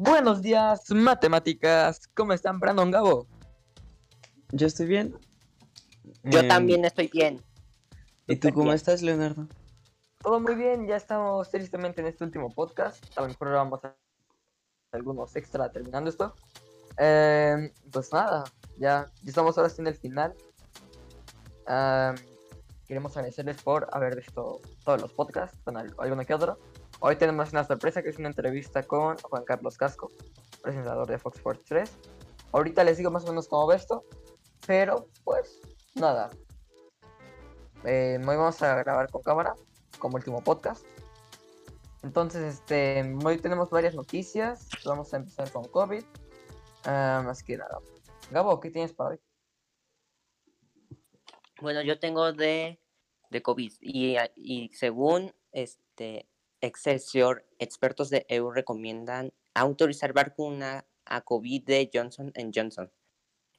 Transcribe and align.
Buenos 0.00 0.42
días, 0.42 0.88
matemáticas. 0.92 2.06
¿Cómo 2.14 2.32
están, 2.32 2.60
Brandon 2.60 2.88
Gabo? 2.92 3.26
Yo 4.52 4.68
estoy 4.68 4.86
bien. 4.86 5.18
Yo 6.22 6.38
Eh, 6.38 6.46
también 6.46 6.84
estoy 6.84 7.08
bien. 7.12 7.42
¿Y 8.28 8.36
tú 8.36 8.50
cómo 8.50 8.66
bien. 8.66 8.76
estás, 8.76 9.02
Leonardo? 9.02 9.48
Todo 10.22 10.38
muy 10.38 10.54
bien, 10.54 10.86
ya 10.86 10.94
estamos 10.94 11.50
tristemente 11.50 12.00
en 12.00 12.06
este 12.06 12.22
último 12.22 12.48
podcast. 12.54 13.04
A 13.18 13.22
lo 13.22 13.26
mejor 13.28 13.50
vamos 13.50 13.84
a 13.84 13.96
algunos 14.92 15.34
extra 15.34 15.68
terminando 15.72 16.10
esto. 16.10 16.32
Eh, 16.96 17.72
pues 17.90 18.12
nada, 18.12 18.44
ya, 18.78 19.10
ya 19.22 19.28
estamos 19.28 19.58
ahora 19.58 19.68
sí 19.68 19.80
en 19.80 19.88
el 19.88 19.96
final. 19.96 20.32
Am, 21.66 22.14
queremos 22.86 23.16
agradecerles 23.16 23.60
por 23.62 23.88
haber 23.90 24.14
visto 24.14 24.60
todos 24.84 25.00
los 25.02 25.12
podcasts, 25.12 25.58
con 25.64 25.76
alguno 25.76 26.24
que 26.24 26.34
otro. 26.34 26.60
Hoy 27.00 27.14
tenemos 27.14 27.52
una 27.52 27.62
sorpresa 27.62 28.02
que 28.02 28.08
es 28.08 28.18
una 28.18 28.26
entrevista 28.26 28.82
con 28.82 29.16
Juan 29.18 29.44
Carlos 29.44 29.76
Casco, 29.76 30.10
presentador 30.60 31.06
de 31.06 31.16
Fox 31.16 31.36
Sports 31.36 31.62
3. 31.66 31.96
Ahorita 32.50 32.82
les 32.82 32.96
digo 32.96 33.12
más 33.12 33.24
o 33.24 33.28
menos 33.28 33.46
cómo 33.46 33.68
va 33.68 33.76
esto, 33.76 34.04
pero 34.66 35.06
pues 35.22 35.60
nada. 35.94 36.30
Eh, 37.84 38.18
hoy 38.18 38.36
vamos 38.36 38.60
a 38.62 38.74
grabar 38.82 39.08
con 39.12 39.22
cámara, 39.22 39.54
como 40.00 40.16
último 40.16 40.42
podcast. 40.42 40.84
Entonces, 42.02 42.54
este, 42.54 43.16
hoy 43.24 43.38
tenemos 43.38 43.70
varias 43.70 43.94
noticias. 43.94 44.68
Vamos 44.84 45.14
a 45.14 45.18
empezar 45.18 45.52
con 45.52 45.68
COVID. 45.68 46.02
Ah, 46.84 47.22
más 47.24 47.44
que 47.44 47.58
nada. 47.58 47.78
Gabo, 48.32 48.58
¿qué 48.58 48.70
tienes 48.70 48.92
para 48.92 49.10
hoy? 49.10 49.20
Bueno, 51.60 51.80
yo 51.82 52.00
tengo 52.00 52.32
de, 52.32 52.80
de 53.30 53.42
COVID 53.42 53.72
y, 53.82 54.16
y 54.34 54.70
según 54.74 55.32
este 55.52 56.27
Excelsior, 56.60 57.46
expertos 57.58 58.10
de 58.10 58.26
EU 58.28 58.50
recomiendan 58.50 59.32
autorizar 59.54 60.12
vacuna 60.12 60.86
a 61.04 61.20
COVID 61.20 61.64
de 61.64 61.90
Johnson 61.92 62.32
Johnson. 62.54 62.92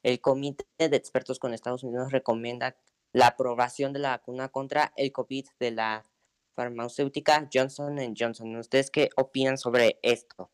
El 0.04 0.22
comité 0.22 0.66
de 0.78 0.96
expertos 0.96 1.40
con 1.40 1.54
Estados 1.54 1.84
Unidos 1.84 2.12
recomienda 2.12 2.78
la 3.12 3.28
aprobación 3.28 3.94
de 3.94 4.00
la 4.00 4.10
vacuna 4.12 4.50
contra 4.50 4.94
el 4.96 5.12
COVID 5.12 5.46
de 5.60 5.72
la 5.72 6.06
farmacéutica 6.56 7.50
Johnson 7.52 7.98
Johnson. 8.18 8.56
¿Ustedes 8.58 8.92
qué 8.92 9.10
opinan 9.16 9.58
sobre 9.58 10.00
esto? 10.04 10.52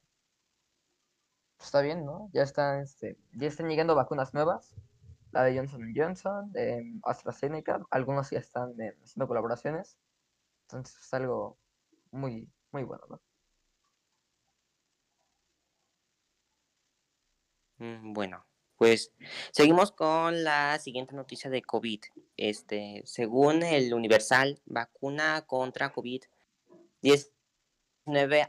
Está 1.59 1.81
bien, 1.81 2.05
¿no? 2.05 2.29
Ya 2.33 2.43
están, 2.43 2.81
este, 2.81 3.17
ya 3.33 3.47
están 3.47 3.67
llegando 3.69 3.95
vacunas 3.95 4.33
nuevas. 4.33 4.75
La 5.31 5.43
de 5.43 5.57
Johnson 5.57 5.93
Johnson, 5.95 6.51
de 6.51 6.99
AstraZeneca. 7.03 7.81
Algunos 7.89 8.29
ya 8.29 8.39
están 8.39 8.79
eh, 8.79 8.95
haciendo 9.03 9.27
colaboraciones. 9.27 9.97
Entonces 10.67 10.97
es 10.97 11.13
algo 11.13 11.57
muy, 12.15 12.49
muy 12.71 12.83
bueno, 12.83 13.03
¿no? 13.09 13.21
Mm, 17.77 18.13
Bueno, 18.13 18.45
pues 18.77 19.11
seguimos 19.51 19.91
con 19.91 20.43
la 20.43 20.79
siguiente 20.79 21.15
noticia 21.15 21.49
de 21.49 21.61
COVID. 21.61 22.01
Este, 22.37 23.01
según 23.05 23.63
el 23.63 23.93
Universal, 23.93 24.61
vacuna 24.65 25.43
contra 25.45 25.93
COVID-19 25.93 26.25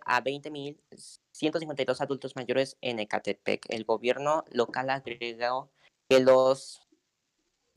a 0.04 0.22
20.152 0.22 2.00
adultos 2.00 2.36
mayores 2.36 2.76
en 2.80 2.98
Ecatepec. 3.00 3.66
El 3.68 3.84
gobierno 3.84 4.44
local 4.50 4.90
agregó 4.90 5.70
que 6.08 6.20
los 6.20 6.80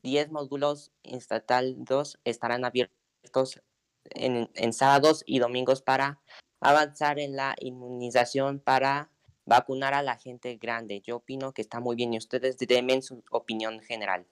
10 0.04 0.32
módulos 0.32 0.92
instalados 1.04 2.20
estarán 2.24 2.66
abiertos 2.66 3.62
en, 4.12 4.74
sábados 4.74 5.24
y 5.26 5.40
domingos 5.40 5.82
para 5.82 6.20
avanzar 6.62 7.20
en 7.20 7.36
la 7.36 7.56
inmunización 7.60 8.60
para 8.60 9.10
vacunar 9.46 9.94
a 9.94 10.04
la 10.04 10.18
gente 10.18 10.56
grande. 10.58 11.02
Yo 11.02 11.18
opino 11.18 11.54
que 11.54 11.62
está 11.62 11.80
muy 11.80 11.96
bien 11.96 12.14
y 12.14 12.18
ustedes 12.18 12.58
denme 12.58 13.02
su 13.02 13.24
opinión 13.32 13.80
general. 13.82 14.28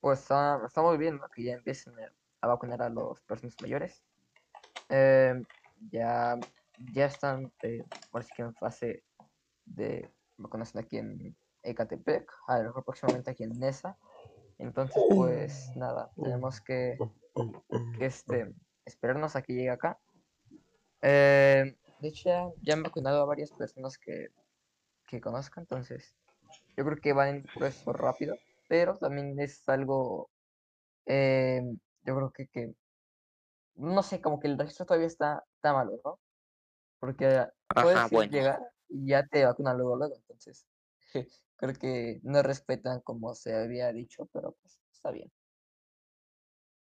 Pues 0.00 0.20
está, 0.20 0.60
está 0.66 0.82
muy 0.82 0.96
bien. 0.96 1.20
Que 1.34 1.42
ya 1.44 1.54
empiecen 1.54 1.94
a- 2.40 2.46
vacunar 2.46 2.82
a 2.82 2.88
los 2.88 3.20
personas 3.22 3.54
mayores. 3.60 4.02
Eh, 4.88 5.34
ya, 5.90 6.36
ya 6.92 7.06
están, 7.06 7.52
eh, 7.62 7.84
por 8.10 8.22
así 8.22 8.32
que 8.34 8.42
en 8.42 8.54
fase 8.54 9.04
de 9.64 10.08
vacunación 10.36 10.84
aquí 10.84 10.98
en 10.98 11.36
Ecatepec, 11.62 12.30
a 12.46 12.58
lo 12.58 12.64
mejor 12.64 12.84
próximamente 12.84 13.30
aquí 13.30 13.44
en 13.44 13.58
Nesa. 13.58 13.96
Entonces, 14.58 15.02
pues 15.14 15.70
nada, 15.76 16.10
tenemos 16.16 16.60
que, 16.60 16.98
que, 17.96 18.06
este, 18.06 18.52
esperarnos 18.84 19.36
a 19.36 19.42
que 19.42 19.52
llegue 19.52 19.70
acá. 19.70 19.98
Eh, 21.02 21.76
de 22.00 22.08
hecho, 22.08 22.28
ya, 22.28 22.48
ya 22.62 22.74
han 22.74 22.82
vacunado 22.82 23.22
a 23.22 23.26
varias 23.26 23.52
personas 23.52 23.98
que, 23.98 24.28
que 25.06 25.20
conozco, 25.20 25.60
entonces 25.60 26.16
yo 26.76 26.84
creo 26.84 26.96
que 26.98 27.12
van 27.12 27.28
en 27.28 27.42
proceso 27.42 27.92
rápido, 27.92 28.36
pero 28.68 28.96
también 28.96 29.38
es 29.40 29.68
algo, 29.68 30.30
eh, 31.06 31.62
yo 32.02 32.16
creo 32.16 32.30
que, 32.30 32.46
que, 32.48 32.74
no 33.74 34.02
sé, 34.02 34.20
como 34.20 34.38
que 34.38 34.48
el 34.48 34.58
registro 34.58 34.86
todavía 34.86 35.06
está, 35.06 35.44
está 35.54 35.72
malo, 35.72 36.00
¿no? 36.04 36.20
Porque 37.00 37.46
puedes 37.74 37.96
Ajá, 37.96 38.06
ir, 38.06 38.12
bueno. 38.12 38.32
llegar 38.32 38.60
y 38.88 39.08
ya 39.08 39.26
te 39.26 39.44
vacunan 39.44 39.76
luego, 39.76 39.96
luego, 39.96 40.14
entonces 40.16 40.66
creo 41.58 41.74
que 41.74 42.20
no 42.22 42.42
respetan 42.42 43.00
como 43.00 43.34
se 43.34 43.54
había 43.54 43.92
dicho, 43.92 44.28
pero 44.32 44.56
pues 44.62 44.78
está 44.92 45.10
bien. 45.10 45.30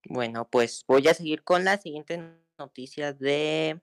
Bueno, 0.05 0.49
pues 0.49 0.83
voy 0.87 1.07
a 1.07 1.13
seguir 1.13 1.43
con 1.43 1.63
la 1.63 1.77
siguiente 1.77 2.19
noticia 2.57 3.13
de 3.13 3.81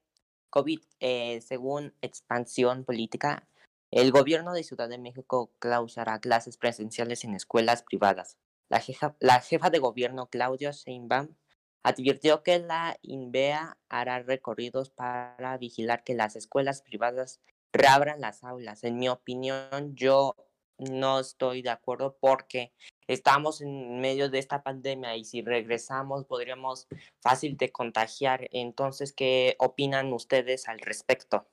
COVID. 0.51 0.81
Eh, 0.99 1.41
según 1.43 1.95
Expansión 2.01 2.85
Política, 2.85 3.49
el 3.91 4.11
gobierno 4.11 4.53
de 4.53 4.65
Ciudad 4.65 4.89
de 4.89 4.99
México 4.99 5.53
clausará 5.59 6.19
clases 6.19 6.57
presenciales 6.57 7.23
en 7.25 7.35
escuelas 7.35 7.83
privadas. 7.83 8.37
La 8.69 8.81
jefa, 8.81 9.15
la 9.21 9.41
jefa 9.41 9.71
de 9.71 9.79
gobierno, 9.79 10.29
Claudia 10.29 10.73
Sheinbaum, 10.73 11.37
advirtió 11.83 12.43
que 12.43 12.59
la 12.59 12.99
INVEA 13.03 13.79
hará 13.89 14.21
recorridos 14.21 14.91
para 14.91 15.57
vigilar 15.59 16.03
que 16.03 16.15
las 16.15 16.35
escuelas 16.37 16.83
privadas 16.83 17.41
reabran 17.73 18.21
las 18.21 18.43
aulas. 18.43 18.85
En 18.85 18.99
mi 18.99 19.09
opinión, 19.09 19.95
yo 19.95 20.35
no 20.79 21.21
estoy 21.21 21.63
de 21.63 21.71
acuerdo 21.71 22.17
porque 22.21 22.73
estamos 23.07 23.61
en 23.61 24.01
medio 24.01 24.31
de 24.31 24.39
esta 24.39 24.63
pandemia 24.63 25.17
y 25.17 25.25
si 25.25 25.43
regresamos 25.43 26.25
podríamos 26.25 26.87
fácil 27.21 27.57
de 27.57 27.73
contagiar. 27.73 28.49
Entonces, 28.53 29.13
¿qué 29.13 29.57
opinan 29.59 30.13
ustedes 30.13 30.69
al 30.69 30.79
respecto? 30.79 31.47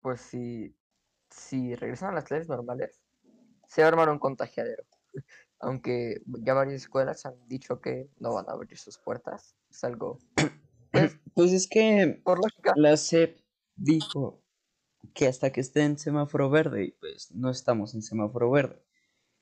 Pues 0.00 0.20
si, 0.20 0.74
si 1.30 1.74
regresan 1.74 2.10
a 2.10 2.14
las 2.14 2.24
clases 2.24 2.48
normales, 2.48 3.02
se 3.66 3.82
va 3.82 3.88
a 3.88 3.90
armar 3.90 4.08
un 4.08 4.18
contagiadero. 4.18 4.84
Aunque 5.58 6.20
ya 6.26 6.54
varias 6.54 6.82
escuelas 6.82 7.24
han 7.26 7.48
dicho 7.48 7.80
que 7.80 8.08
no 8.18 8.34
van 8.34 8.48
a 8.48 8.52
abrir 8.52 8.78
sus 8.78 8.98
puertas. 8.98 9.56
Es 9.70 9.82
algo, 9.82 10.18
pues, 10.92 11.18
Pues 11.34 11.52
es 11.52 11.66
que 11.66 12.20
por 12.24 12.38
lógica. 12.38 12.72
la 12.76 12.96
SEP 12.96 13.40
dijo 13.74 14.42
que 15.14 15.26
hasta 15.26 15.50
que 15.52 15.60
esté 15.60 15.82
en 15.82 15.98
semáforo 15.98 16.50
verde, 16.50 16.84
y 16.84 16.90
pues 16.92 17.30
no 17.32 17.50
estamos 17.50 17.94
en 17.94 18.02
semáforo 18.02 18.50
verde. 18.50 18.82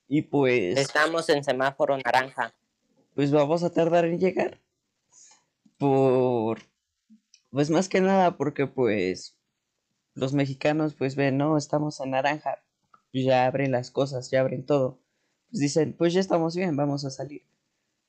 Y 0.09 0.23
pues, 0.23 0.77
Estamos 0.79 1.29
en 1.31 1.43
semáforo 1.45 1.97
naranja. 1.99 2.55
pues 3.15 3.31
vamos 3.33 3.63
a 3.63 3.73
tardar 3.73 4.05
en 4.05 4.19
llegar. 4.19 4.61
Por, 5.79 6.59
pues 7.51 7.71
más 7.71 7.89
que 7.89 8.01
nada 8.01 8.37
porque 8.37 8.67
pues 8.67 9.37
los 10.15 10.33
mexicanos 10.33 10.95
pues 10.95 11.17
ven, 11.17 11.37
no, 11.37 11.57
estamos 11.57 12.01
en 12.01 12.11
naranja, 12.11 12.63
pues 13.13 13.25
ya 13.25 13.47
abren 13.47 13.73
las 13.73 13.91
cosas, 13.91 14.31
ya 14.31 14.41
abren 14.41 14.65
todo. 14.65 15.01
Pues 15.51 15.61
dicen, 15.61 15.95
pues 15.97 16.13
ya 16.13 16.21
estamos 16.21 16.55
bien, 16.57 16.77
vamos 16.77 17.05
a 17.05 17.11
salir. 17.11 17.43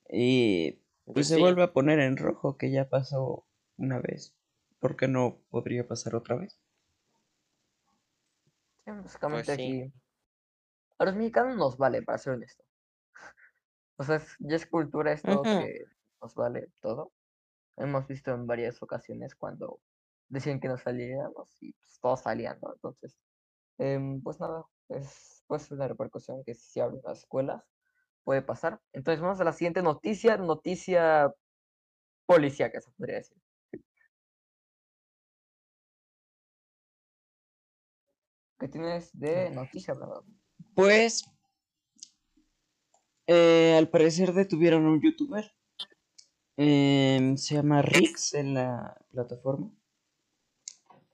Y 0.10 0.80
pues 1.06 1.28
se 1.28 1.36
Sí. 1.36 1.42
vuelve 1.42 1.64
a 1.64 1.74
poner 1.74 2.00
en 2.00 2.18
rojo, 2.18 2.58
que 2.58 2.72
ya 2.72 2.90
pasó 2.90 3.46
una 3.78 4.00
vez. 4.00 4.34
¿Por 4.80 4.96
qué 4.96 5.08
no 5.08 5.38
podría 5.50 5.88
pasar 5.88 6.16
otra 6.16 6.36
vez? 6.36 6.60
Básicamente 8.86 9.46
Pues 9.46 9.58
sí. 9.58 9.82
aquí. 9.84 9.94
A 10.98 11.06
los 11.06 11.16
mexicanos 11.16 11.56
nos 11.58 11.78
vale, 11.78 12.02
para 12.04 12.18
ser 12.18 12.34
honesto. 12.34 12.64
O 13.98 14.04
sea, 14.04 14.18
es- 14.18 14.36
ya 14.40 14.56
es 14.56 14.66
cultura 14.66 15.12
esto 15.14 15.42
que 15.44 15.86
nos 16.22 16.36
vale 16.36 16.70
todo. 16.82 17.14
Hemos 17.78 18.08
visto 18.08 18.32
en 18.34 18.48
varias 18.48 18.82
ocasiones 18.84 19.36
cuando 19.36 19.82
decían 20.30 20.60
que 20.60 20.68
no 20.68 20.78
saliéramos 20.78 21.62
y 21.62 21.74
pues, 21.74 22.00
todos 22.02 22.22
salían, 22.22 22.60
¿no? 22.62 22.74
Entonces, 22.74 23.18
em, 23.78 24.22
pues 24.24 24.40
nada, 24.40 24.66
es 24.90 25.44
pues 25.48 25.72
una 25.72 25.88
repercusión 25.88 26.44
que 26.46 26.54
si 26.56 26.72
se 26.74 26.82
abren 26.82 27.02
las 27.04 27.20
escuelas 27.20 27.64
puede 28.24 28.42
pasar. 28.42 28.82
Entonces, 28.94 29.22
vamos 29.22 29.42
a 29.42 29.46
la 29.46 29.54
siguiente 29.54 29.82
noticia, 29.84 30.38
noticia 30.38 31.32
policíaca, 32.28 32.82
se 32.82 32.92
podría 32.92 33.18
decir. 33.18 33.38
¿Qué 38.66 38.70
tienes 38.70 39.12
de 39.14 39.52
noticia, 39.52 39.94
Brandon? 39.94 40.26
Pues 40.74 41.24
Eh, 43.28 43.76
al 43.78 43.90
parecer 43.90 44.34
detuvieron 44.34 44.88
a 44.88 44.90
un 44.90 45.02
youtuber. 45.02 45.54
Em, 46.58 47.38
se 47.38 47.54
llama 47.54 47.84
Rix 47.84 48.34
en 48.34 48.56
la 48.56 48.98
plataforma. 49.12 49.72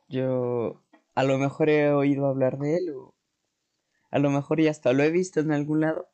Yo 0.08 0.81
a 1.13 1.24
lo 1.25 1.38
mejor 1.39 1.70
he 1.70 1.91
oído 1.91 2.27
hablar 2.27 2.58
de 2.58 2.77
él 2.77 2.89
o 2.96 3.15
a 4.12 4.20
lo 4.20 4.29
mejor 4.29 4.62
ya 4.62 4.72
hasta 4.72 4.93
lo 4.93 5.03
he 5.03 5.12
visto 5.12 5.41
en 5.41 5.51
algún 5.51 5.81
lado. 5.81 6.08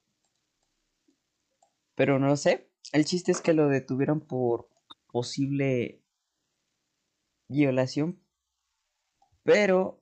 Pero 1.93 2.17
no 2.17 2.35
sé. 2.35 2.71
El 2.93 3.05
chiste 3.05 3.31
es 3.31 3.41
que 3.41 3.53
lo 3.53 3.67
detuvieron 3.67 4.21
por 4.21 4.69
posible 5.11 6.01
violación. 7.47 8.23
Pero 9.43 9.96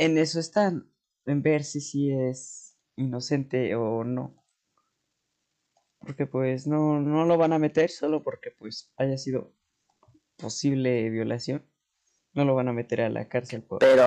en 0.00 0.16
eso 0.16 0.40
están. 0.40 0.90
En 1.26 1.42
ver 1.42 1.62
si 1.62 1.80
sí 1.82 2.10
es 2.10 2.78
inocente 2.96 3.74
o 3.76 4.02
no. 4.02 4.34
Porque 5.98 6.26
pues 6.26 6.66
no, 6.66 6.98
no 7.00 7.26
lo 7.26 7.36
van 7.36 7.52
a 7.52 7.58
meter 7.58 7.90
solo 7.90 8.22
porque 8.22 8.50
pues 8.50 8.90
haya 8.96 9.18
sido 9.18 9.52
posible 10.38 11.10
violación. 11.10 11.70
No 12.32 12.46
lo 12.46 12.54
van 12.54 12.68
a 12.68 12.72
meter 12.72 13.02
a 13.02 13.10
la 13.10 13.28
cárcel 13.28 13.62
por... 13.62 13.80
Pero, 13.80 14.06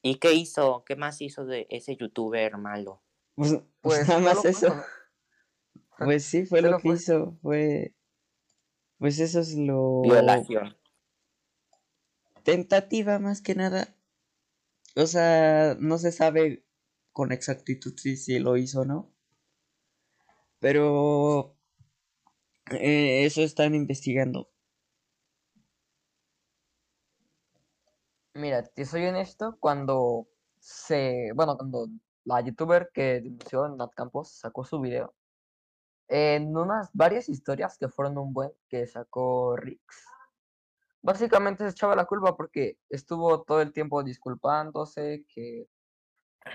¿y 0.00 0.14
qué 0.14 0.32
hizo? 0.32 0.84
¿Qué 0.86 0.96
más 0.96 1.20
hizo 1.20 1.44
de 1.44 1.66
ese 1.68 1.94
youtuber 1.96 2.56
malo? 2.56 3.02
Pues, 3.34 3.52
pues 3.52 3.62
Pues 3.82 4.08
nada 4.08 4.20
más 4.20 4.44
eso. 4.44 4.68
Pues 5.98 6.24
sí, 6.24 6.46
fue 6.46 6.62
lo 6.62 6.76
que 6.76 6.82
fue- 6.82 6.94
hizo. 6.94 7.36
Fue... 7.42 7.94
Pues 8.98 9.18
eso 9.18 9.40
es 9.40 9.54
lo... 9.54 10.00
Violación. 10.02 10.76
Tentativa 12.44 13.18
más 13.18 13.42
que 13.42 13.56
nada. 13.56 13.97
O 14.98 15.06
sea, 15.06 15.76
no 15.80 15.96
se 15.98 16.10
sabe 16.12 16.64
con 17.12 17.32
exactitud 17.32 17.94
si, 17.96 18.16
si 18.16 18.38
lo 18.40 18.56
hizo 18.56 18.80
o 18.80 18.84
no. 18.84 19.12
Pero... 20.60 21.56
eh, 22.72 23.24
eso 23.24 23.42
están 23.42 23.74
investigando. 23.74 24.50
Mira, 28.34 28.62
te 28.64 28.84
soy 28.84 29.06
honesto, 29.06 29.56
cuando 29.60 30.28
se, 30.58 31.32
bueno, 31.34 31.56
cuando 31.56 31.88
la 32.24 32.40
youtuber 32.40 32.90
que 32.92 33.20
denunció 33.20 33.66
en 33.66 33.76
Nat 33.76 33.92
Campos 33.94 34.32
sacó 34.32 34.64
su 34.64 34.80
video, 34.80 35.14
en 36.08 36.56
unas 36.56 36.90
varias 36.92 37.28
historias 37.28 37.78
que 37.78 37.88
fueron 37.88 38.18
un 38.18 38.32
buen 38.32 38.50
que 38.68 38.86
sacó 38.86 39.56
Rix, 39.56 40.06
básicamente 41.02 41.64
se 41.64 41.70
echaba 41.70 41.96
la 41.96 42.04
culpa 42.06 42.36
porque 42.36 42.78
estuvo 42.90 43.42
todo 43.42 43.60
el 43.62 43.72
tiempo 43.72 44.02
disculpándose, 44.02 45.24
que, 45.28 45.68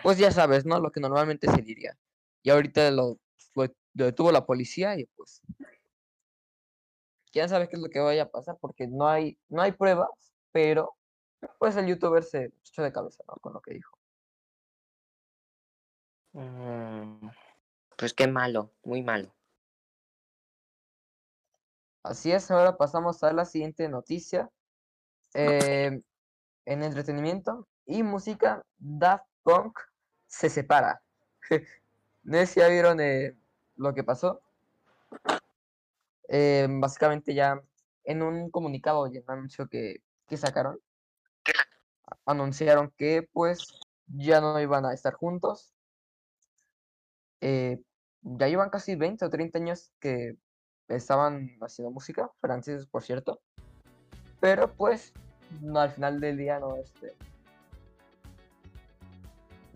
pues 0.04 0.18
ya 0.18 0.32
sabes, 0.32 0.66
¿no? 0.66 0.80
Lo 0.80 0.92
que 0.92 1.00
normalmente 1.00 1.50
se 1.50 1.62
diría. 1.62 1.98
Y 2.44 2.50
ahorita 2.50 2.92
lo, 2.92 3.20
lo- 3.56 3.66
lo 3.96 4.06
detuvo 4.06 4.32
la 4.32 4.46
policía 4.46 4.98
y 5.00 5.06
pues, 5.16 5.42
quién 7.32 7.50
sabe 7.50 7.68
qué 7.70 7.76
es 7.76 7.82
lo 7.82 7.90
que 7.90 8.00
vaya 8.00 8.24
a 8.24 8.32
pasar 8.32 8.58
porque 8.60 8.88
no 8.88 9.08
hay, 9.08 9.38
no 9.50 9.62
hay 9.62 9.72
pruebas, 9.72 10.10
pero 10.52 10.96
pues 11.60 11.76
el 11.78 11.88
youtuber 11.88 12.24
se 12.24 12.54
echó 12.64 12.84
de 12.84 12.92
cabeza, 12.94 13.24
¿no? 13.28 13.36
Con 13.36 13.54
lo 13.54 13.62
que 13.62 13.74
dijo. 13.74 13.98
Mm, 16.34 17.30
Pues 17.98 18.14
qué 18.14 18.28
malo, 18.28 18.72
muy 18.84 19.04
malo. 19.04 19.32
Así 22.04 22.32
es, 22.32 22.52
ahora 22.52 22.78
pasamos 22.78 23.24
a 23.24 23.32
la 23.32 23.46
siguiente 23.46 23.88
noticia. 23.88 24.50
Eh, 25.34 26.02
en 26.66 26.84
entretenimiento 26.84 27.68
y 27.86 28.04
música, 28.04 28.64
Daft 28.78 29.26
Punk 29.44 29.80
se 30.28 30.50
separa. 30.50 31.02
No 32.24 32.38
sé 32.38 32.46
si 32.46 32.60
ya 32.62 32.70
vieron 32.70 33.02
eh, 33.02 33.36
lo 33.76 33.94
que 33.94 34.04
pasó. 34.04 34.42
Eh, 36.30 36.68
básicamente 36.70 37.34
ya 37.34 37.62
en 38.06 38.22
un 38.24 38.50
comunicado 38.50 39.08
y 39.08 39.18
en 39.18 39.50
que, 39.70 40.02
que 40.28 40.38
sacaron, 40.38 40.80
anunciaron 42.26 42.94
que 42.98 43.28
pues 43.34 43.68
ya 44.08 44.40
no 44.40 44.60
iban 44.60 44.86
a 44.86 44.94
estar 44.94 45.14
juntos. 45.14 45.74
Eh, 47.42 47.82
ya 48.22 48.48
llevan 48.48 48.70
casi 48.70 48.96
20 48.96 49.26
o 49.26 49.30
30 49.30 49.58
años 49.60 49.92
que 50.00 50.38
estaban 50.88 51.56
haciendo 51.62 51.92
música, 51.92 52.30
franceses 52.40 52.86
por 52.86 53.04
cierto, 53.04 53.40
pero 54.40 54.72
pues 54.74 55.14
no 55.62 55.80
al 55.80 55.92
final 55.92 56.20
del 56.20 56.38
día 56.38 56.60
no 56.60 56.76
este 56.76 57.14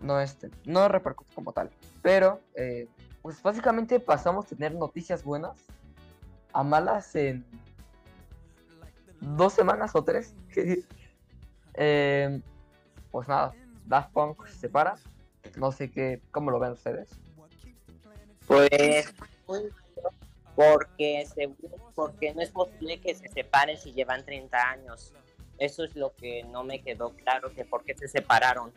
no 0.00 0.20
este 0.20 0.50
no 0.64 0.88
repercute 0.88 1.34
como 1.34 1.52
tal, 1.52 1.70
pero 2.02 2.40
eh, 2.54 2.88
pues 3.22 3.42
básicamente 3.42 4.00
pasamos 4.00 4.46
a 4.46 4.48
tener 4.48 4.74
noticias 4.74 5.24
buenas 5.24 5.58
a 6.52 6.62
malas 6.62 7.14
en 7.14 7.44
dos 9.20 9.52
semanas 9.52 9.94
o 9.94 10.04
tres. 10.04 10.34
Eh, 11.80 12.42
pues 13.12 13.28
nada, 13.28 13.54
Daft 13.86 14.12
Punk 14.12 14.44
se 14.48 14.58
separa. 14.58 14.96
No 15.56 15.70
sé 15.70 15.88
qué, 15.88 16.20
cómo 16.32 16.50
lo 16.50 16.58
ven 16.58 16.72
ustedes. 16.72 17.08
Pues 18.48 19.14
porque 20.58 21.24
según, 21.32 21.70
porque 21.94 22.34
no 22.34 22.42
es 22.42 22.50
posible 22.50 23.00
que 23.00 23.14
se 23.14 23.28
separen 23.28 23.78
si 23.78 23.92
llevan 23.92 24.24
30 24.24 24.58
años. 24.58 25.14
Eso 25.56 25.84
es 25.84 25.94
lo 25.94 26.12
que 26.16 26.42
no 26.42 26.64
me 26.64 26.82
quedó 26.82 27.10
claro, 27.10 27.54
que 27.54 27.64
por 27.64 27.84
qué 27.84 27.94
se 27.96 28.08
separaron. 28.08 28.72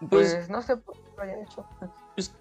Pues, 0.00 0.34
Pues 0.34 0.48
no 0.48 0.62
sé 0.62 0.76
por 0.78 0.96
qué 0.96 1.10
lo 1.16 1.22
hayan 1.22 1.42
hecho. 1.42 1.64
pues, 2.16 2.34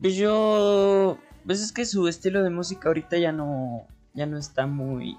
pues 0.00 0.16
yo... 0.16 1.18
Pues 1.44 1.60
es 1.60 1.70
que 1.70 1.84
su 1.84 2.08
estilo 2.08 2.42
de 2.42 2.48
música 2.48 2.88
ahorita 2.88 3.18
ya 3.18 3.32
no... 3.32 3.86
Ya 4.14 4.24
no 4.24 4.38
está 4.38 4.66
muy... 4.66 5.18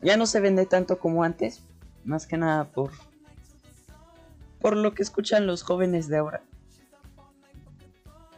Ya 0.00 0.16
no 0.16 0.24
se 0.24 0.40
vende 0.40 0.64
tanto 0.64 0.98
como 0.98 1.22
antes. 1.22 1.62
Más 2.02 2.26
que 2.26 2.38
nada 2.38 2.64
por... 2.64 2.92
Por 4.62 4.74
lo 4.74 4.94
que 4.94 5.02
escuchan 5.02 5.46
los 5.46 5.62
jóvenes 5.62 6.08
de 6.08 6.16
ahora. 6.16 6.42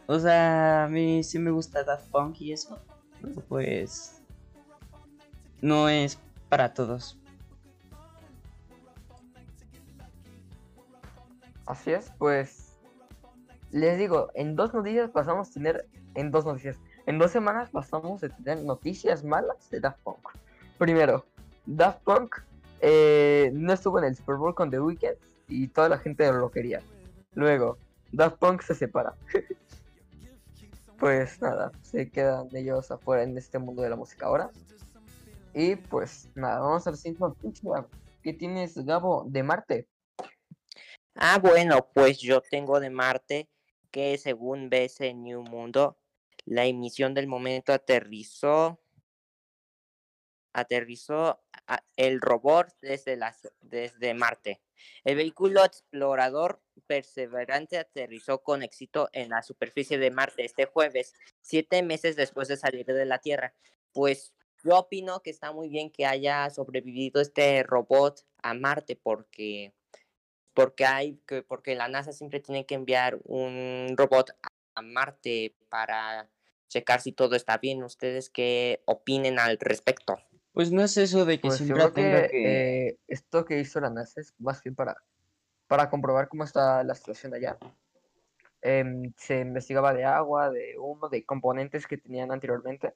O 0.07 0.19
sea, 0.19 0.85
a 0.85 0.87
mí 0.87 1.23
sí 1.23 1.37
me 1.37 1.51
gusta 1.51 1.83
Daft 1.83 2.09
Punk 2.09 2.41
y 2.41 2.53
eso. 2.53 2.79
Pero 3.21 3.41
pues... 3.41 4.21
No 5.61 5.89
es 5.89 6.17
para 6.49 6.73
todos. 6.73 7.19
Así 11.65 11.91
es, 11.91 12.11
pues 12.17 12.67
les 13.71 13.97
digo, 13.97 14.31
en 14.33 14.55
dos 14.55 14.73
noticias 14.73 15.09
pasamos 15.09 15.49
a 15.49 15.53
tener, 15.53 15.87
en 16.15 16.31
dos 16.31 16.45
noticias, 16.45 16.77
en 17.05 17.19
dos 17.19 17.31
semanas 17.31 17.69
pasamos 17.69 18.23
a 18.23 18.29
tener 18.29 18.63
noticias 18.63 19.23
malas 19.23 19.69
de 19.69 19.81
Daft 19.81 19.99
Punk. 20.03 20.29
Primero, 20.77 21.25
Daft 21.65 22.01
Punk 22.03 22.35
eh, 22.79 23.51
no 23.53 23.73
estuvo 23.73 23.99
en 23.99 24.05
el 24.05 24.15
Super 24.15 24.35
Bowl 24.35 24.55
con 24.55 24.69
The 24.69 24.79
Weeknd 24.79 25.17
y 25.49 25.67
toda 25.67 25.89
la 25.89 25.97
gente 25.97 26.31
lo 26.31 26.49
quería. 26.49 26.81
Luego, 27.33 27.77
Daft 28.11 28.37
Punk 28.37 28.61
se 28.61 28.73
separa. 28.73 29.13
pues 30.99 31.41
nada, 31.41 31.71
se 31.81 32.09
quedan 32.09 32.47
ellos 32.55 32.91
afuera 32.91 33.23
en 33.23 33.37
este 33.37 33.59
mundo 33.59 33.81
de 33.81 33.89
la 33.89 33.95
música 33.95 34.25
ahora. 34.25 34.49
Y 35.53 35.75
pues 35.75 36.29
nada, 36.35 36.59
vamos 36.59 36.85
a 36.87 36.91
la 36.91 36.97
siguiente. 36.97 37.23
¿Qué 38.21 38.33
tienes, 38.33 38.77
Gabo, 38.85 39.25
de 39.27 39.43
Marte? 39.43 39.87
Ah, 41.15 41.39
bueno, 41.39 41.87
pues 41.93 42.19
yo 42.19 42.41
tengo 42.41 42.79
de 42.79 42.89
Marte 42.89 43.49
que 43.91 44.17
según 44.17 44.69
BC 44.69 45.13
New 45.15 45.43
Mundo, 45.43 45.97
la 46.45 46.65
emisión 46.65 47.13
del 47.13 47.27
momento 47.27 47.73
aterrizó 47.73 48.79
aterrizó 50.53 51.39
el 51.95 52.19
robot 52.19 52.67
desde, 52.81 53.15
las, 53.15 53.47
desde 53.61 54.13
Marte. 54.15 54.61
El 55.03 55.15
vehículo 55.15 55.63
explorador 55.63 56.61
perseverante 56.87 57.77
aterrizó 57.77 58.41
con 58.41 58.63
éxito 58.63 59.09
en 59.13 59.29
la 59.29 59.43
superficie 59.43 59.97
de 59.97 60.11
Marte 60.11 60.45
este 60.45 60.65
jueves, 60.65 61.13
siete 61.41 61.83
meses 61.83 62.15
después 62.15 62.47
de 62.47 62.57
salir 62.57 62.85
de 62.85 63.05
la 63.05 63.19
Tierra. 63.19 63.53
Pues 63.91 64.33
yo 64.63 64.79
opino 64.79 65.21
que 65.21 65.29
está 65.29 65.51
muy 65.51 65.69
bien 65.69 65.91
que 65.91 66.05
haya 66.05 66.49
sobrevivido 66.49 67.21
este 67.21 67.63
robot 67.63 68.25
a 68.41 68.53
Marte 68.53 68.95
porque 68.95 69.73
porque 70.53 70.85
hay 70.85 71.19
que 71.27 71.43
porque 71.43 71.75
la 71.75 71.87
NASA 71.87 72.11
siempre 72.11 72.39
tiene 72.39 72.65
que 72.65 72.75
enviar 72.75 73.19
un 73.25 73.93
robot 73.95 74.31
a 74.73 74.81
Marte 74.81 75.55
para 75.69 76.29
checar 76.67 77.01
si 77.01 77.11
todo 77.11 77.35
está 77.35 77.57
bien. 77.57 77.83
¿Ustedes 77.83 78.29
qué 78.29 78.81
opinen 78.85 79.37
al 79.39 79.57
respecto? 79.59 80.17
Pues 80.53 80.71
no 80.71 80.83
es 80.83 80.97
eso 80.97 81.25
de 81.25 81.37
que 81.37 81.49
Pues 81.49 81.59
yo 81.59 81.65
siempre 81.65 81.83
creo 81.83 81.93
tenga 81.93 82.21
que, 82.23 82.29
que... 82.29 82.87
eh, 82.87 82.97
esto 83.07 83.45
que 83.45 83.59
hizo 83.59 83.79
la 83.79 83.91
NASA 83.91 84.21
es 84.21 84.33
más 84.39 84.63
bien 84.63 84.75
para, 84.75 84.97
para 85.67 85.89
comprobar 85.89 86.27
cómo 86.29 86.43
está 86.43 86.83
la 86.83 86.95
situación 86.95 87.33
allá. 87.33 87.57
Em, 88.61 89.13
se 89.17 89.41
investigaba 89.41 89.93
de 89.93 90.03
agua, 90.03 90.49
de 90.49 90.77
humo, 90.77 91.09
de 91.09 91.25
componentes 91.25 91.85
que 91.85 91.97
tenían 91.97 92.31
anteriormente. 92.31 92.93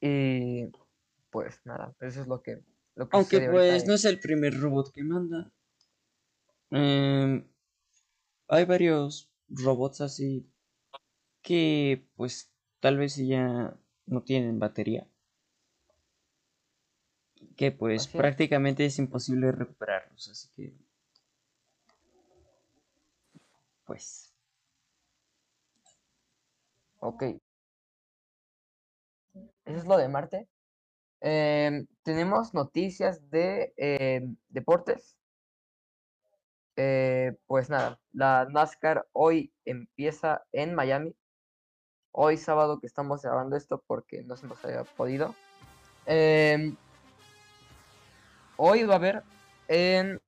Y 0.00 0.70
pues 1.30 1.60
nada, 1.64 1.94
eso 2.00 2.20
es 2.20 2.26
lo 2.26 2.42
que, 2.42 2.62
lo 2.94 3.08
que 3.08 3.16
Aunque 3.16 3.40
pues 3.50 3.86
no 3.86 3.94
es 3.94 4.04
el 4.04 4.20
primer 4.20 4.58
robot 4.58 4.92
que 4.92 5.02
manda. 5.02 5.50
Em, 6.70 7.46
hay 8.48 8.64
varios 8.64 9.30
robots 9.48 10.00
así 10.00 10.50
que 11.42 12.06
pues 12.16 12.50
tal 12.80 12.98
vez 12.98 13.16
ya 13.16 13.76
no 14.06 14.22
tienen 14.22 14.58
batería. 14.58 15.06
Que 17.56 17.72
pues 17.72 18.02
Así 18.02 18.16
es. 18.16 18.20
prácticamente 18.20 18.84
es 18.84 18.98
imposible 18.98 19.50
recuperarlos, 19.50 20.28
así 20.28 20.48
que 20.54 20.85
pues 23.86 24.36
Ok. 27.00 27.22
Eso 29.64 29.78
es 29.78 29.86
lo 29.86 29.96
de 29.96 30.08
Marte. 30.08 30.48
Em, 31.20 31.86
tenemos 32.02 32.54
noticias 32.54 33.30
de 33.30 33.72
em, 33.76 34.36
deportes. 34.48 35.16
Eh, 36.76 37.36
pues 37.46 37.70
nada, 37.70 38.00
la 38.12 38.46
NASCAR 38.50 39.06
hoy 39.12 39.52
empieza 39.64 40.44
en 40.52 40.74
Miami. 40.74 41.14
Hoy 42.12 42.36
sábado 42.36 42.80
que 42.80 42.86
estamos 42.86 43.22
grabando 43.22 43.56
esto 43.56 43.82
porque 43.86 44.22
no 44.22 44.36
se 44.36 44.46
nos 44.46 44.64
había 44.64 44.84
podido. 44.84 45.34
Em, 46.06 46.76
hoy 48.56 48.84
va 48.84 48.94
a 48.94 48.96
haber 48.96 49.22
en 49.68 50.20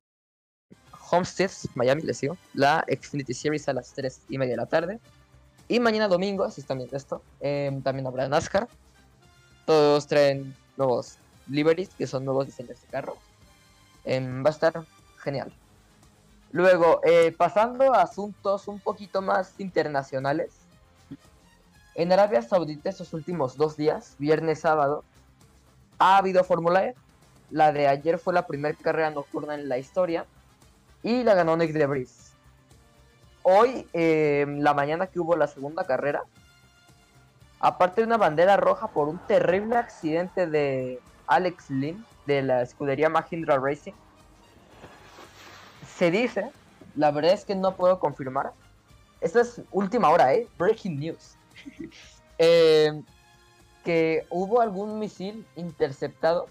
Homestead, 1.11 1.51
Miami, 1.75 2.03
les 2.03 2.21
digo, 2.21 2.37
la 2.55 2.85
Xfinity 2.89 3.35
Series 3.35 3.69
a 3.69 3.73
las 3.73 3.93
3 3.93 4.23
y 4.29 4.39
media 4.39 4.53
de 4.53 4.57
la 4.59 4.67
tarde. 4.67 5.01
Y 5.69 5.81
mañana 5.81 6.09
domingo, 6.09 6.51
si 6.51 6.61
están 6.61 6.79
viendo 6.79 6.97
esto, 6.97 7.23
em, 7.41 7.83
también 7.83 8.07
habrá 8.07 8.29
NASCAR. 8.29 8.69
Todos 9.67 10.07
traen 10.07 10.55
nuevos 10.77 11.19
liveries, 11.47 11.91
que 11.91 12.07
son 12.07 12.25
nuevos 12.25 12.47
diseños 12.47 12.81
de 12.81 12.87
carros. 12.89 13.19
Em, 14.05 14.43
va 14.45 14.49
a 14.49 14.53
estar 14.53 14.85
genial. 15.19 15.53
Luego, 16.53 17.01
eh, 17.05 17.35
pasando 17.37 17.95
a 17.95 18.03
asuntos 18.03 18.69
un 18.69 18.81
poquito 18.81 19.21
más 19.21 19.55
internacionales. 19.59 20.55
En 21.95 22.13
Arabia 22.13 22.41
Saudita 22.41 22.89
estos 22.89 23.13
últimos 23.13 23.57
dos 23.57 23.77
días, 23.77 24.15
viernes, 24.19 24.61
sábado, 24.61 25.05
ha 25.99 26.17
habido 26.17 26.45
Fórmula 26.45 26.85
E. 26.87 26.95
La 27.51 27.73
de 27.73 27.89
ayer 27.89 28.19
fue 28.19 28.33
la 28.33 28.47
primera 28.47 28.77
carrera 28.77 29.11
nocturna 29.11 29.55
en 29.55 29.69
la 29.69 29.79
historia 29.79 30.27
y 31.03 31.23
la 31.23 31.35
ganó 31.35 31.57
Nick 31.57 31.73
DeVries. 31.73 32.33
Hoy, 33.43 33.89
eh, 33.93 34.45
la 34.49 34.75
mañana 34.75 35.07
que 35.07 35.21
hubo 35.21 35.37
la 35.37 35.47
segunda 35.47 35.85
carrera, 35.85 36.23
aparte 37.61 38.01
de 38.01 38.07
una 38.07 38.17
bandera 38.17 38.57
roja 38.57 38.89
por 38.89 39.09
un 39.09 39.19
terrible 39.27 39.77
accidente 39.77 40.47
de 40.47 41.01
Alex 41.27 41.71
Lynn 41.71 42.05
de 42.27 42.43
la 42.43 42.63
escudería 42.63 43.09
Mahindra 43.09 43.59
Racing, 43.59 43.95
se 45.97 46.11
dice, 46.11 46.51
la 46.95 47.11
verdad 47.11 47.33
es 47.33 47.45
que 47.45 47.55
no 47.55 47.75
puedo 47.75 47.99
confirmar, 47.99 48.53
esta 49.21 49.41
es 49.41 49.63
última 49.73 50.11
hora, 50.11 50.35
¿eh? 50.35 50.49
Breaking 50.59 50.99
news. 50.99 51.37
Eh, 52.41 53.03
que 53.85 54.25
hubo 54.31 54.61
algún 54.61 55.01
misil 55.01 55.45
interceptado. 55.57 56.47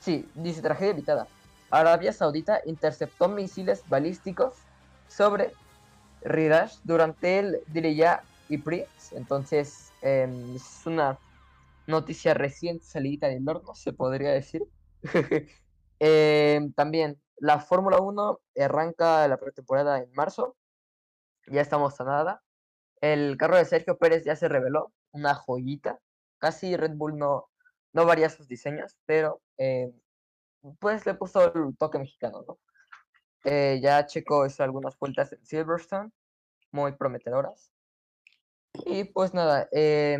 Sí, 0.00 0.28
dice 0.34 0.60
tragedia 0.60 0.90
evitada. 0.90 1.28
Arabia 1.70 2.12
Saudita 2.12 2.60
interceptó 2.64 3.28
misiles 3.28 3.82
balísticos 3.88 4.54
sobre 5.08 5.52
Ridash 6.22 6.78
durante 6.84 7.38
el 7.38 7.60
Diriyah 7.68 8.22
y 8.48 8.58
Prix. 8.58 9.12
Entonces, 9.12 9.92
eh, 10.02 10.28
es 10.54 10.86
una 10.86 11.18
noticia 11.86 12.34
recién 12.34 12.80
salida 12.80 13.28
del 13.28 13.48
horno, 13.48 13.74
se 13.74 13.92
podría 13.92 14.30
decir. 14.30 14.62
Eh, 16.00 16.60
también, 16.76 17.20
la 17.38 17.58
Fórmula 17.58 17.98
1 17.98 18.40
arranca 18.60 19.26
la 19.26 19.36
pretemporada 19.36 19.98
en 19.98 20.08
marzo. 20.12 20.56
Ya 21.48 21.60
estamos 21.60 22.00
a 22.00 22.04
nada. 22.04 22.42
El 23.00 23.36
carro 23.36 23.56
de 23.56 23.64
Sergio 23.64 23.98
Pérez 23.98 24.24
ya 24.24 24.36
se 24.36 24.46
reveló, 24.46 24.92
una 25.10 25.34
joyita. 25.34 25.98
Casi 26.38 26.76
Red 26.76 26.92
Bull 26.94 27.18
no, 27.18 27.48
no 27.92 28.06
varía 28.06 28.30
sus 28.30 28.46
diseños, 28.46 28.96
pero 29.06 29.40
eh, 29.56 29.92
pues 30.78 31.06
le 31.06 31.14
puso 31.14 31.52
el 31.52 31.76
toque 31.76 31.98
mexicano, 31.98 32.44
¿no? 32.46 32.58
Eh, 33.44 33.80
ya 33.82 34.04
Checo 34.06 34.46
hizo 34.46 34.62
algunas 34.62 34.98
vueltas 34.98 35.32
en 35.32 35.44
Silverstone, 35.44 36.10
muy 36.72 36.92
prometedoras. 36.92 37.70
Y 38.86 39.04
pues 39.04 39.34
nada, 39.34 39.68
eh, 39.72 40.18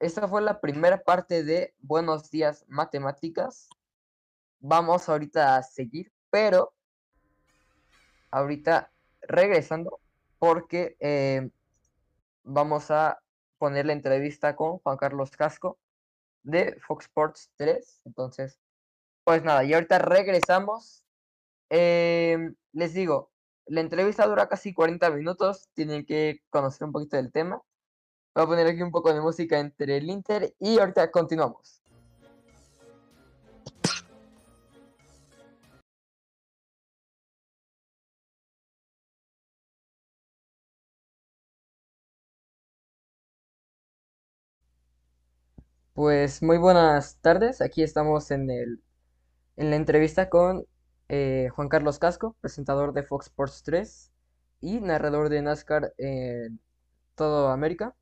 esta 0.00 0.28
fue 0.28 0.42
la 0.42 0.60
primera 0.60 1.02
parte 1.02 1.44
de 1.44 1.74
Buenos 1.80 2.30
Días 2.30 2.64
Matemáticas. 2.68 3.68
Vamos 4.60 5.08
ahorita 5.08 5.56
a 5.56 5.62
seguir, 5.62 6.12
pero 6.30 6.72
ahorita 8.30 8.90
regresando 9.22 10.00
porque 10.38 10.96
eh, 11.00 11.50
vamos 12.44 12.90
a 12.90 13.20
poner 13.58 13.86
la 13.86 13.92
entrevista 13.92 14.56
con 14.56 14.78
Juan 14.78 14.96
Carlos 14.96 15.30
Casco 15.32 15.78
de 16.42 16.78
Fox 16.86 17.06
Sports 17.06 17.50
3. 17.56 18.02
Entonces, 18.04 18.58
pues 19.28 19.44
nada, 19.44 19.62
y 19.62 19.74
ahorita 19.74 19.98
regresamos. 19.98 21.04
Eh, 21.70 22.50
les 22.72 22.94
digo, 22.94 23.30
la 23.66 23.82
entrevista 23.82 24.26
dura 24.26 24.48
casi 24.48 24.72
40 24.72 25.10
minutos, 25.10 25.68
tienen 25.74 26.06
que 26.06 26.40
conocer 26.50 26.86
un 26.86 26.92
poquito 26.92 27.18
del 27.18 27.30
tema. 27.30 27.62
Voy 28.34 28.44
a 28.44 28.46
poner 28.46 28.66
aquí 28.68 28.82
un 28.82 28.90
poco 28.90 29.12
de 29.12 29.20
música 29.20 29.58
entre 29.60 29.98
el 29.98 30.08
Inter 30.10 30.54
y 30.58 30.78
ahorita 30.78 31.10
continuamos. 31.10 31.82
Pues 45.92 46.42
muy 46.42 46.56
buenas 46.56 47.18
tardes, 47.20 47.60
aquí 47.60 47.82
estamos 47.82 48.30
en, 48.30 48.48
el, 48.50 48.82
en 49.58 49.70
la 49.70 49.76
entrevista 49.76 50.30
con 50.30 50.64
eh, 51.08 51.48
Juan 51.54 51.68
Carlos 51.68 51.98
Casco, 51.98 52.36
presentador 52.40 52.92
de 52.92 53.02
Fox 53.02 53.26
Sports 53.26 53.62
3 53.64 54.12
y 54.60 54.80
narrador 54.80 55.28
de 55.28 55.42
NASCAR 55.42 55.92
en 55.98 56.60
toda 57.16 57.52
América. 57.52 57.94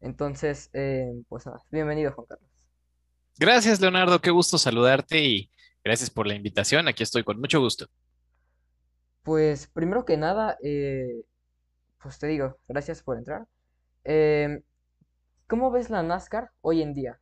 Entonces, 0.00 0.68
eh, 0.72 1.22
pues 1.28 1.46
nada, 1.46 1.62
bienvenido 1.70 2.12
Juan 2.12 2.26
Carlos. 2.26 2.50
Gracias, 3.38 3.80
Leonardo, 3.80 4.20
qué 4.20 4.30
gusto 4.30 4.58
saludarte 4.58 5.22
y 5.22 5.50
gracias 5.84 6.10
por 6.10 6.26
la 6.26 6.34
invitación. 6.34 6.88
Aquí 6.88 7.04
estoy 7.04 7.22
con 7.22 7.40
mucho 7.40 7.60
gusto. 7.60 7.86
Pues 9.22 9.68
primero 9.68 10.04
que 10.04 10.16
nada, 10.16 10.58
eh, 10.64 11.22
pues 12.02 12.18
te 12.18 12.26
digo, 12.26 12.58
gracias 12.66 13.04
por 13.04 13.18
entrar. 13.18 13.46
Eh, 14.02 14.62
¿cómo 15.46 15.70
ves 15.70 15.90
la 15.90 16.02
NASCAR 16.02 16.50
hoy 16.60 16.82
en 16.82 16.92
día? 16.92 17.20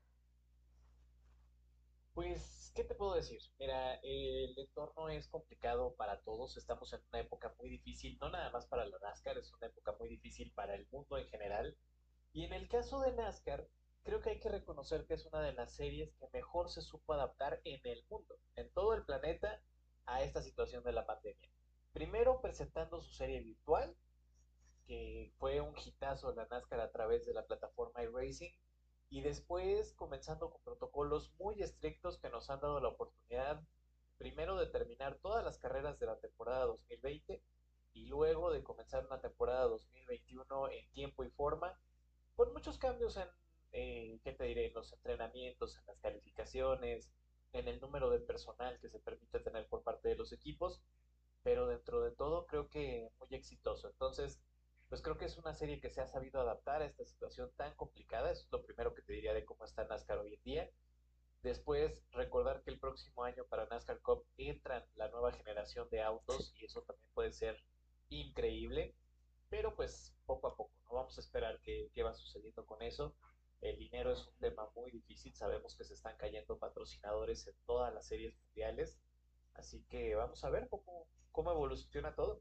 Pues, 2.14 2.53
¿qué 2.74 2.82
te 2.84 2.94
puedo 2.96 3.14
decir? 3.14 3.40
Mira, 3.58 3.94
el 4.02 4.58
entorno 4.58 5.08
es 5.08 5.28
complicado 5.28 5.94
para 5.94 6.20
todos. 6.22 6.56
Estamos 6.56 6.92
en 6.92 7.00
una 7.12 7.20
época 7.20 7.54
muy 7.58 7.70
difícil, 7.70 8.18
no 8.20 8.30
nada 8.30 8.50
más 8.50 8.66
para 8.66 8.84
la 8.84 8.98
NASCAR, 8.98 9.38
es 9.38 9.52
una 9.54 9.68
época 9.68 9.94
muy 9.98 10.08
difícil 10.08 10.52
para 10.52 10.74
el 10.74 10.86
mundo 10.90 11.16
en 11.16 11.28
general. 11.28 11.76
Y 12.32 12.44
en 12.44 12.52
el 12.52 12.68
caso 12.68 13.00
de 13.00 13.12
NASCAR, 13.12 13.68
creo 14.02 14.20
que 14.20 14.30
hay 14.30 14.40
que 14.40 14.48
reconocer 14.48 15.06
que 15.06 15.14
es 15.14 15.24
una 15.26 15.40
de 15.40 15.52
las 15.52 15.74
series 15.74 16.12
que 16.16 16.26
mejor 16.32 16.68
se 16.68 16.82
supo 16.82 17.12
adaptar 17.12 17.60
en 17.64 17.80
el 17.84 18.04
mundo, 18.10 18.36
en 18.56 18.68
todo 18.72 18.94
el 18.94 19.04
planeta, 19.04 19.62
a 20.06 20.22
esta 20.22 20.42
situación 20.42 20.82
de 20.82 20.92
la 20.92 21.06
pandemia. 21.06 21.48
Primero 21.92 22.40
presentando 22.40 23.00
su 23.00 23.14
serie 23.14 23.40
virtual, 23.40 23.96
que 24.86 25.32
fue 25.38 25.60
un 25.60 25.74
hitazo 25.78 26.34
la 26.34 26.46
NASCAR 26.46 26.80
a 26.80 26.90
través 26.90 27.24
de 27.24 27.34
la 27.34 27.46
plataforma 27.46 28.02
iRacing, 28.02 28.52
y 29.10 29.20
después 29.20 29.92
comenzando 29.94 30.50
con 30.50 30.62
protocolos 30.62 31.32
muy 31.38 31.62
estrictos 31.62 32.18
que 32.18 32.30
nos 32.30 32.50
han 32.50 32.60
dado 32.60 32.80
la 32.80 32.88
oportunidad 32.88 33.62
primero 34.18 34.56
de 34.56 34.66
terminar 34.66 35.18
todas 35.22 35.44
las 35.44 35.58
carreras 35.58 35.98
de 35.98 36.06
la 36.06 36.18
temporada 36.18 36.66
2020 36.66 37.42
y 37.94 38.06
luego 38.06 38.50
de 38.50 38.62
comenzar 38.62 39.06
una 39.06 39.20
temporada 39.20 39.64
2021 39.64 40.70
en 40.70 40.90
tiempo 40.92 41.24
y 41.24 41.30
forma, 41.30 41.78
con 42.34 42.52
muchos 42.52 42.78
cambios 42.78 43.16
en, 43.16 43.28
eh, 43.72 44.18
¿qué 44.24 44.32
te 44.32 44.44
diré?, 44.44 44.66
en 44.66 44.74
los 44.74 44.92
entrenamientos, 44.92 45.76
en 45.78 45.86
las 45.86 45.98
calificaciones, 46.00 47.10
en 47.52 47.68
el 47.68 47.80
número 47.80 48.10
de 48.10 48.18
personal 48.18 48.78
que 48.80 48.88
se 48.88 48.98
permite 48.98 49.40
tener 49.40 49.68
por 49.68 49.82
parte 49.82 50.08
de 50.08 50.16
los 50.16 50.32
equipos, 50.32 50.82
pero 51.42 51.68
dentro 51.68 52.00
de 52.00 52.10
todo 52.10 52.46
creo 52.46 52.68
que 52.68 53.10
muy 53.20 53.28
exitoso. 53.30 53.88
Entonces, 53.88 54.40
pues 54.94 55.02
creo 55.02 55.18
que 55.18 55.24
es 55.24 55.36
una 55.38 55.52
serie 55.52 55.80
que 55.80 55.90
se 55.90 56.00
ha 56.00 56.06
sabido 56.06 56.40
adaptar 56.40 56.80
a 56.80 56.84
esta 56.84 57.04
situación 57.04 57.50
tan 57.56 57.74
complicada. 57.74 58.30
Eso 58.30 58.44
es 58.44 58.52
lo 58.52 58.62
primero 58.62 58.94
que 58.94 59.02
te 59.02 59.12
diría 59.12 59.34
de 59.34 59.44
cómo 59.44 59.64
está 59.64 59.84
NASCAR 59.84 60.18
hoy 60.18 60.34
en 60.34 60.42
día. 60.44 60.70
Después, 61.42 62.04
recordar 62.12 62.62
que 62.62 62.70
el 62.70 62.78
próximo 62.78 63.24
año 63.24 63.44
para 63.48 63.66
NASCAR 63.66 64.00
Cup 64.02 64.24
entran 64.38 64.86
la 64.94 65.08
nueva 65.08 65.32
generación 65.32 65.88
de 65.90 66.00
autos 66.00 66.54
y 66.56 66.64
eso 66.66 66.82
también 66.82 67.08
puede 67.12 67.32
ser 67.32 67.60
increíble. 68.08 68.94
Pero 69.50 69.74
pues 69.74 70.14
poco 70.26 70.46
a 70.46 70.56
poco, 70.56 70.70
¿no? 70.84 70.94
Vamos 70.94 71.18
a 71.18 71.22
esperar 71.22 71.58
qué, 71.64 71.90
qué 71.92 72.04
va 72.04 72.14
sucediendo 72.14 72.64
con 72.64 72.80
eso. 72.80 73.16
El 73.62 73.76
dinero 73.76 74.12
es 74.12 74.24
un 74.24 74.34
tema 74.38 74.70
muy 74.76 74.92
difícil. 74.92 75.34
Sabemos 75.34 75.74
que 75.74 75.82
se 75.82 75.94
están 75.94 76.16
cayendo 76.18 76.56
patrocinadores 76.56 77.48
en 77.48 77.56
todas 77.66 77.92
las 77.92 78.06
series 78.06 78.32
mundiales. 78.44 78.96
Así 79.54 79.82
que 79.88 80.14
vamos 80.14 80.44
a 80.44 80.50
ver 80.50 80.68
cómo, 80.68 81.08
cómo 81.32 81.50
evoluciona 81.50 82.14
todo. 82.14 82.40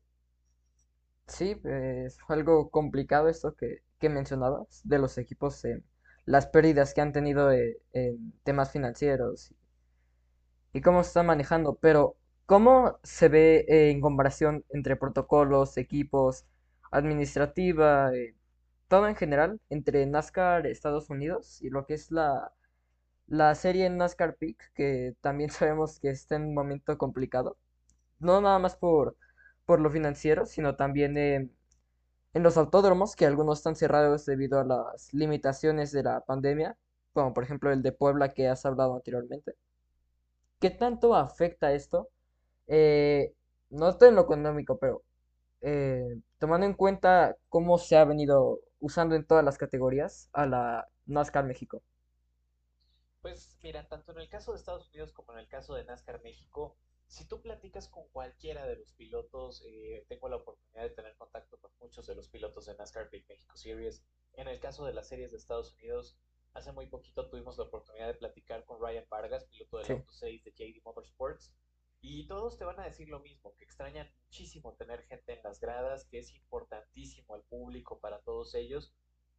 Sí, 1.27 1.55
es 1.63 2.17
algo 2.29 2.69
complicado 2.69 3.27
esto 3.29 3.55
que, 3.55 3.79
que 3.99 4.09
mencionabas 4.09 4.81
de 4.83 4.99
los 4.99 5.17
equipos, 5.17 5.63
en 5.65 5.83
las 6.25 6.47
pérdidas 6.47 6.93
que 6.93 7.01
han 7.01 7.11
tenido 7.13 7.51
eh, 7.51 7.81
en 7.93 8.33
temas 8.43 8.71
financieros 8.71 9.53
y 10.73 10.81
cómo 10.81 11.03
se 11.03 11.09
está 11.09 11.23
manejando, 11.23 11.75
pero 11.75 12.15
¿cómo 12.45 12.99
se 13.03 13.29
ve 13.29 13.65
eh, 13.67 13.91
en 13.91 14.01
comparación 14.01 14.65
entre 14.69 14.95
protocolos, 14.95 15.77
equipos, 15.77 16.45
administrativa, 16.91 18.13
eh, 18.15 18.35
todo 18.87 19.07
en 19.07 19.15
general, 19.15 19.59
entre 19.69 20.05
NASCAR 20.05 20.67
Estados 20.67 21.09
Unidos 21.09 21.61
y 21.61 21.69
lo 21.69 21.85
que 21.85 21.95
es 21.95 22.11
la, 22.11 22.51
la 23.27 23.55
serie 23.55 23.89
NASCAR 23.89 24.35
Peak, 24.37 24.71
que 24.75 25.15
también 25.21 25.49
sabemos 25.51 25.99
que 25.99 26.09
está 26.11 26.35
en 26.37 26.43
un 26.45 26.55
momento 26.55 26.97
complicado, 26.97 27.57
no 28.19 28.41
nada 28.41 28.59
más 28.59 28.75
por, 28.77 29.17
por 29.65 29.79
lo 29.79 29.89
financiero, 29.89 30.45
sino 30.45 30.75
también 30.75 31.17
en, 31.17 31.55
en 32.33 32.43
los 32.43 32.57
autódromos, 32.57 33.15
que 33.15 33.25
algunos 33.25 33.59
están 33.59 33.75
cerrados 33.75 34.25
debido 34.25 34.59
a 34.59 34.65
las 34.65 35.13
limitaciones 35.13 35.91
de 35.91 36.03
la 36.03 36.21
pandemia, 36.21 36.77
como 37.13 37.33
por 37.33 37.43
ejemplo 37.43 37.71
el 37.71 37.81
de 37.81 37.91
Puebla 37.91 38.33
que 38.33 38.47
has 38.47 38.65
hablado 38.65 38.95
anteriormente. 38.95 39.55
¿Qué 40.59 40.69
tanto 40.69 41.15
afecta 41.15 41.73
esto? 41.73 42.09
Eh, 42.67 43.33
no 43.69 43.97
en 43.99 44.15
lo 44.15 44.21
económico, 44.21 44.77
pero 44.77 45.03
eh, 45.61 46.19
tomando 46.39 46.65
en 46.65 46.73
cuenta 46.73 47.35
cómo 47.49 47.77
se 47.77 47.97
ha 47.97 48.05
venido 48.05 48.59
usando 48.79 49.15
en 49.15 49.25
todas 49.25 49.43
las 49.43 49.57
categorías 49.57 50.29
a 50.33 50.45
la 50.45 50.87
NASCAR 51.05 51.45
México. 51.45 51.81
Pues 53.21 53.57
mira, 53.63 53.87
tanto 53.87 54.11
en 54.11 54.19
el 54.19 54.29
caso 54.29 54.51
de 54.51 54.57
Estados 54.57 54.89
Unidos 54.89 55.13
como 55.13 55.33
en 55.33 55.39
el 55.39 55.47
caso 55.47 55.73
de 55.73 55.85
NASCAR 55.85 56.21
México, 56.23 56.75
si 57.13 57.25
tú 57.25 57.43
platicas 57.43 57.87
con 57.89 58.07
cualquiera 58.09 58.65
de 58.65 58.75
los 58.75 58.91
pilotos, 58.93 59.63
eh, 59.67 60.03
tengo 60.09 60.29
la 60.29 60.37
oportunidad 60.37 60.81
de 60.81 60.95
tener 60.95 61.15
contacto 61.15 61.59
con 61.59 61.69
muchos 61.79 62.07
de 62.07 62.15
los 62.15 62.27
pilotos 62.27 62.65
de 62.65 62.75
NASCAR 62.75 63.11
Big 63.11 63.27
México 63.29 63.55
Series. 63.55 64.03
En 64.33 64.47
el 64.47 64.59
caso 64.59 64.83
de 64.83 64.93
las 64.93 65.09
series 65.09 65.29
de 65.29 65.37
Estados 65.37 65.75
Unidos, 65.75 66.17
hace 66.53 66.71
muy 66.71 66.87
poquito 66.87 67.29
tuvimos 67.29 67.55
la 67.59 67.65
oportunidad 67.65 68.07
de 68.07 68.15
platicar 68.15 68.65
con 68.65 68.81
Ryan 68.81 69.05
Vargas, 69.11 69.45
piloto 69.45 69.77
del 69.77 69.85
Sí. 69.85 69.93
Auto 69.93 70.11
6 70.11 70.43
de 70.43 70.51
JD 70.53 70.81
Motorsports, 70.83 71.53
y 72.01 72.25
todos 72.25 72.57
te 72.57 72.65
van 72.65 72.79
a 72.79 72.85
decir 72.85 73.07
lo 73.09 73.19
mismo, 73.19 73.53
que 73.57 73.63
extrañan 73.63 74.11
muchísimo 74.25 74.73
tener 74.73 75.03
gente 75.03 75.33
en 75.33 75.43
las 75.43 75.59
gradas, 75.59 76.05
que 76.05 76.17
es 76.17 76.33
importantísimo 76.33 77.35
el 77.35 77.43
público 77.43 77.99
para 77.99 78.21
todos 78.21 78.55
ellos, 78.55 78.91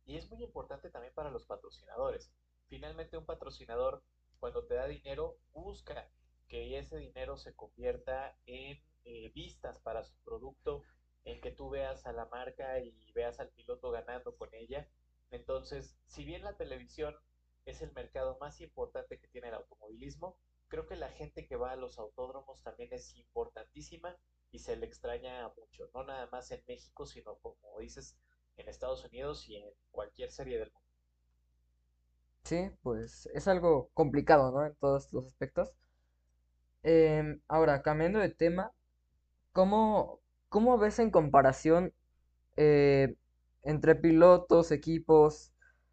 y 0.05 0.17
es 0.17 0.31
muy 0.31 0.45
importante 0.45 0.91
también 0.91 1.13
para 1.13 1.33
los 1.33 1.45
patrocinadores. 1.45 2.31
Finalmente, 2.69 3.17
un 3.19 3.27
patrocinador, 3.27 4.05
cuando 4.39 4.65
te 4.65 4.75
da 4.75 4.87
dinero, 4.87 5.39
busca 5.53 6.09
que 6.49 6.79
ese 6.79 6.97
dinero 6.99 7.37
se 7.37 7.55
convierta 7.55 8.37
en 8.47 8.83
eh, 9.05 9.31
vistas 9.35 9.79
para 9.81 10.05
su 10.05 10.17
producto, 10.25 10.83
en 11.25 11.41
que 11.41 11.51
tú 11.51 11.71
veas 11.71 12.07
a 12.07 12.13
la 12.13 12.27
marca 12.27 12.79
y 12.81 13.13
veas 13.13 13.41
al 13.41 13.51
piloto 13.51 13.91
ganando 13.91 14.37
con 14.37 14.49
ella. 14.55 14.89
Entonces, 15.31 15.97
si 16.07 16.25
bien 16.25 16.45
la 16.45 16.57
televisión 16.57 17.15
es 17.65 17.83
el 17.83 17.93
mercado 17.93 18.37
más 18.41 18.61
importante 18.61 19.19
que 19.19 19.29
tiene 19.29 19.49
el 19.49 19.55
automovilismo, 19.55 20.39
creo 20.69 20.87
que 20.87 20.97
la 20.97 21.09
gente 21.11 21.47
que 21.47 21.57
va 21.57 21.73
a 21.73 21.77
los 21.77 21.99
autódromos 21.99 22.63
también 22.63 22.93
es 22.93 23.17
importantísima 23.17 24.17
y 24.51 24.59
se 24.59 24.77
le 24.77 24.87
extraña 24.87 25.49
mucho, 25.57 25.91
no 25.95 26.05
nada 26.05 26.29
más 26.31 26.51
en 26.51 26.63
México, 26.69 27.07
sino 27.07 27.37
como 27.39 27.79
dices, 27.81 28.17
en 28.57 28.69
Estados 28.69 29.05
Unidos 29.05 29.49
y 29.49 29.57
en 29.57 29.71
cualquier 29.91 30.31
serie 30.31 30.59
del 30.59 30.71
mundo. 30.71 30.89
Sí, 32.45 32.71
pues 32.83 33.27
es 33.33 33.49
algo 33.49 33.91
complicado, 33.95 34.53
¿no? 34.53 34.67
En 34.67 34.75
todos 34.77 35.13
los 35.13 35.27
aspectos. 35.27 35.73
Em, 36.85 37.40
ahora, 37.49 37.83
cambiando 37.83 38.20
de 38.20 38.31
tema, 38.31 38.73
¿cómo, 39.53 40.20
cómo 40.51 40.79
ves 40.79 40.99
en 41.01 41.11
comparación 41.11 41.94
eh, 42.57 43.16
entre 43.64 43.94
pilotos, 43.97 44.73
equipos, 44.73 45.53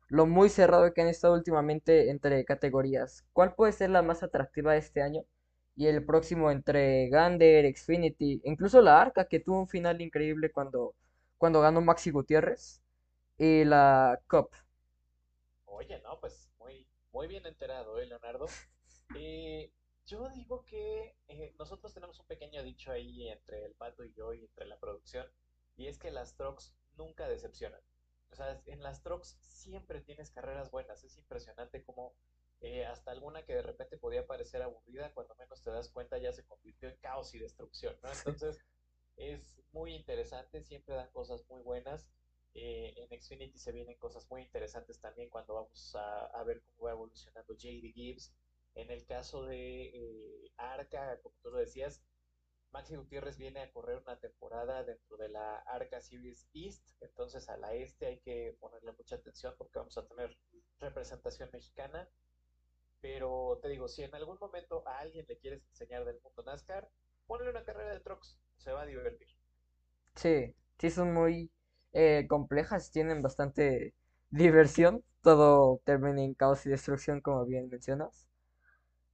lo 0.10 0.26
muy 0.28 0.50
cerrado 0.50 0.94
que 0.94 1.02
han 1.02 1.08
estado 1.10 1.36
últimamente 1.36 2.10
entre 2.12 2.46
categorías? 2.46 3.26
¿Cuál 3.34 3.56
puede 3.56 3.74
ser 3.74 3.90
la 3.92 4.02
más 4.04 4.24
atractiva 4.24 4.78
este 4.78 5.02
año? 5.02 5.24
Y 5.76 5.88
el 5.88 6.06
próximo 6.06 6.52
entre 6.52 7.10
Gander, 7.10 7.66
Xfinity, 7.76 8.42
incluso 8.46 8.82
la 8.82 9.02
Arca, 9.02 9.26
que 9.26 9.40
tuvo 9.40 9.62
un 9.62 9.70
final 9.70 10.02
increíble 10.02 10.52
cuando, 10.52 10.96
cuando 11.38 11.62
ganó 11.62 11.82
Maxi 11.82 12.12
Gutiérrez, 12.12 12.82
y 13.38 13.66
la 13.66 14.20
Cup. 14.30 14.50
Oye, 15.66 16.00
no, 16.04 16.20
pues 16.20 16.52
muy, 16.60 16.88
muy 17.12 17.28
bien 17.28 17.46
enterado, 17.48 18.00
¿eh, 18.00 18.06
Leonardo? 18.06 18.46
Eh, 19.14 19.70
yo 20.12 20.30
digo 20.30 20.66
que 20.66 21.16
eh, 21.30 21.56
nosotros 21.58 21.94
tenemos 21.94 22.20
un 22.20 22.26
pequeño 22.26 22.62
dicho 22.64 22.92
ahí 22.92 23.30
entre 23.30 23.64
el 23.64 23.74
pato 23.76 24.04
y 24.04 24.12
yo 24.12 24.34
y 24.34 24.44
entre 24.44 24.66
la 24.66 24.78
producción, 24.78 25.26
y 25.78 25.88
es 25.88 25.98
que 25.98 26.12
las 26.12 26.36
trucks 26.36 26.76
nunca 26.98 27.30
decepcionan. 27.30 27.80
O 28.30 28.36
sea, 28.36 28.62
en 28.66 28.84
las 28.84 29.02
trucks 29.04 29.38
siempre 29.40 30.02
tienes 30.02 30.30
carreras 30.30 30.70
buenas. 30.70 31.02
Es 31.06 31.18
impresionante 31.18 31.82
como 31.84 32.14
eh, 32.60 32.86
hasta 32.86 33.12
alguna 33.12 33.46
que 33.46 33.56
de 33.56 33.62
repente 33.62 33.98
podía 33.98 34.28
parecer 34.28 34.62
aburrida, 34.62 35.14
cuando 35.14 35.34
menos 35.36 35.64
te 35.64 35.72
das 35.72 35.90
cuenta 35.90 36.18
ya 36.18 36.34
se 36.34 36.46
convirtió 36.46 36.90
en 36.90 36.98
caos 36.98 37.34
y 37.34 37.40
destrucción, 37.40 37.98
¿no? 38.04 38.10
Entonces, 38.12 38.60
es 39.16 39.62
muy 39.72 39.96
interesante, 39.96 40.62
siempre 40.62 40.96
dan 40.96 41.10
cosas 41.12 41.46
muy 41.50 41.62
buenas. 41.62 42.10
Eh, 42.54 42.94
en 42.98 43.22
Xfinity 43.22 43.58
se 43.58 43.72
vienen 43.72 43.98
cosas 43.98 44.30
muy 44.30 44.42
interesantes 44.42 45.00
también 45.00 45.30
cuando 45.30 45.54
vamos 45.54 45.96
a, 45.96 46.26
a 46.26 46.44
ver 46.44 46.62
cómo 46.64 46.88
va 46.88 46.92
evolucionando 46.92 47.54
JD 47.54 47.94
Gibbs. 47.94 48.34
En 48.76 48.92
el 48.92 49.06
caso 49.06 49.46
de 49.46 49.86
eh, 49.86 50.52
Arca, 50.58 51.20
como 51.22 51.36
tú 51.42 51.52
lo 51.52 51.58
decías, 51.60 52.02
Maxi 52.72 52.96
Gutiérrez 52.96 53.38
viene 53.38 53.60
a 53.62 53.72
correr 53.72 53.98
una 53.98 54.20
temporada 54.20 54.84
dentro 54.84 55.18
de 55.18 55.30
la 55.30 55.58
Arca 55.60 56.02
Series 56.02 56.48
East, 56.54 56.88
entonces 57.02 57.50
a 57.50 57.58
la 57.58 57.74
este 57.74 58.06
hay 58.08 58.20
que 58.20 58.56
ponerle 58.60 58.94
mucha 58.94 59.16
atención 59.16 59.54
porque 59.58 59.80
vamos 59.80 59.98
a 59.98 60.08
tener 60.08 60.38
representación 60.80 61.50
mexicana. 61.52 62.10
Pero 63.02 63.60
te 63.62 63.70
digo, 63.70 63.88
si 63.88 64.04
en 64.04 64.16
algún 64.16 64.38
momento 64.40 64.88
a 64.88 65.00
alguien 65.00 65.26
le 65.28 65.38
quieres 65.38 65.66
enseñar 65.70 66.06
del 66.06 66.22
mundo 66.24 66.44
NASCAR, 66.44 66.90
ponle 67.28 67.50
una 67.50 67.64
carrera 67.66 67.94
de 67.94 68.00
trucks, 68.00 68.40
se 68.58 68.72
va 68.72 68.84
a 68.84 68.86
divertir. 68.86 69.28
Sí, 70.16 70.56
sí 70.80 70.90
son 70.90 71.14
muy 71.14 71.52
eh, 71.94 72.26
complejas, 72.30 72.92
tienen 72.92 73.22
bastante 73.22 73.94
diversión, 74.30 75.04
todo 75.22 75.82
termina 75.86 76.24
en 76.24 76.34
caos 76.34 76.66
y 76.66 76.70
destrucción, 76.70 77.22
como 77.22 77.46
bien 77.46 77.70
mencionas. 77.70 78.31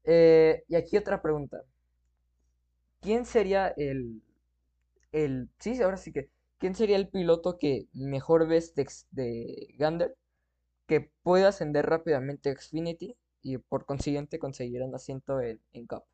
Eh, 0.07 0.63
y 0.69 0.75
aquí 0.75 0.97
otra 0.97 1.21
pregunta. 1.21 1.63
¿Quién 3.01 3.25
sería 3.25 3.69
el, 3.77 4.21
el, 5.11 5.49
sí, 5.59 5.81
ahora 5.81 5.97
sí 5.97 6.11
que, 6.13 6.29
¿quién 6.59 6.75
sería 6.75 6.97
el 6.97 7.09
piloto 7.09 7.57
que 7.59 7.87
mejor 7.93 8.47
ves 8.47 8.75
de, 8.75 8.87
de 9.11 9.75
Gander 9.77 10.15
que 10.87 11.11
pueda 11.23 11.49
ascender 11.49 11.85
rápidamente 11.87 12.51
a 12.51 12.55
Xfinity 12.55 13.17
y 13.43 13.57
por 13.59 13.85
consiguiente 13.85 14.39
conseguir 14.39 14.83
un 14.83 14.95
asiento 14.95 15.41
en, 15.41 15.61
en 15.73 15.87
Cup? 15.87 16.05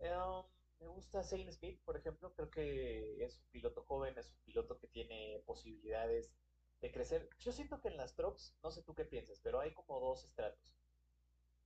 Um, 0.00 0.44
me 0.80 0.88
gusta 0.88 1.22
Zane 1.22 1.52
Smith, 1.52 1.80
por 1.84 1.96
ejemplo, 1.96 2.32
creo 2.34 2.50
que 2.50 3.22
es 3.24 3.38
un 3.38 3.44
piloto 3.52 3.82
joven, 3.84 4.18
es 4.18 4.28
un 4.30 4.38
piloto 4.44 4.78
que 4.78 4.88
tiene 4.88 5.42
posibilidades 5.46 6.32
de 6.80 6.90
crecer. 6.90 7.28
Yo 7.38 7.52
siento 7.52 7.80
que 7.80 7.88
en 7.88 7.96
las 7.96 8.14
trucks, 8.16 8.56
no 8.64 8.70
sé 8.72 8.82
tú 8.82 8.94
qué 8.94 9.04
piensas, 9.04 9.40
pero 9.42 9.60
hay 9.60 9.72
como 9.74 10.00
dos 10.00 10.24
estratos. 10.24 10.74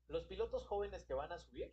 Los 0.08 0.24
pilotos 0.24 0.66
jóvenes 0.66 1.04
que 1.04 1.12
van 1.14 1.30
a 1.32 1.38
subir 1.38 1.70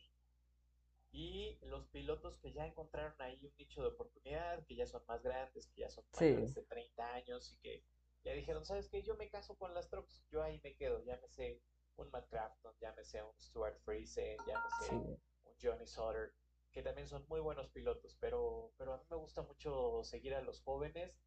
y 1.11 1.57
los 1.61 1.85
pilotos 1.87 2.37
que 2.37 2.53
ya 2.53 2.65
encontraron 2.65 3.13
ahí 3.21 3.45
un 3.45 3.53
nicho 3.57 3.81
de 3.81 3.89
oportunidad, 3.89 4.65
que 4.65 4.75
ya 4.75 4.85
son 4.87 5.03
más 5.07 5.21
grandes, 5.21 5.67
que 5.67 5.81
ya 5.81 5.89
son 5.89 6.05
Sí, 6.11 6.25
mayores 6.25 6.53
de 6.53 6.63
30 6.63 7.13
años 7.13 7.51
y 7.51 7.57
que 7.57 7.83
ya 8.23 8.33
dijeron, 8.33 8.65
¿sabes 8.65 8.89
qué? 8.89 9.01
Yo 9.03 9.15
me 9.15 9.29
caso 9.29 9.55
con 9.57 9.73
las 9.73 9.89
trucks, 9.89 10.25
yo 10.29 10.41
ahí 10.43 10.59
me 10.63 10.75
quedo, 10.75 11.03
llámese 11.03 11.61
un 11.97 12.09
Matt 12.11 12.29
Crafton, 12.29 12.73
llámese 12.79 13.21
un 13.23 13.39
Stuart 13.39 13.77
Friesen, 13.83 14.37
llámese 14.47 14.85
sí. 14.89 14.95
un 15.43 15.55
Johnny 15.61 15.87
Sauter, 15.87 16.33
que 16.71 16.81
también 16.83 17.07
son 17.07 17.25
muy 17.27 17.41
buenos 17.41 17.69
pilotos, 17.69 18.15
pero, 18.19 18.73
pero 18.77 18.93
a 18.93 18.97
mí 18.97 19.03
me 19.09 19.17
gusta 19.17 19.41
mucho 19.43 20.03
seguir 20.03 20.33
a 20.35 20.41
los 20.41 20.61
jóvenes, 20.61 21.19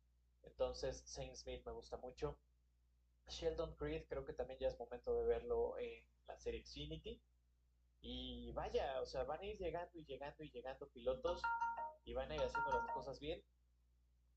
entonces 0.43 1.05
Zane 1.07 1.37
Smith 1.37 1.63
me 1.67 1.73
gusta 1.73 1.97
mucho. 1.99 2.39
Sheldon 3.29 3.75
Creed 3.77 4.07
creo 4.09 4.25
que 4.25 4.33
también 4.33 4.59
ya 4.61 4.69
es 4.69 4.79
momento 4.79 5.15
de 5.15 5.25
verlo 5.25 5.79
en 5.79 6.07
la 6.27 6.39
serie 6.39 6.65
Xfinity. 6.65 7.21
Y 8.01 8.53
vaya, 8.53 9.01
o 9.01 9.07
sea, 9.07 9.25
van 9.25 9.41
a 9.41 9.45
ir 9.45 9.57
llegando 9.59 9.99
y 9.99 10.05
llegando 10.05 10.45
y 10.45 10.51
llegando 10.51 10.89
pilotos 10.91 11.41
y 12.05 12.13
van 12.13 12.31
a 12.31 12.35
ir 12.35 12.43
haciendo 12.43 12.71
las 12.73 12.91
cosas 12.93 13.19
bien. 13.19 13.43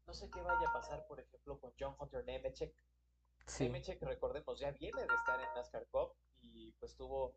No 0.06 0.14
sé 0.14 0.30
qué 0.30 0.42
vaya 0.42 0.70
a 0.70 0.74
pasar, 0.74 1.06
por 1.08 1.20
ejemplo, 1.20 1.60
con 1.60 1.74
John 1.78 1.96
Hunter 2.00 2.24
Nemechek. 2.24 2.74
Sí, 3.46 3.66
Nemechek, 3.66 4.02
recordemos, 4.04 4.60
ya 4.60 4.72
viene 4.72 5.02
de 5.02 5.14
estar 5.14 5.40
en 5.40 5.54
NASCAR 5.54 5.88
Cup 5.88 6.16
y 6.42 6.72
pues 6.74 6.96
tuvo 6.96 7.36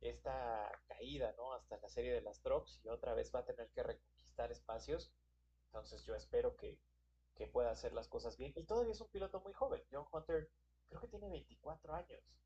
esta 0.00 0.70
caída, 0.86 1.34
¿no? 1.36 1.52
Hasta 1.54 1.78
la 1.78 1.88
serie 1.88 2.12
de 2.12 2.20
las 2.20 2.40
Trucks 2.40 2.80
y 2.84 2.88
otra 2.88 3.14
vez 3.14 3.32
va 3.34 3.40
a 3.40 3.44
tener 3.44 3.70
que 3.70 3.82
reconquistar 3.82 4.52
espacios. 4.52 5.12
Entonces 5.66 6.04
yo 6.04 6.14
espero 6.14 6.56
que, 6.56 6.78
que 7.34 7.46
pueda 7.46 7.70
hacer 7.70 7.92
las 7.92 8.08
cosas 8.08 8.36
bien. 8.36 8.52
Y 8.56 8.64
todavía 8.64 8.92
es 8.92 9.00
un 9.00 9.08
piloto 9.08 9.40
muy 9.40 9.52
joven. 9.52 9.82
John 9.90 10.06
Hunter 10.12 10.50
creo 10.88 11.00
que 11.00 11.08
tiene 11.08 11.28
24 11.28 11.94
años. 11.94 12.41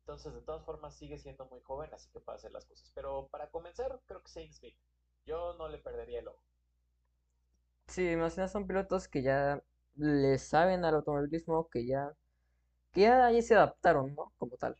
Entonces, 0.00 0.34
de 0.34 0.42
todas 0.42 0.64
formas, 0.64 0.94
sigue 0.96 1.18
siendo 1.18 1.46
muy 1.46 1.60
joven, 1.62 1.92
así 1.94 2.10
que 2.10 2.20
puede 2.20 2.36
hacer 2.36 2.52
las 2.52 2.66
cosas. 2.66 2.90
Pero 2.94 3.28
para 3.28 3.50
comenzar, 3.50 4.00
creo 4.06 4.22
que 4.22 4.30
Zane 4.30 4.52
Smith. 4.52 4.76
Yo 5.24 5.54
no 5.54 5.68
le 5.68 5.78
perdería 5.78 6.20
el 6.20 6.28
ojo. 6.28 6.42
Sí, 7.88 8.02
que 8.04 8.16
nada 8.16 8.48
son 8.48 8.66
pilotos 8.66 9.08
que 9.08 9.22
ya 9.22 9.62
le 9.96 10.38
saben 10.38 10.84
al 10.84 10.94
automovilismo, 10.94 11.68
que 11.68 11.86
ya, 11.86 12.12
que 12.92 13.02
ya 13.02 13.26
ahí 13.26 13.42
se 13.42 13.54
adaptaron, 13.56 14.14
¿no? 14.16 14.32
Como 14.38 14.56
tal. 14.58 14.76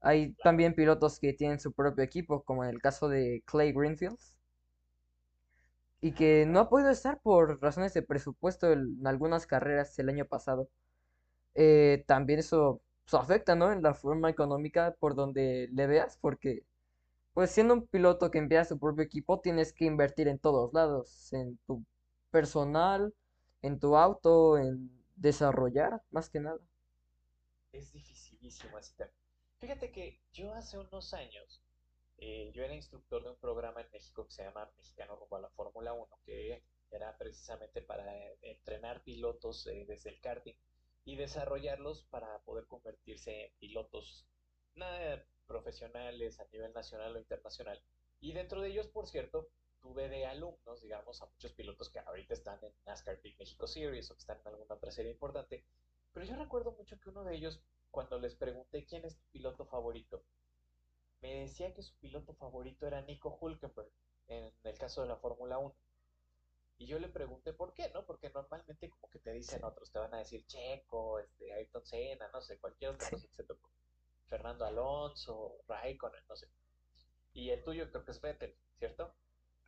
Hay 0.00 0.34
también 0.44 0.74
pilotos 0.74 1.18
que 1.20 1.32
tienen 1.34 1.60
su 1.60 1.72
propio 1.72 2.04
equipo, 2.04 2.42
como 2.44 2.64
en 2.64 2.70
el 2.70 2.80
caso 2.82 3.08
de 3.08 3.42
Clay 3.46 3.72
Greenfield, 3.72 4.18
y 6.00 6.12
que 6.12 6.46
no 6.46 6.60
ha 6.60 6.68
podido 6.68 6.90
estar 6.90 7.20
por 7.22 7.60
razones 7.60 7.94
de 7.94 8.02
presupuesto 8.02 8.70
en 8.72 9.06
algunas 9.06 9.46
carreras 9.46 9.98
el 9.98 10.08
año 10.08 10.26
pasado. 10.26 10.68
Eh, 11.54 12.04
también 12.08 12.40
eso, 12.40 12.82
eso 13.06 13.18
afecta, 13.18 13.54
¿no? 13.54 13.72
En 13.72 13.82
la 13.82 13.94
forma 13.94 14.30
económica 14.30 14.96
por 14.98 15.14
donde 15.14 15.68
le 15.72 15.86
veas, 15.86 16.18
porque 16.20 16.64
pues 17.34 17.50
siendo 17.50 17.74
un 17.74 17.86
piloto 17.86 18.30
que 18.30 18.38
envía 18.38 18.64
su 18.64 18.78
propio 18.78 19.04
equipo, 19.04 19.40
tienes 19.40 19.72
que 19.72 19.84
invertir 19.84 20.26
en 20.26 20.38
todos 20.38 20.72
lados, 20.72 21.32
en 21.32 21.58
tu 21.66 21.84
personal, 22.30 23.14
en 23.62 23.78
tu 23.78 23.96
auto, 23.96 24.58
en 24.58 24.90
desarrollar, 25.16 26.02
más 26.10 26.30
que 26.30 26.40
nada. 26.40 26.58
Es 27.72 27.92
dificilísimo 27.92 28.76
así. 28.78 28.94
Fíjate 29.58 29.92
que 29.92 30.20
yo 30.32 30.52
hace 30.54 30.78
unos 30.78 31.14
años, 31.14 31.62
eh, 32.18 32.50
yo 32.54 32.64
era 32.64 32.74
instructor 32.74 33.22
de 33.22 33.30
un 33.30 33.36
programa 33.36 33.82
en 33.82 33.90
México 33.92 34.26
que 34.26 34.32
se 34.32 34.42
llama 34.42 34.70
Mexicano 34.76 35.16
rumbo 35.16 35.36
a 35.36 35.40
la 35.40 35.50
Fórmula 35.50 35.92
1, 35.92 36.08
que 36.24 36.62
era 36.90 37.16
precisamente 37.18 37.82
para 37.82 38.04
entrenar 38.42 39.02
pilotos 39.02 39.66
eh, 39.66 39.84
desde 39.86 40.10
el 40.10 40.20
karting 40.20 40.56
y 41.06 41.14
desarrollarlos 41.14 42.02
para 42.10 42.40
poder 42.40 42.66
convertirse 42.66 43.46
en 43.46 43.52
pilotos 43.58 44.26
profesionales 45.46 46.40
a 46.40 46.46
nivel 46.52 46.72
nacional 46.74 47.14
o 47.14 47.18
internacional. 47.18 47.80
Y 48.20 48.32
dentro 48.32 48.60
de 48.60 48.68
ellos, 48.68 48.88
por 48.88 49.06
cierto, 49.06 49.48
tuve 49.80 50.08
de 50.08 50.26
alumnos, 50.26 50.82
digamos, 50.82 51.22
a 51.22 51.26
muchos 51.26 51.52
pilotos 51.52 51.90
que 51.90 52.00
ahorita 52.00 52.34
están 52.34 52.58
en 52.64 52.74
NASCAR 52.84 53.20
Big 53.22 53.38
México 53.38 53.68
Series 53.68 54.10
o 54.10 54.14
que 54.14 54.20
están 54.20 54.40
en 54.40 54.48
alguna 54.48 54.74
otra 54.74 54.90
serie 54.90 55.12
importante. 55.12 55.64
Pero 56.12 56.26
yo 56.26 56.34
recuerdo 56.34 56.72
mucho 56.72 56.98
que 56.98 57.08
uno 57.08 57.22
de 57.22 57.36
ellos, 57.36 57.62
cuando 57.92 58.18
les 58.18 58.34
pregunté 58.34 58.84
quién 58.84 59.04
es 59.04 59.16
tu 59.16 59.24
piloto 59.30 59.64
favorito, 59.64 60.24
me 61.20 61.42
decía 61.42 61.72
que 61.72 61.82
su 61.82 61.94
piloto 61.98 62.34
favorito 62.34 62.84
era 62.86 63.00
Nico 63.02 63.38
Hulkenberg, 63.40 63.90
en 64.26 64.52
el 64.64 64.78
caso 64.78 65.02
de 65.02 65.08
la 65.08 65.16
Fórmula 65.16 65.58
1. 65.58 65.74
Y 66.78 66.86
yo 66.86 66.98
le 66.98 67.08
pregunté 67.08 67.52
por 67.52 67.72
qué, 67.72 67.90
¿no? 67.94 68.04
Porque 68.04 68.30
normalmente 68.30 68.90
como 68.90 69.08
que 69.08 69.18
te 69.18 69.32
dicen 69.32 69.64
otros, 69.64 69.90
te 69.90 69.98
van 69.98 70.12
a 70.14 70.18
decir 70.18 70.46
Checo, 70.46 71.18
este, 71.18 71.52
Ayrton 71.52 71.86
Senna, 71.86 72.28
no 72.28 72.40
sé, 72.42 72.58
cualquier 72.58 72.90
otra 72.90 73.08
cosa 73.08 73.26
que 73.26 73.34
se. 73.34 73.44
Fernando 74.26 74.64
Alonso, 74.64 75.56
Raikkonen, 75.68 76.24
no 76.28 76.36
sé. 76.36 76.48
Y 77.32 77.50
el 77.50 77.62
tuyo 77.62 77.88
creo 77.90 78.04
que 78.04 78.10
es 78.10 78.20
Vettel, 78.20 78.54
¿cierto? 78.78 79.14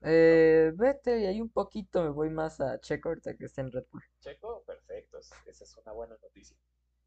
Eh, 0.03 0.73
vete, 0.77 1.21
y 1.21 1.27
ahí 1.27 1.41
un 1.41 1.51
poquito 1.51 2.03
me 2.03 2.11
voy 2.11 2.31
más 2.31 2.61
a 2.61 2.79
Checo 2.81 3.09
ahorita 3.09 3.37
que 3.37 3.47
está 3.47 3.63
en 3.63 3.73
Red 3.73 3.87
Bull. 3.91 4.03
Checo, 4.21 4.63
perfecto, 4.65 5.19
esa 5.19 5.65
es 5.65 5.77
una 5.77 5.93
buena 5.93 6.17
noticia. 6.23 6.57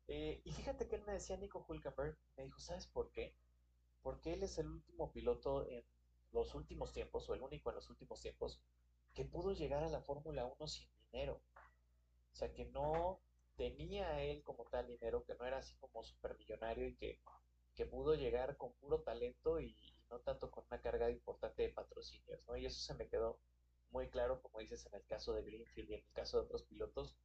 Eh, 0.08 0.42
y 0.44 0.52
fíjate 0.52 0.88
que 0.88 0.96
él 0.98 1.04
me 1.06 1.14
decía, 1.14 1.38
Nico 1.38 1.66
Hulkenberg, 1.68 2.18
me 2.36 2.44
dijo, 2.44 2.60
¿sabes 2.60 2.88
por 2.88 3.12
qué? 3.12 3.34
Porque 4.02 4.34
él 4.34 4.44
es 4.44 4.58
el 4.58 4.68
último 4.68 5.12
piloto 5.12 5.66
en 5.68 5.86
los 6.32 6.54
últimos 6.54 6.92
tiempos, 6.92 7.30
o 7.30 7.34
el 7.34 7.42
único 7.42 7.70
en 7.70 7.76
los 7.76 7.90
últimos 7.90 8.22
tiempos, 8.22 8.62
que 9.14 9.26
pudo 9.26 9.54
llegar 9.54 9.84
a 9.84 9.90
la 9.90 10.02
Fórmula 10.02 10.46
1 10.46 10.68
sin 10.68 10.90
dinero. 11.12 11.42
O 12.32 12.36
sea, 12.36 12.54
que 12.54 12.66
no 12.66 13.20
tenía 13.56 14.24
él 14.24 14.44
como 14.44 14.66
tal 14.66 14.88
dinero, 14.88 15.24
que 15.26 15.36
no 15.36 15.46
era 15.46 15.58
así 15.58 15.76
como 15.76 16.04
supermillonario 16.04 16.88
y 16.88 16.96
que, 16.96 17.22
que 17.76 17.86
pudo 17.86 18.16
llegar 18.16 18.58
con 18.58 18.74
puro 18.74 19.02
talento 19.02 19.60
y, 19.60 19.76
no 20.10 20.20
tanto 20.20 20.52
con 20.52 20.66
una 20.68 20.82
carga 20.82 21.10
importante 21.10 21.64
de 21.64 21.70
patrocinios, 21.70 22.44
¿no? 22.48 22.58
Y 22.58 22.66
eso 22.66 22.80
se 22.80 22.94
me 22.96 23.08
quedó 23.08 23.40
muy 23.92 24.10
claro, 24.10 24.42
como 24.42 24.60
dices, 24.60 24.86
en 24.86 24.96
el 24.96 25.06
caso 25.06 25.34
de 25.34 25.44
Greenfield 25.44 25.90
y 25.90 25.94
en 25.96 26.04
el 26.06 26.14
caso 26.14 26.38
de 26.38 26.44
otros 26.44 26.64
pilotos. 26.64 27.16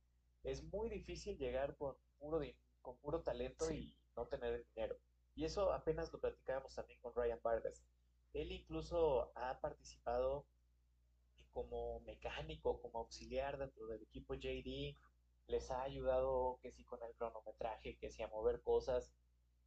Es 0.44 0.62
muy 0.62 0.88
difícil 0.88 1.36
llegar 1.36 1.76
con 1.76 1.96
puro, 2.18 2.40
con 2.82 2.96
puro 2.98 3.22
talento 3.22 3.70
y 3.72 3.96
no 4.16 4.26
tener 4.26 4.64
dinero. 4.74 4.96
Y 5.34 5.44
eso 5.44 5.72
apenas 5.72 6.12
lo 6.12 6.20
platicábamos 6.20 6.74
también 6.74 7.00
con 7.00 7.14
Ryan 7.14 7.40
Vargas. 7.42 7.84
Él 8.32 8.52
incluso 8.52 9.32
ha 9.34 9.60
participado 9.60 10.46
como 11.56 12.00
mecánico, 12.00 12.82
como 12.82 12.98
auxiliar 12.98 13.56
dentro 13.56 13.86
del 13.86 14.02
equipo 14.02 14.34
JD, 14.34 14.94
les 15.48 15.70
ha 15.70 15.82
ayudado 15.84 16.58
que 16.62 16.70
sí 16.70 16.84
con 16.84 17.02
el 17.02 17.14
cronometraje, 17.16 17.96
que 17.98 18.10
sí 18.10 18.22
a 18.22 18.28
mover 18.28 18.60
cosas, 18.60 19.10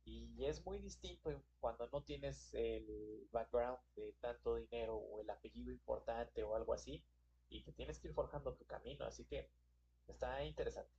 y 0.06 0.46
es 0.46 0.64
muy 0.66 0.78
distinto 0.80 1.32
cuando 1.60 1.90
no 1.92 2.04
tienes 2.04 2.54
el 2.54 3.28
background 3.32 3.80
de 3.96 4.14
tanto 4.22 4.56
dinero 4.58 4.98
o 4.98 5.20
el 5.22 5.30
apellido 5.32 5.72
importante 5.72 6.44
o 6.44 6.56
algo 6.56 6.74
así, 6.74 7.04
y 7.50 7.64
que 7.64 7.72
tienes 7.72 7.98
que 8.00 8.10
ir 8.10 8.14
forjando 8.14 8.54
tu 8.54 8.66
camino, 8.66 9.06
así 9.06 9.26
que 9.26 9.50
está 10.08 10.44
interesante. 10.46 10.92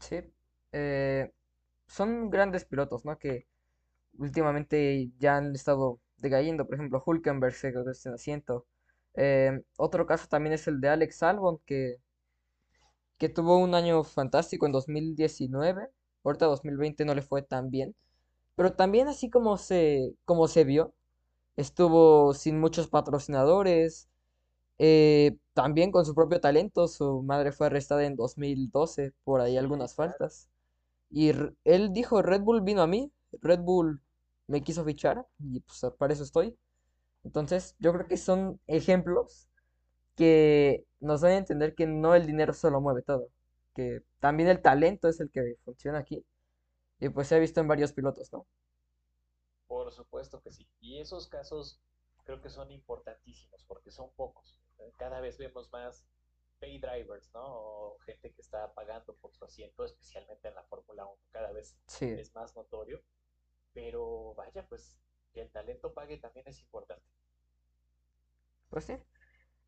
Sí, 0.00 0.20
eh, 0.72 1.32
son 1.86 2.30
grandes 2.30 2.64
pilotos, 2.66 3.04
¿no? 3.04 3.18
Que 3.18 3.46
últimamente 4.18 5.10
ya 5.18 5.36
han 5.38 5.54
estado 5.54 6.00
decayendo, 6.18 6.66
por 6.66 6.74
ejemplo, 6.76 7.02
Hulkenberg 7.04 7.54
se 7.54 7.72
quedó 7.72 7.92
sin 7.94 8.12
asiento. 8.14 8.66
Eh, 9.16 9.62
otro 9.78 10.06
caso 10.06 10.26
también 10.28 10.54
es 10.54 10.66
el 10.68 10.80
de 10.80 10.88
Alex 10.90 11.22
Albon, 11.22 11.58
que, 11.66 11.98
que 13.18 13.28
tuvo 13.28 13.58
un 13.58 13.74
año 13.74 14.04
fantástico 14.04 14.66
en 14.66 14.72
2019. 14.72 15.88
Ahorita 16.24 16.46
2020 16.46 17.04
no 17.04 17.14
le 17.14 17.22
fue 17.22 17.42
tan 17.42 17.70
bien. 17.70 17.94
Pero 18.56 18.74
también 18.74 19.08
así 19.08 19.30
como 19.30 19.58
se, 19.58 20.14
como 20.24 20.48
se 20.48 20.64
vio, 20.64 20.94
estuvo 21.56 22.34
sin 22.34 22.60
muchos 22.60 22.88
patrocinadores, 22.88 24.08
eh, 24.78 25.36
también 25.54 25.92
con 25.92 26.06
su 26.06 26.14
propio 26.14 26.40
talento. 26.40 26.88
Su 26.88 27.22
madre 27.22 27.52
fue 27.52 27.68
arrestada 27.68 28.04
en 28.06 28.16
2012 28.16 29.14
por 29.24 29.40
ahí 29.40 29.58
algunas 29.58 29.94
faltas. 29.96 30.50
Y 31.10 31.30
él 31.64 31.92
dijo, 31.92 32.22
Red 32.22 32.42
Bull 32.42 32.62
vino 32.62 32.82
a 32.82 32.86
mí, 32.88 33.12
Red 33.42 33.60
Bull 33.60 34.02
me 34.48 34.62
quiso 34.62 34.84
fichar 34.84 35.26
y 35.40 35.60
pues 35.60 35.86
para 35.98 36.12
eso 36.14 36.24
estoy. 36.24 36.56
Entonces, 37.26 37.74
yo 37.80 37.92
creo 37.92 38.06
que 38.06 38.16
son 38.16 38.60
ejemplos 38.68 39.48
que 40.14 40.86
nos 41.00 41.22
dan 41.22 41.32
a 41.32 41.38
entender 41.38 41.74
que 41.74 41.84
no 41.86 42.14
el 42.14 42.24
dinero 42.24 42.52
solo 42.52 42.80
mueve 42.80 43.02
todo, 43.02 43.30
que 43.74 44.04
también 44.20 44.48
el 44.48 44.62
talento 44.62 45.08
es 45.08 45.18
el 45.18 45.28
que 45.32 45.56
funciona 45.64 45.98
aquí. 45.98 46.24
Y 47.00 47.08
pues 47.08 47.26
se 47.26 47.34
ha 47.34 47.40
visto 47.40 47.60
en 47.60 47.66
varios 47.66 47.92
pilotos, 47.92 48.32
¿no? 48.32 48.46
Por 49.66 49.92
supuesto 49.92 50.40
que 50.40 50.52
sí. 50.52 50.68
Y 50.78 51.00
esos 51.00 51.26
casos 51.26 51.80
creo 52.24 52.40
que 52.40 52.48
son 52.48 52.70
importantísimos 52.70 53.64
porque 53.64 53.90
son 53.90 54.08
pocos. 54.14 54.60
Cada 54.96 55.20
vez 55.20 55.36
vemos 55.36 55.68
más 55.72 56.06
pay 56.60 56.78
drivers, 56.78 57.28
¿no? 57.34 57.44
O 57.44 57.98
gente 58.06 58.32
que 58.32 58.40
está 58.40 58.72
pagando 58.72 59.16
por 59.16 59.34
su 59.34 59.44
asiento, 59.44 59.84
especialmente 59.84 60.46
en 60.46 60.54
la 60.54 60.62
Fórmula 60.62 61.06
1. 61.06 61.16
Cada 61.32 61.50
vez 61.50 61.76
es 62.00 62.32
más 62.36 62.54
notorio. 62.54 63.02
Pero 63.72 64.32
vaya, 64.36 64.64
pues 64.68 64.96
que 65.32 65.42
el 65.42 65.50
talento 65.50 65.92
pague 65.92 66.18
también 66.18 66.46
es 66.46 66.60
importante. 66.60 67.15
Pues 68.70 68.84
sí. 68.84 68.96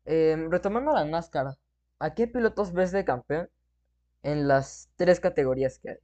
Em, 0.05 0.49
retomando 0.49 0.93
la 0.93 1.05
NASCAR, 1.05 1.57
¿a 1.99 2.13
qué 2.13 2.27
pilotos 2.27 2.73
ves 2.73 2.91
de 2.91 3.05
campeón 3.05 3.49
en 4.23 4.47
las 4.47 4.89
tres 4.95 5.19
categorías 5.19 5.79
que 5.79 5.91
hay? 5.91 5.97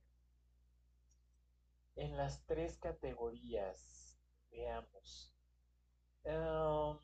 En 1.96 2.18
las 2.18 2.46
tres 2.46 2.78
categorías, 2.78 4.18
veamos. 4.52 5.34
Em, 6.24 7.00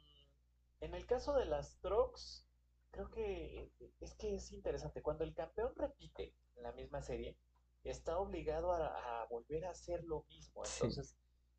en 0.82 0.94
el 0.96 1.06
caso 1.06 1.34
de 1.34 1.46
las 1.46 1.80
trucks, 1.80 2.48
creo 2.92 3.10
que 3.10 3.72
es 4.00 4.14
que 4.16 4.36
es 4.36 4.52
interesante. 4.52 5.02
Cuando 5.02 5.24
el 5.24 5.34
campeón 5.34 5.74
repite 5.76 6.36
en 6.56 6.64
la 6.64 6.72
misma 6.74 7.02
serie, 7.02 7.38
está 7.84 8.18
obligado 8.18 8.74
a, 8.74 9.26
volver 9.30 9.66
a 9.66 9.72
hacer 9.72 10.04
lo 10.04 10.24
mismo. 10.30 10.64
Entonces, 10.66 11.16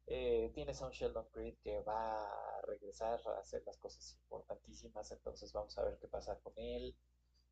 eh, 0.06 0.50
tienes 0.54 0.80
a 0.82 0.86
un 0.86 0.92
Sheldon 0.92 1.26
Creed 1.32 1.54
que 1.62 1.80
va 1.80 2.24
a 2.24 2.60
regresar 2.62 3.20
a 3.26 3.38
hacer 3.38 3.62
las 3.64 3.78
cosas 3.78 4.16
importantísimas, 4.22 5.10
entonces 5.12 5.52
vamos 5.52 5.76
a 5.78 5.84
ver 5.84 5.98
qué 6.00 6.08
pasa 6.08 6.38
con 6.40 6.52
él. 6.56 6.94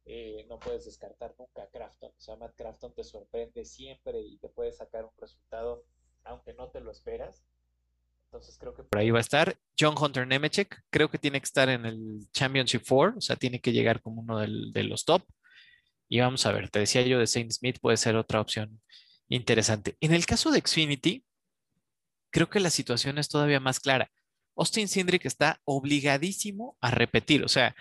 Eh, 0.05 0.47
no 0.49 0.59
puedes 0.59 0.87
descartar 0.87 1.35
nunca 1.39 1.63
a 1.63 1.69
Crafton, 1.69 2.11
o 2.11 2.21
sea, 2.21 2.37
Matt 2.37 2.57
Crafton 2.57 2.95
te 2.95 3.05
sorprende 3.05 3.65
siempre 3.65 4.21
y 4.21 4.39
te 4.39 4.49
puede 4.49 4.73
sacar 4.73 5.05
un 5.05 5.13
resultado 5.19 5.85
aunque 6.25 6.55
no 6.55 6.71
te 6.71 6.81
lo 6.81 6.91
esperas. 6.91 7.45
Entonces 8.25 8.57
creo 8.59 8.75
que... 8.75 8.85
Por 8.85 8.99
ahí 9.01 9.11
va 9.11 9.19
a 9.19 9.23
estar 9.23 9.57
John 9.79 9.95
Hunter 10.01 10.27
Nemechek, 10.27 10.85
creo 10.91 11.11
que 11.11 11.19
tiene 11.19 11.41
que 11.41 11.45
estar 11.45 11.69
en 11.69 11.85
el 11.85 12.31
Championship 12.33 12.83
4, 12.89 13.19
o 13.19 13.21
sea, 13.21 13.37
tiene 13.37 13.61
que 13.61 13.73
llegar 13.73 14.01
como 14.01 14.21
uno 14.21 14.39
de 14.39 14.85
los 14.85 15.05
top. 15.05 15.23
Y 16.09 16.21
vamos 16.21 16.45
a 16.47 16.53
ver, 16.53 16.71
te 16.71 16.81
decía 16.81 17.03
yo 17.03 17.19
de 17.19 17.27
Saint 17.27 17.53
Smith 17.53 17.79
puede 17.81 17.97
ser 17.97 18.17
otra 18.17 18.41
opción 18.41 18.81
interesante. 19.29 19.97
En 20.01 20.13
el 20.13 20.27
caso 20.27 20.51
de 20.51 20.61
Xfinity, 20.61 21.25
creo 22.31 22.49
que 22.51 22.61
la 22.61 22.71
situación 22.71 23.19
es 23.19 23.29
todavía 23.29 23.61
más 23.61 23.81
clara. 23.81 24.11
Austin 24.57 24.88
Sindrick 24.88 25.27
está 25.27 25.61
obligadísimo 25.64 26.77
a 26.81 26.90
repetir, 26.90 27.45
o 27.45 27.49
sea, 27.49 27.75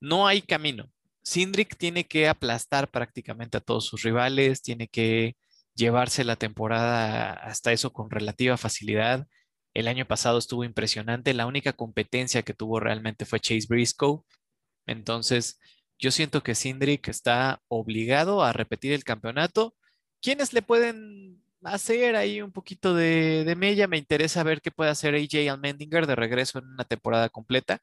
no 0.00 0.26
hay 0.26 0.42
camino. 0.42 0.90
Sindrick 1.22 1.76
tiene 1.76 2.04
que 2.06 2.28
aplastar 2.28 2.90
prácticamente 2.90 3.58
a 3.58 3.60
todos 3.60 3.86
sus 3.86 4.02
rivales, 4.02 4.62
tiene 4.62 4.88
que 4.88 5.36
llevarse 5.74 6.24
la 6.24 6.36
temporada 6.36 7.32
hasta 7.32 7.72
eso 7.72 7.92
con 7.92 8.10
relativa 8.10 8.56
facilidad. 8.56 9.26
El 9.74 9.88
año 9.88 10.06
pasado 10.06 10.38
estuvo 10.38 10.64
impresionante, 10.64 11.34
la 11.34 11.46
única 11.46 11.72
competencia 11.72 12.42
que 12.42 12.54
tuvo 12.54 12.80
realmente 12.80 13.26
fue 13.26 13.40
Chase 13.40 13.66
Briscoe. 13.68 14.22
Entonces, 14.86 15.60
Yo 15.98 16.10
siento 16.12 16.42
que 16.42 16.54
Cindric 16.54 17.08
está 17.08 17.60
obligado 17.68 18.44
a 18.44 18.52
repetir 18.52 18.92
el 18.92 19.04
campeonato. 19.04 19.74
¿Quiénes 20.22 20.52
le 20.52 20.62
pueden 20.62 21.42
hacer 21.62 22.16
ahí 22.16 22.42
un 22.42 22.52
poquito 22.52 22.94
de, 22.94 23.44
de 23.44 23.56
mella? 23.56 23.88
Me 23.88 23.98
interesa 23.98 24.42
ver 24.42 24.60
qué 24.60 24.70
puede 24.70 24.90
hacer 24.90 25.14
AJ 25.14 25.50
Almendinger 25.50 26.06
de 26.06 26.16
regreso 26.16 26.58
en 26.58 26.66
una 26.66 26.84
temporada 26.84 27.28
completa. 27.28 27.80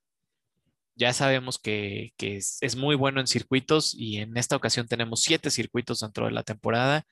Ya 0.95 1.13
sabemos 1.13 1.59
que, 1.59 2.13
que 2.17 2.38
es, 2.38 2.57
es 2.61 2.75
muy 2.77 2.95
bueno 2.95 3.19
en 3.19 3.27
circuitos 3.27 3.93
y 3.93 4.17
en 4.17 4.38
esta 4.38 4.55
ocasión 4.55 4.88
tenemos 4.88 5.21
siete 5.21 5.51
circuitos 5.51 5.99
dentro 5.99 6.25
de 6.25 6.31
la 6.31 6.43
temporada. 6.43 7.05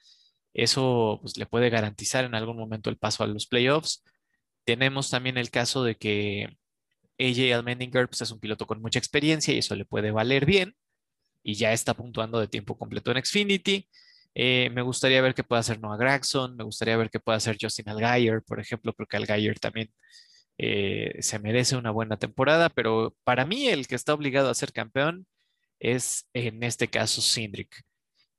Eso 0.54 1.20
pues, 1.22 1.38
le 1.38 1.46
puede 1.46 1.70
garantizar 1.70 2.26
en 2.26 2.36
algún 2.36 2.58
momento 2.58 2.90
el 2.90 2.98
paso 2.98 3.24
a 3.24 3.28
los 3.28 3.48
playoffs. 3.48 4.04
Tenemos 4.66 5.10
también 5.10 5.38
el 5.38 5.52
caso 5.52 5.84
de 5.84 5.96
que 5.96 6.58
AJ 7.20 7.54
Almendinger 7.56 8.08
pues, 8.08 8.22
es 8.22 8.32
un 8.32 8.40
piloto 8.40 8.68
con 8.68 8.82
mucha 8.82 9.00
experiencia 9.00 9.54
y 9.54 9.60
eso 9.60 9.76
le 9.76 9.86
puede 9.86 10.12
valer 10.12 10.46
bien 10.46 10.76
y 11.44 11.56
ya 11.56 11.74
está 11.74 11.94
puntuando 11.94 12.40
de 12.40 12.48
tiempo 12.48 12.78
completo 12.78 13.12
en 13.12 13.24
Xfinity. 13.24 13.90
Eh, 14.36 14.70
me 14.72 14.82
gustaría 14.82 15.22
ver 15.22 15.36
qué 15.36 15.44
puede 15.44 15.60
hacer 15.60 15.80
Noah 15.80 15.98
Gragson, 15.98 16.56
me 16.56 16.64
gustaría 16.64 16.98
ver 16.98 17.10
qué 17.10 17.20
puede 17.20 17.38
hacer 17.38 17.58
Justin 17.60 17.90
Allgaier, 17.90 18.42
por 18.44 18.60
ejemplo, 18.60 18.94
creo 18.94 19.08
que 19.08 19.54
también 19.60 19.94
eh, 20.58 21.22
se 21.22 21.40
merece 21.40 21.76
una 21.76 21.92
buena 21.92 22.18
temporada, 22.18 22.70
pero 22.70 23.16
para 23.24 23.46
mí 23.46 23.68
el 23.68 23.88
que 23.88 23.96
está 23.96 24.14
obligado 24.14 24.50
a 24.50 24.56
ser 24.56 24.74
campeón 24.74 25.28
es 25.80 26.28
en 26.34 26.64
este 26.64 26.90
caso 26.90 27.22
Cindric. 27.22 27.84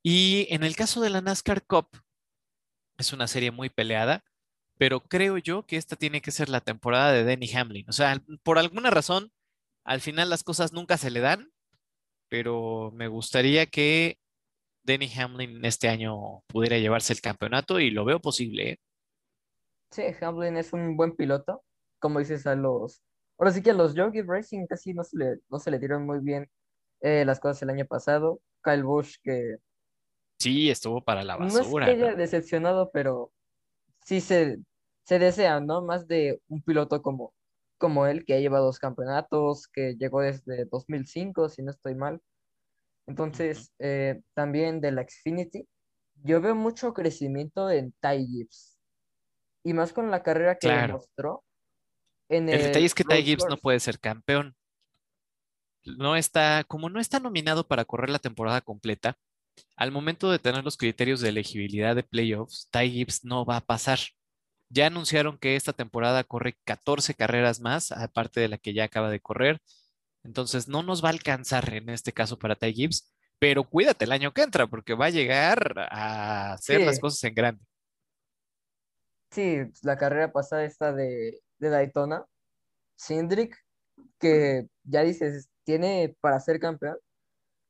Y 0.02 0.46
en 0.50 0.64
el 0.64 0.76
caso 0.76 1.00
de 1.00 1.10
la 1.10 1.20
NASCAR 1.20 1.64
Cup, 1.66 1.88
es 2.98 3.12
una 3.12 3.26
serie 3.28 3.50
muy 3.50 3.70
peleada, 3.70 4.24
pero 4.78 5.00
creo 5.00 5.38
yo 5.38 5.66
que 5.66 5.76
esta 5.76 5.96
tiene 5.96 6.20
que 6.20 6.30
ser 6.30 6.48
la 6.48 6.60
temporada 6.60 7.12
de 7.12 7.24
Denny 7.24 7.50
Hamlin. 7.54 7.86
O 7.88 7.92
sea, 7.92 8.22
por 8.42 8.58
alguna 8.58 8.90
razón, 8.90 9.32
al 9.84 10.00
final 10.00 10.30
las 10.30 10.44
cosas 10.44 10.72
nunca 10.72 10.98
se 10.98 11.10
le 11.10 11.20
dan, 11.20 11.52
pero 12.28 12.92
me 12.94 13.08
gustaría 13.08 13.66
que 13.66 14.18
Denny 14.84 15.10
Hamlin 15.18 15.64
este 15.64 15.88
año 15.88 16.42
pudiera 16.46 16.78
llevarse 16.78 17.12
el 17.12 17.20
campeonato 17.20 17.80
y 17.80 17.90
lo 17.90 18.04
veo 18.04 18.20
posible. 18.20 18.70
¿eh? 18.70 18.76
Sí, 19.90 20.02
Hamlin 20.20 20.56
es 20.56 20.72
un 20.72 20.96
buen 20.96 21.14
piloto. 21.16 21.62
Como 21.98 22.18
dices, 22.18 22.46
a 22.46 22.54
los. 22.54 23.00
Ahora 23.38 23.50
sí 23.52 23.62
que 23.62 23.70
a 23.70 23.74
los 23.74 23.94
Yogi 23.94 24.22
Racing 24.22 24.66
casi 24.66 24.92
no 24.94 25.02
se 25.04 25.16
le, 25.16 25.38
no 25.48 25.58
se 25.58 25.70
le 25.70 25.78
dieron 25.78 26.06
muy 26.06 26.20
bien 26.20 26.48
eh, 27.00 27.24
las 27.24 27.40
cosas 27.40 27.62
el 27.62 27.70
año 27.70 27.86
pasado. 27.86 28.40
Kyle 28.62 28.82
Busch, 28.84 29.16
que 29.22 29.56
Sí, 30.38 30.68
estuvo 30.70 31.02
para 31.02 31.22
la 31.24 31.36
no 31.38 31.46
es 31.46 31.54
basura. 31.54 31.86
que 31.86 31.92
haya 31.92 32.14
decepcionado, 32.14 32.90
pero 32.92 33.32
sí 34.04 34.20
se, 34.20 34.58
se 35.04 35.18
desea, 35.18 35.60
¿no? 35.60 35.82
Más 35.82 36.06
de 36.06 36.40
un 36.48 36.62
piloto 36.62 37.02
como, 37.02 37.32
como 37.78 38.06
él, 38.06 38.24
que 38.24 38.34
ha 38.34 38.40
llevado 38.40 38.66
dos 38.66 38.78
campeonatos, 38.78 39.68
que 39.68 39.96
llegó 39.98 40.20
desde 40.20 40.66
2005, 40.66 41.48
si 41.48 41.62
no 41.62 41.70
estoy 41.70 41.94
mal. 41.94 42.20
Entonces, 43.06 43.72
eh, 43.78 44.20
también 44.34 44.80
de 44.80 44.92
la 44.92 45.02
Xfinity, 45.06 45.68
yo 46.22 46.40
veo 46.40 46.54
mucho 46.54 46.94
crecimiento 46.94 47.70
en 47.70 47.92
Ty 48.00 48.26
Gibbs. 48.26 48.78
Y 49.64 49.72
más 49.74 49.92
con 49.92 50.10
la 50.10 50.22
carrera 50.22 50.58
que 50.58 50.68
Claro. 50.68 50.94
demostró 50.94 51.44
en 52.28 52.46
El 52.48 52.58
detalle 52.62 52.78
el 52.80 52.84
es 52.86 52.94
que 52.94 53.04
Ty 53.04 53.22
Gibbs 53.22 53.46
no 53.48 53.56
puede 53.56 53.80
ser 53.80 53.98
campeón. 53.98 54.54
No 55.84 56.16
está, 56.16 56.64
como 56.64 56.88
no 56.88 56.98
está 56.98 57.20
nominado 57.20 57.66
para 57.68 57.84
correr 57.84 58.08
la 58.10 58.18
temporada 58.18 58.62
completa, 58.62 59.18
al 59.76 59.92
momento 59.92 60.30
de 60.30 60.38
tener 60.38 60.64
los 60.64 60.76
criterios 60.76 61.20
de 61.20 61.28
elegibilidad 61.30 61.94
de 61.94 62.02
playoffs, 62.02 62.68
Ty 62.70 62.90
Gibbs 62.90 63.24
no 63.24 63.44
va 63.44 63.58
a 63.58 63.60
pasar. 63.60 63.98
Ya 64.70 64.86
anunciaron 64.86 65.38
que 65.38 65.56
esta 65.56 65.72
temporada 65.72 66.24
corre 66.24 66.56
14 66.64 67.14
carreras 67.14 67.60
más, 67.60 67.92
aparte 67.92 68.40
de 68.40 68.48
la 68.48 68.58
que 68.58 68.72
ya 68.74 68.84
acaba 68.84 69.10
de 69.10 69.20
correr. 69.20 69.60
Entonces 70.24 70.68
no 70.68 70.82
nos 70.82 71.04
va 71.04 71.08
a 71.08 71.12
alcanzar 71.12 71.72
en 71.74 71.90
este 71.90 72.12
caso 72.12 72.38
para 72.38 72.56
Ty 72.56 72.72
Gibbs, 72.72 73.14
pero 73.38 73.64
cuídate 73.64 74.06
el 74.06 74.12
año 74.12 74.32
que 74.32 74.42
entra 74.42 74.66
porque 74.66 74.94
va 74.94 75.06
a 75.06 75.10
llegar 75.10 75.74
a 75.90 76.54
hacer 76.54 76.80
las 76.80 76.98
cosas 76.98 77.22
en 77.24 77.34
grande. 77.34 77.64
Sí, 79.30 79.58
la 79.82 79.96
carrera 79.96 80.32
pasada 80.32 80.64
esta 80.64 80.92
de, 80.92 81.40
de 81.58 81.68
Daytona, 81.68 82.24
Cindric, 82.98 83.56
que 84.18 84.68
ya 84.84 85.02
dices, 85.02 85.48
tiene 85.64 86.16
para 86.20 86.40
ser 86.40 86.60
campeón. 86.60 86.96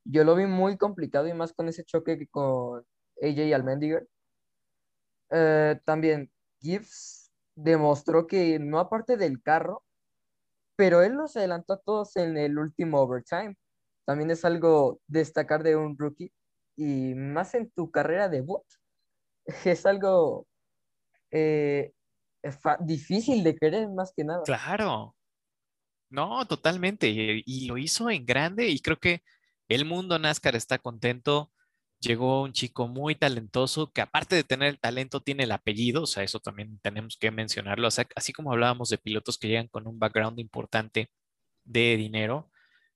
Yo 0.05 0.25
lo 0.25 0.37
vi 0.37 0.47
muy 0.47 0.77
complicado 0.77 1.27
y 1.27 1.35
más 1.35 1.53
con 1.53 1.69
ese 1.69 1.85
choque 1.85 2.19
que 2.19 2.27
con 2.29 2.85
AJ 3.23 3.55
Allmendinger. 3.55 4.07
Eh, 5.31 5.81
también 5.85 6.31
Gibbs 6.61 7.33
demostró 7.55 8.27
que 8.27 8.59
no 8.59 8.79
aparte 8.79 9.17
del 9.17 9.43
carro, 9.43 9.84
pero 10.77 11.03
él 11.03 11.13
los 11.13 11.37
adelantó 11.37 11.75
a 11.75 11.81
todos 11.81 12.17
en 12.17 12.37
el 12.37 12.59
último 12.59 13.01
overtime. 13.01 13.57
También 14.07 14.31
es 14.31 14.45
algo 14.45 15.01
destacar 15.07 15.63
de 15.63 15.77
un 15.77 15.97
rookie 15.97 16.33
y 16.77 17.15
más 17.15 17.55
en 17.55 17.71
tu 17.71 17.91
carrera 17.91 18.29
debut. 18.29 18.65
Es 19.65 19.85
algo 19.85 20.47
eh, 21.31 21.93
difícil 22.81 23.45
de 23.45 23.57
querer 23.57 23.89
más 23.91 24.13
que 24.17 24.25
nada. 24.25 24.43
Claro. 24.45 25.15
No, 26.11 26.47
totalmente. 26.47 27.09
Y, 27.09 27.43
y 27.45 27.67
lo 27.67 27.77
hizo 27.77 28.11
en 28.11 28.25
grande 28.25 28.69
y 28.69 28.81
creo 28.81 28.99
que 28.99 29.23
el 29.69 29.85
mundo 29.85 30.19
NASCAR 30.19 30.57
está 30.57 30.79
contento. 30.79 31.51
Llegó 32.05 32.43
un 32.43 32.53
chico 32.53 32.87
muy 32.87 33.15
talentoso 33.15 33.91
que 33.91 34.03
aparte 34.03 34.37
de 34.37 34.45
tener 34.45 34.69
el 34.69 34.79
talento 34.79 35.21
tiene 35.23 35.45
el 35.45 35.53
apellido, 35.53 36.03
o 36.03 36.07
sea, 36.07 36.23
eso 36.23 36.39
también 36.39 36.79
tenemos 36.81 37.17
que 37.17 37.31
mencionarlo. 37.31 37.89
O 37.89 37.91
sea, 37.91 38.07
así 38.15 38.33
como 38.33 38.53
hablábamos 38.53 38.91
de 38.91 38.99
pilotos 38.99 39.39
que 39.39 39.49
llegan 39.49 39.69
con 39.69 39.87
un 39.87 39.99
background 39.99 40.39
importante 40.39 41.11
de 41.65 41.97
dinero, 41.97 42.51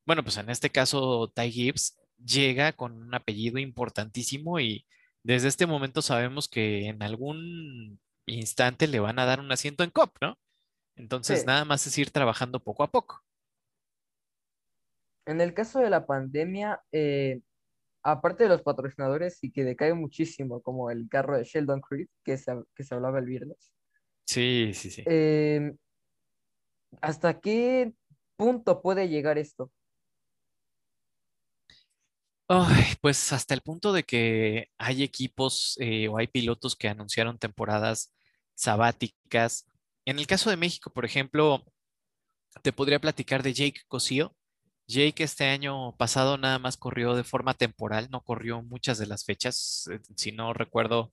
bueno, 0.06 0.22
pues 0.22 0.36
en 0.38 0.50
este 0.50 0.70
caso 0.70 1.32
Ty 1.34 1.50
Gibbs 1.52 1.98
llega 2.22 2.72
con 2.72 2.92
un 3.02 3.14
apellido 3.14 3.58
importantísimo 3.58 4.60
y 4.60 4.86
desde 5.22 5.48
este 5.48 5.66
momento 5.66 6.02
sabemos 6.02 6.48
que 6.48 6.88
en 6.88 7.02
algún 7.02 8.00
instante 8.26 8.88
le 8.88 9.00
van 9.00 9.18
a 9.18 9.24
dar 9.26 9.40
un 9.40 9.52
asiento 9.52 9.84
en 9.84 9.90
COP, 9.90 10.18
¿no? 10.20 10.38
Entonces, 10.96 11.40
Sí. 11.40 11.46
nada 11.46 11.64
más 11.64 11.86
es 11.86 11.96
ir 11.98 12.10
trabajando 12.10 12.60
poco 12.60 12.82
a 12.82 12.90
poco. 12.90 13.22
En 15.26 15.40
el 15.40 15.54
caso 15.54 15.78
de 15.80 15.90
la 15.90 16.06
pandemia, 16.06 16.82
eh, 16.92 17.40
aparte 18.02 18.44
de 18.44 18.50
los 18.50 18.62
patrocinadores 18.62 19.38
y 19.42 19.52
que 19.52 19.64
decae 19.64 19.94
muchísimo, 19.94 20.62
como 20.62 20.90
el 20.90 21.08
carro 21.08 21.36
de 21.38 21.44
Sheldon 21.44 21.80
Creed, 21.80 22.08
que 22.24 22.36
se, 22.38 22.52
que 22.74 22.84
se 22.84 22.94
hablaba 22.94 23.18
el 23.18 23.26
viernes, 23.26 23.72
Sí, 24.26 24.72
sí, 24.74 24.90
sí. 24.90 25.04
eh, 25.04 25.72
¿hasta 27.00 27.40
qué 27.40 27.92
punto 28.36 28.80
puede 28.82 29.08
llegar 29.08 29.38
esto? 29.38 29.70
Pues 33.00 33.32
hasta 33.32 33.54
el 33.54 33.60
punto 33.62 33.92
de 33.92 34.04
que 34.04 34.68
hay 34.78 35.02
equipos 35.02 35.76
eh, 35.80 36.08
o 36.08 36.18
hay 36.18 36.26
pilotos 36.28 36.76
que 36.76 36.88
anunciaron 36.88 37.38
temporadas 37.38 38.12
sabáticas. 38.54 39.66
En 40.04 40.18
el 40.18 40.26
caso 40.26 40.50
de 40.50 40.56
México, 40.56 40.90
por 40.92 41.04
ejemplo, 41.04 41.64
te 42.62 42.72
podría 42.72 43.00
platicar 43.00 43.42
de 43.42 43.54
Jake 43.54 43.82
Cosío. 43.88 44.36
Jake 44.88 45.22
este 45.24 45.44
año 45.46 45.94
pasado 45.96 46.38
nada 46.38 46.58
más 46.58 46.76
corrió 46.78 47.14
de 47.14 47.24
forma 47.24 47.54
temporal, 47.54 48.08
no 48.10 48.22
corrió 48.24 48.62
muchas 48.62 48.98
de 48.98 49.06
las 49.06 49.24
fechas. 49.24 49.88
eh, 49.92 50.00
Si 50.16 50.32
no 50.32 50.54
recuerdo, 50.54 51.12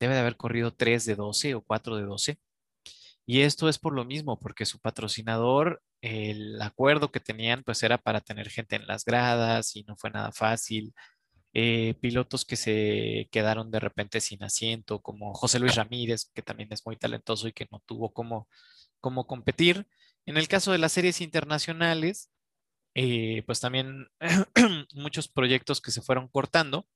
debe 0.00 0.14
de 0.14 0.20
haber 0.20 0.36
corrido 0.36 0.72
3 0.74 1.04
de 1.06 1.16
12 1.16 1.54
o 1.54 1.62
4 1.62 1.96
de 1.96 2.04
12. 2.04 2.38
Y 3.26 3.42
esto 3.42 3.68
es 3.68 3.78
por 3.78 3.94
lo 3.94 4.04
mismo, 4.04 4.38
porque 4.38 4.66
su 4.66 4.80
patrocinador, 4.80 5.82
el 6.00 6.60
acuerdo 6.62 7.10
que 7.12 7.20
tenían, 7.20 7.64
pues 7.64 7.82
era 7.82 7.98
para 7.98 8.20
tener 8.20 8.50
gente 8.50 8.76
en 8.76 8.86
las 8.86 9.04
gradas 9.04 9.74
y 9.76 9.84
no 9.84 9.96
fue 9.96 10.10
nada 10.10 10.32
fácil. 10.32 10.94
Eh, 11.54 11.94
pilotos 12.00 12.44
que 12.44 12.56
se 12.56 13.28
quedaron 13.32 13.70
de 13.70 13.80
repente 13.80 14.20
sin 14.20 14.42
asiento, 14.44 15.00
como 15.02 15.34
José 15.34 15.58
Luis 15.58 15.74
Ramírez, 15.76 16.30
que 16.34 16.42
también 16.42 16.70
es 16.72 16.84
muy 16.86 16.96
talentoso 16.96 17.48
y 17.48 17.52
que 17.52 17.66
no 17.72 17.80
tuvo 17.86 18.12
cómo, 18.12 18.48
cómo 19.00 19.26
competir. 19.26 19.86
En 20.26 20.36
el 20.36 20.48
caso 20.48 20.72
de 20.72 20.78
las 20.78 20.92
series 20.92 21.20
internacionales, 21.22 22.30
eh, 22.98 23.42
pues 23.44 23.60
también 23.60 24.08
muchos 24.94 25.28
proyectos 25.28 25.82
que 25.82 25.90
se 25.90 26.00
fueron 26.00 26.28
cortando 26.28 26.86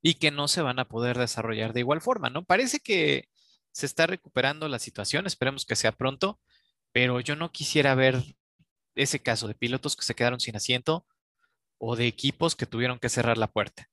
y 0.00 0.14
que 0.14 0.30
no 0.30 0.46
se 0.46 0.62
van 0.62 0.78
a 0.78 0.84
poder 0.84 1.18
desarrollar 1.18 1.72
de 1.72 1.80
igual 1.80 2.00
forma, 2.00 2.30
¿no? 2.30 2.44
Parece 2.44 2.78
que 2.78 3.28
se 3.72 3.86
está 3.86 4.06
recuperando 4.06 4.68
la 4.68 4.78
situación, 4.78 5.26
esperemos 5.26 5.66
que 5.66 5.74
sea 5.74 5.90
pronto, 5.90 6.38
pero 6.92 7.18
yo 7.18 7.34
no 7.34 7.50
quisiera 7.50 7.96
ver 7.96 8.22
ese 8.94 9.20
caso 9.20 9.48
de 9.48 9.56
pilotos 9.56 9.96
que 9.96 10.04
se 10.04 10.14
quedaron 10.14 10.38
sin 10.38 10.54
asiento 10.54 11.04
o 11.78 11.96
de 11.96 12.06
equipos 12.06 12.54
que 12.54 12.66
tuvieron 12.66 13.00
que 13.00 13.08
cerrar 13.08 13.38
la 13.38 13.48
puerta. 13.48 13.90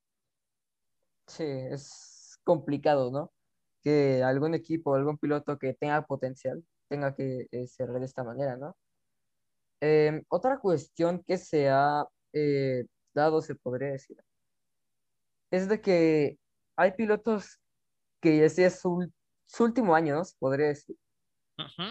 Sí, 1.26 1.44
es 1.44 2.38
complicado, 2.44 3.10
¿no? 3.10 3.34
Que 3.82 4.22
algún 4.22 4.54
equipo, 4.54 4.94
algún 4.94 5.18
piloto 5.18 5.58
que 5.58 5.74
tenga 5.74 6.06
potencial 6.06 6.64
tenga 6.88 7.16
que 7.16 7.48
eh, 7.52 7.68
cerrar 7.68 8.00
de 8.00 8.06
esta 8.06 8.24
manera, 8.24 8.58
¿no? 8.58 8.78
Em, 9.80 10.24
otra 10.30 10.60
cuestión 10.60 11.24
que 11.24 11.38
se 11.38 11.70
ha 11.70 12.06
eh, 12.34 12.86
dado, 13.14 13.42
se 13.42 13.56
podría 13.56 13.90
decir, 13.90 14.18
es 15.52 15.70
de 15.70 15.82
que 15.82 16.38
hay 16.76 16.92
pilotos 16.94 17.60
que 18.22 18.44
ese 18.46 18.66
es 18.66 18.80
su, 18.80 19.12
su 19.46 19.64
último 19.64 19.96
año, 19.96 20.16
¿no? 20.16 20.26
Se 20.26 20.36
podría 20.40 20.68
decir, 20.68 20.96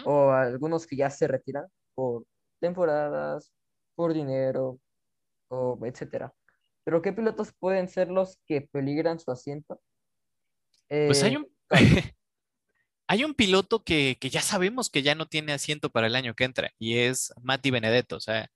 o 0.05 0.31
algunos 0.31 0.85
que 0.87 0.95
ya 0.95 1.09
se 1.09 1.27
retiran 1.27 1.65
por 1.95 2.25
temporadas, 2.59 3.51
por 3.95 4.13
dinero, 4.13 4.79
o 5.49 5.77
etcétera. 5.85 6.33
Pero 6.83 7.01
¿qué 7.01 7.11
pilotos 7.11 7.53
pueden 7.59 7.87
ser 7.87 8.09
los 8.09 8.37
que 8.45 8.61
peligran 8.61 9.19
su 9.19 9.31
asiento? 9.31 9.81
Pues 10.87 11.23
hay 11.23 11.35
Eh, 11.35 11.37
un, 11.37 11.47
Carlos. 11.67 11.91
hay 13.07 13.23
un 13.23 13.33
piloto 13.33 13.83
que, 13.83 14.17
que 14.19 14.29
ya 14.29 14.41
sabemos 14.41 14.89
que 14.89 15.03
ya 15.03 15.15
no 15.15 15.27
tiene 15.27 15.53
asiento 15.53 15.89
para 15.89 16.07
el 16.07 16.15
año 16.15 16.35
que 16.35 16.43
entra 16.43 16.71
y 16.79 16.97
es 16.97 17.33
Mati 17.41 17.71
Benedetto. 17.71 18.17
O 18.17 18.19
sea, 18.19 18.49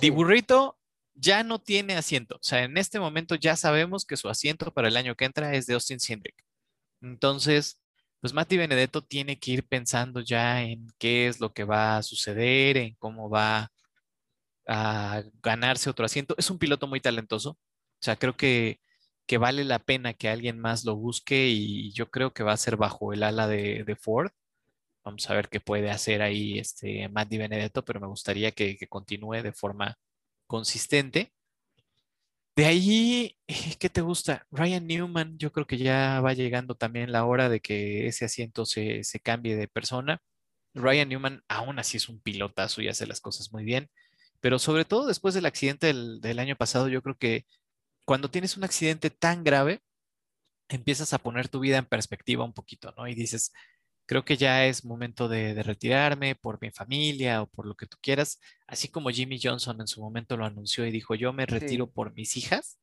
Di 0.00 0.08
Sí, 0.08 0.10
Burrito 0.10 0.78
ya 1.14 1.42
no 1.44 1.60
tiene 1.60 1.96
asiento. 1.96 2.36
O 2.36 2.42
sea, 2.42 2.64
en 2.64 2.76
este 2.78 3.00
momento 3.00 3.34
ya 3.36 3.56
sabemos 3.56 4.04
que 4.04 4.16
su 4.16 4.28
asiento 4.28 4.72
para 4.72 4.88
el 4.88 4.96
año 4.96 5.14
que 5.16 5.24
entra 5.24 5.54
es 5.54 5.66
de 5.66 5.74
Austin 5.74 6.00
Cindric. 6.00 6.34
Entonces, 7.00 7.80
pues 8.20 8.32
Mati 8.32 8.56
Benedetto 8.56 9.02
tiene 9.04 9.38
que 9.38 9.52
ir 9.52 9.66
pensando 9.68 10.20
ya 10.20 10.62
en 10.62 10.88
qué 10.98 11.28
es 11.28 11.40
lo 11.40 11.52
que 11.52 11.64
va 11.64 11.98
a 11.98 12.02
suceder, 12.02 12.76
en 12.78 12.94
cómo 12.96 13.30
va 13.30 13.70
a 14.66 15.22
ganarse 15.42 15.90
otro 15.90 16.04
asiento. 16.06 16.34
Es 16.38 16.50
un 16.50 16.58
piloto 16.58 16.86
muy 16.86 17.00
talentoso. 17.00 17.50
O 17.50 17.58
sea, 18.00 18.16
creo 18.16 18.36
que, 18.36 18.80
que 19.26 19.38
vale 19.38 19.64
la 19.64 19.78
pena 19.78 20.14
que 20.14 20.28
alguien 20.28 20.58
más 20.58 20.84
lo 20.84 20.96
busque 20.96 21.48
y 21.48 21.92
yo 21.92 22.10
creo 22.10 22.32
que 22.32 22.42
va 22.44 22.52
a 22.52 22.56
ser 22.56 22.76
bajo 22.76 23.12
el 23.12 23.22
ala 23.22 23.48
de, 23.48 23.96
Ford. 24.00 24.30
Vamos 25.04 25.28
a 25.30 25.34
ver 25.34 25.48
qué 25.48 25.60
puede 25.60 25.90
hacer 25.90 26.22
ahí 26.22 26.58
este 26.58 27.08
Mati 27.08 27.38
Benedetto, 27.38 27.84
pero 27.84 28.00
me 28.00 28.06
gustaría 28.08 28.52
que, 28.52 28.76
que 28.76 28.88
continúe 28.88 29.42
de 29.42 29.52
forma 29.52 29.96
consistente. 30.46 31.32
De 32.56 32.66
ahí, 32.66 33.36
eh, 33.48 33.74
¿qué 33.80 33.90
te 33.90 34.00
gusta? 34.00 34.46
Ryan 34.52 34.86
Newman, 34.86 35.38
yo 35.38 35.50
creo 35.52 35.66
que 35.66 35.76
ya 35.76 36.20
va 36.20 36.34
llegando 36.34 36.76
también 36.76 37.10
la 37.10 37.24
hora 37.24 37.48
de 37.48 37.60
que 37.60 38.06
ese 38.06 38.24
asiento 38.26 38.64
se, 38.64 39.02
se 39.02 39.18
cambie 39.18 39.56
de 39.56 39.66
persona. 39.66 40.22
Ryan 40.74 41.08
Newman 41.08 41.42
aún 41.48 41.78
así 41.80 41.96
es 41.96 42.08
un 42.08 42.20
pilotazo 42.20 42.80
y 42.82 42.88
hace 42.88 43.06
las 43.06 43.20
cosas 43.20 43.52
muy 43.52 43.64
bien, 43.64 43.90
pero 44.40 44.58
sobre 44.58 44.84
todo 44.84 45.06
después 45.06 45.34
del 45.34 45.46
accidente 45.46 45.88
del, 45.88 46.20
del 46.20 46.38
año 46.38 46.56
pasado, 46.56 46.88
yo 46.88 47.02
creo 47.02 47.16
que 47.16 47.46
cuando 48.04 48.30
tienes 48.30 48.56
un 48.56 48.64
accidente 48.64 49.10
tan 49.10 49.44
grave, 49.44 49.82
empiezas 50.68 51.12
a 51.12 51.18
poner 51.18 51.48
tu 51.48 51.60
vida 51.60 51.78
en 51.78 51.86
perspectiva 51.86 52.44
un 52.44 52.52
poquito, 52.52 52.92
¿no? 52.96 53.06
Y 53.08 53.14
dices, 53.14 53.52
creo 54.06 54.24
que 54.24 54.36
ya 54.36 54.66
es 54.66 54.84
momento 54.84 55.28
de, 55.28 55.54
de 55.54 55.62
retirarme 55.62 56.34
por 56.34 56.60
mi 56.60 56.70
familia 56.70 57.42
o 57.42 57.46
por 57.46 57.66
lo 57.66 57.74
que 57.74 57.86
tú 57.86 57.96
quieras, 58.02 58.40
así 58.66 58.88
como 58.88 59.10
Jimmy 59.10 59.38
Johnson 59.42 59.80
en 59.80 59.86
su 59.86 60.00
momento 60.00 60.36
lo 60.36 60.46
anunció 60.46 60.86
y 60.86 60.90
dijo, 60.90 61.14
yo 61.14 61.32
me 61.32 61.46
retiro 61.46 61.86
sí, 61.86 61.92
por 61.94 62.14
mis 62.14 62.36
hijas, 62.36 62.78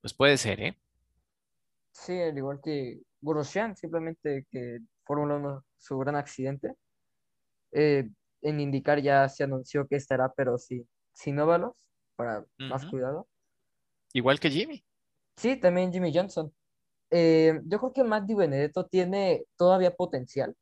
pues 0.00 0.14
puede 0.14 0.36
ser, 0.38 0.60
¿eh? 0.60 0.78
sí, 1.92 2.20
al 2.20 2.36
igual 2.36 2.60
que 2.62 3.02
Grosjean, 3.20 3.76
simplemente 3.76 4.46
que 4.50 4.80
Fórmula 5.04 5.36
1, 5.36 5.64
su 5.78 5.98
gran 5.98 6.16
accidente. 6.16 6.74
Eh, 7.72 8.08
en 8.42 8.60
indicar 8.60 9.00
ya 9.02 9.28
se 9.28 9.44
anunció 9.44 9.86
que 9.86 9.96
estará, 9.96 10.32
pero 10.32 10.58
sí, 10.58 10.86
sin 11.12 11.38
óvalos, 11.38 11.76
para 12.16 12.44
más 12.58 12.86
cuidado. 12.86 13.28
Igual 14.12 14.40
que 14.40 14.50
Jimmy. 14.50 14.84
Sí, 15.36 15.56
también 15.56 15.92
Jimmy 15.92 16.12
Johnson. 16.14 16.52
Eh, 17.10 17.60
yo 17.64 17.78
creo 17.78 17.92
que 17.92 18.04
Matt 18.04 18.24
Di 18.24 18.34
Benedetto 18.34 18.86
tiene 18.86 19.44
todavía 19.56 19.94
potencial 19.94 20.56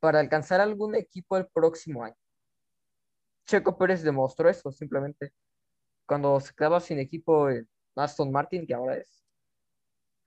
para 0.00 0.20
alcanzar 0.20 0.60
algún 0.60 0.94
equipo 0.94 1.36
el 1.36 1.46
próximo 1.46 2.04
año. 2.04 2.16
Checo 3.46 3.76
Pérez 3.78 4.02
demostró 4.02 4.48
eso, 4.48 4.70
simplemente. 4.72 5.32
Cuando 6.06 6.40
se 6.40 6.54
quedaba 6.54 6.80
sin 6.80 6.98
equipo 6.98 7.50
en 7.50 7.68
Aston 7.96 8.30
Martin, 8.30 8.66
que 8.66 8.74
ahora 8.74 8.96
es, 8.96 9.24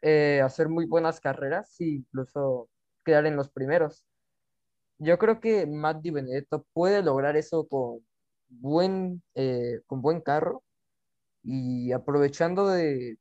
eh, 0.01 0.41
hacer 0.43 0.69
muy 0.69 0.85
buenas 0.85 1.19
carreras 1.19 1.79
e 1.79 1.85
incluso 1.85 2.69
quedar 3.05 3.25
en 3.25 3.35
los 3.35 3.49
primeros. 3.49 4.05
Yo 4.97 5.17
creo 5.17 5.39
que 5.39 5.65
Matt 5.65 6.01
Di 6.01 6.11
Benedetto 6.11 6.65
puede 6.73 7.01
lograr 7.03 7.35
eso 7.37 7.67
con 7.67 8.05
buen, 8.49 9.23
eh, 9.35 9.81
con 9.87 10.01
buen 10.01 10.21
carro 10.21 10.63
y 11.43 11.91
aprovechando 11.91 12.67
de 12.67 13.17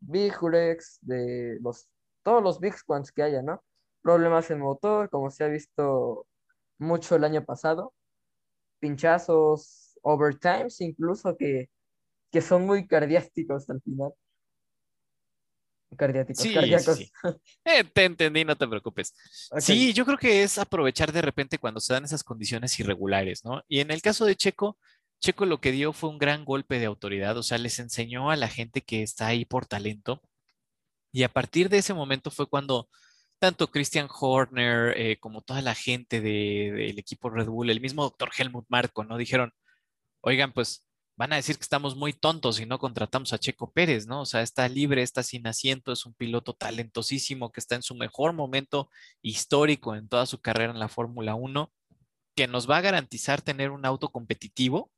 Big 0.00 0.34
Rex, 0.42 0.98
de 1.02 1.58
los, 1.62 1.88
todos 2.22 2.42
los 2.42 2.60
Big 2.60 2.74
Ones 2.86 3.12
que 3.12 3.22
haya, 3.22 3.42
¿no? 3.42 3.62
Problemas 4.02 4.50
en 4.50 4.60
motor, 4.60 5.10
como 5.10 5.30
se 5.30 5.44
ha 5.44 5.48
visto 5.48 6.26
mucho 6.78 7.16
el 7.16 7.24
año 7.24 7.44
pasado, 7.44 7.94
pinchazos, 8.80 9.98
overtimes 10.02 10.80
incluso 10.80 11.36
que, 11.36 11.70
que 12.32 12.40
son 12.42 12.66
muy 12.66 12.86
cardiásticos 12.86 13.70
al 13.70 13.82
final. 13.82 14.12
Cardiáticos, 15.96 16.42
Sí, 16.42 16.48
sí, 16.48 16.54
cardíacos. 16.54 16.96
sí. 16.96 17.12
Eh, 17.64 17.84
te 17.84 18.04
entendí, 18.06 18.44
no 18.44 18.56
te 18.56 18.66
preocupes. 18.66 19.14
Sí, 19.58 19.92
yo 19.92 20.06
creo 20.06 20.16
que 20.16 20.42
es 20.42 20.56
aprovechar 20.58 21.12
de 21.12 21.20
repente 21.20 21.58
cuando 21.58 21.80
se 21.80 21.92
dan 21.92 22.04
esas 22.04 22.24
condiciones 22.24 22.78
irregulares, 22.80 23.44
¿no? 23.44 23.62
Y 23.68 23.80
en 23.80 23.90
el 23.90 24.00
caso 24.00 24.24
de 24.24 24.34
Checo, 24.34 24.78
Checo 25.22 25.46
lo 25.46 25.60
que 25.60 25.72
dio 25.72 25.92
fue 25.92 26.10
un 26.10 26.18
gran 26.18 26.44
golpe 26.44 26.78
de 26.80 26.86
autoridad, 26.86 27.36
o 27.38 27.42
sea, 27.44 27.56
les 27.58 27.78
enseñó 27.78 28.30
a 28.30 28.36
la 28.36 28.48
gente 28.48 28.82
que 28.82 29.02
está 29.02 29.28
ahí 29.28 29.44
por 29.44 29.66
talento. 29.66 30.20
Y 31.12 31.22
a 31.24 31.28
partir 31.32 31.68
de 31.68 31.78
ese 31.78 31.94
momento 31.94 32.30
fue 32.30 32.46
cuando 32.48 32.88
tanto 33.38 33.70
Christian 33.70 34.08
Horner 34.10 34.94
eh, 34.98 35.18
como 35.20 35.42
toda 35.42 35.62
la 35.62 35.74
gente 35.74 36.20
de- 36.20 36.72
del 36.72 36.98
equipo 36.98 37.30
Red 37.30 37.46
Bull, 37.48 37.70
el 37.70 37.80
mismo 37.80 38.02
doctor 38.04 38.30
Helmut 38.36 38.66
Marko, 38.68 39.04
¿no? 39.04 39.16
Dijeron, 39.18 39.52
oigan, 40.22 40.52
pues 40.52 40.86
van 41.16 41.32
a 41.32 41.36
decir 41.36 41.56
que 41.56 41.62
estamos 41.62 41.96
muy 41.96 42.12
tontos 42.14 42.56
si 42.56 42.66
no 42.66 42.78
contratamos 42.78 43.32
a 43.32 43.38
Checo 43.38 43.72
Pérez, 43.72 44.06
¿no? 44.06 44.22
O 44.22 44.26
sea, 44.26 44.42
está 44.42 44.68
libre, 44.68 45.02
está 45.02 45.22
sin 45.22 45.46
asiento, 45.46 45.92
es 45.92 46.06
un 46.06 46.14
piloto 46.14 46.54
talentosísimo 46.54 47.52
que 47.52 47.60
está 47.60 47.76
en 47.76 47.82
su 47.82 47.94
mejor 47.96 48.32
momento 48.32 48.90
histórico 49.22 49.94
en 49.96 50.08
toda 50.08 50.26
su 50.26 50.40
carrera 50.40 50.72
en 50.72 50.80
la 50.80 50.88
Fórmula 50.88 51.34
1, 51.36 51.72
que 52.36 52.48
nos 52.48 52.68
va 52.70 52.78
a 52.78 52.80
garantizar 52.82 53.42
tener 53.42 53.70
un 53.70 53.84
auto 53.86 54.10
competitivo 54.10 54.90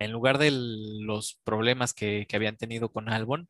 en 0.00 0.12
lugar 0.12 0.38
de 0.38 0.50
los 0.52 1.40
problemas 1.44 1.94
que, 1.94 2.26
habían 2.32 2.56
tenido 2.56 2.92
con 2.92 3.08
Albon. 3.08 3.48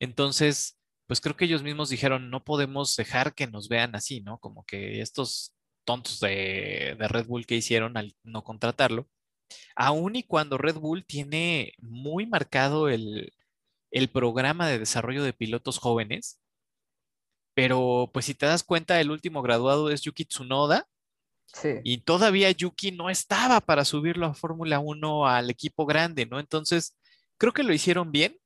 Entonces, 0.00 0.78
pues 1.06 1.20
creo 1.20 1.36
que 1.36 1.46
ellos 1.46 1.62
mismos 1.62 1.90
dijeron, 1.90 2.30
no 2.30 2.44
podemos 2.44 2.96
dejar 2.96 3.34
que 3.34 3.46
nos 3.46 3.68
vean 3.68 3.94
así, 3.94 4.20
¿no? 4.20 4.38
Como 4.38 4.64
que 4.66 5.00
estos 5.02 5.54
tontos 5.84 6.20
de, 6.20 6.96
de 6.98 7.08
Red 7.08 7.26
Bull 7.26 7.46
que 7.46 7.56
hicieron 7.56 7.96
al 7.96 8.16
no 8.24 8.42
contratarlo 8.44 9.08
aun 9.76 10.16
y 10.16 10.22
cuando 10.24 10.58
Red 10.58 10.76
Bull 10.76 11.04
tiene 11.04 11.74
muy 11.78 12.26
marcado 12.26 12.88
el, 12.88 13.32
el 13.90 14.08
programa 14.10 14.68
de 14.68 14.78
desarrollo 14.78 15.22
de 15.22 15.32
pilotos 15.32 15.78
jóvenes, 15.78 16.40
pero 17.54 18.10
pues 18.12 18.26
si 18.26 18.34
te 18.34 18.46
das 18.46 18.64
cuenta, 18.64 19.00
el 19.00 19.10
último 19.10 19.42
graduado 19.42 19.90
es 19.90 20.02
Yuki 20.02 20.24
Tsunoda 20.24 20.88
sí, 21.46 21.70
y 21.82 21.98
todavía 21.98 22.50
Yuki 22.50 22.92
no 22.92 23.10
estaba 23.10 23.60
para 23.60 23.84
subirlo 23.84 24.26
a 24.26 24.34
Fórmula 24.34 24.78
1 24.80 25.26
al 25.28 25.50
equipo 25.50 25.86
grande, 25.86 26.26
¿no? 26.26 26.40
Entonces, 26.40 26.96
creo 27.38 27.52
que 27.52 27.62
lo 27.62 27.72
hicieron 27.74 28.10
bien. 28.12 28.36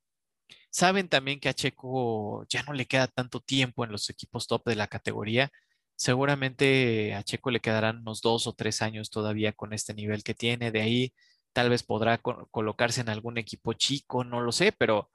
Saben 0.71 1.09
también 1.09 1.39
que 1.39 1.49
a 1.49 1.53
Checo 1.53 2.45
ya 2.49 2.63
no 2.63 2.73
le 2.73 2.85
queda 2.85 3.07
tanto 3.07 3.39
tiempo 3.41 3.83
en 3.85 3.91
los 3.91 4.09
equipos 4.09 4.47
top 4.47 4.63
de 4.65 4.75
la 4.75 4.87
categoría. 4.87 5.51
Seguramente 5.95 7.13
a 7.15 7.23
Checo 7.23 7.51
le 7.51 7.59
quedarán 7.61 7.99
unos 7.99 8.21
dos 8.21 8.47
o 8.47 8.53
tres 8.53 8.81
años 8.81 9.09
todavía 9.09 9.53
con 9.53 9.73
este 9.73 9.93
nivel 9.93 10.23
que 10.23 10.33
tiene. 10.35 10.71
De 10.71 10.81
ahí 10.81 11.13
tal 11.53 11.69
vez 11.69 11.83
podrá 11.83 12.17
co- 12.19 12.47
colocarse 12.51 13.01
en 13.01 13.09
algún 13.09 13.37
equipo 13.37 13.73
chico, 13.73 14.23
no 14.23 14.41
lo 14.41 14.51
sé, 14.51 14.71
pero, 14.71 15.11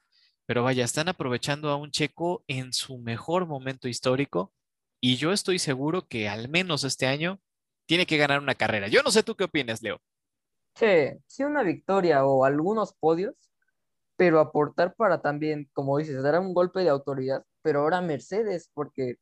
pero 0.47 0.63
vaya, 0.65 0.85
están 0.85 1.09
aprovechando 1.09 1.71
a 1.71 1.77
un 1.77 1.91
Checo 1.91 2.45
en 2.49 2.73
su 2.73 2.99
mejor 2.99 3.47
momento 3.47 3.89
histórico 3.89 4.53
y 5.01 5.17
yo 5.17 5.33
estoy 5.33 5.59
seguro 5.59 6.07
que 6.09 6.29
al 6.29 6.49
menos 6.49 6.85
este 6.85 7.07
año 7.07 7.41
tiene 7.87 8.07
que 8.07 8.17
ganar 8.17 8.41
una 8.41 8.55
carrera. 8.55 8.89
Yo 8.89 9.03
no 9.03 9.11
sé 9.11 9.23
tú 9.23 9.35
qué 9.37 9.45
opinas, 9.45 9.83
Leo. 9.83 10.01
sí, 10.75 10.87
sí 11.27 11.45
una 11.45 11.63
victoria 11.63 12.25
o 12.25 12.45
algunos 12.45 12.95
podios, 12.95 13.35
pero 14.17 14.41
aportar 14.41 14.95
para 14.97 15.21
también, 15.23 15.69
como 15.73 15.99
dices, 15.99 16.23
dar 16.23 16.39
un 16.41 16.55
golpe 16.55 16.81
de 16.81 16.91
autoridad, 16.91 17.45
pero 17.63 17.81
ahora 17.81 18.01
Mercedes, 18.01 18.71
porque 18.75 19.17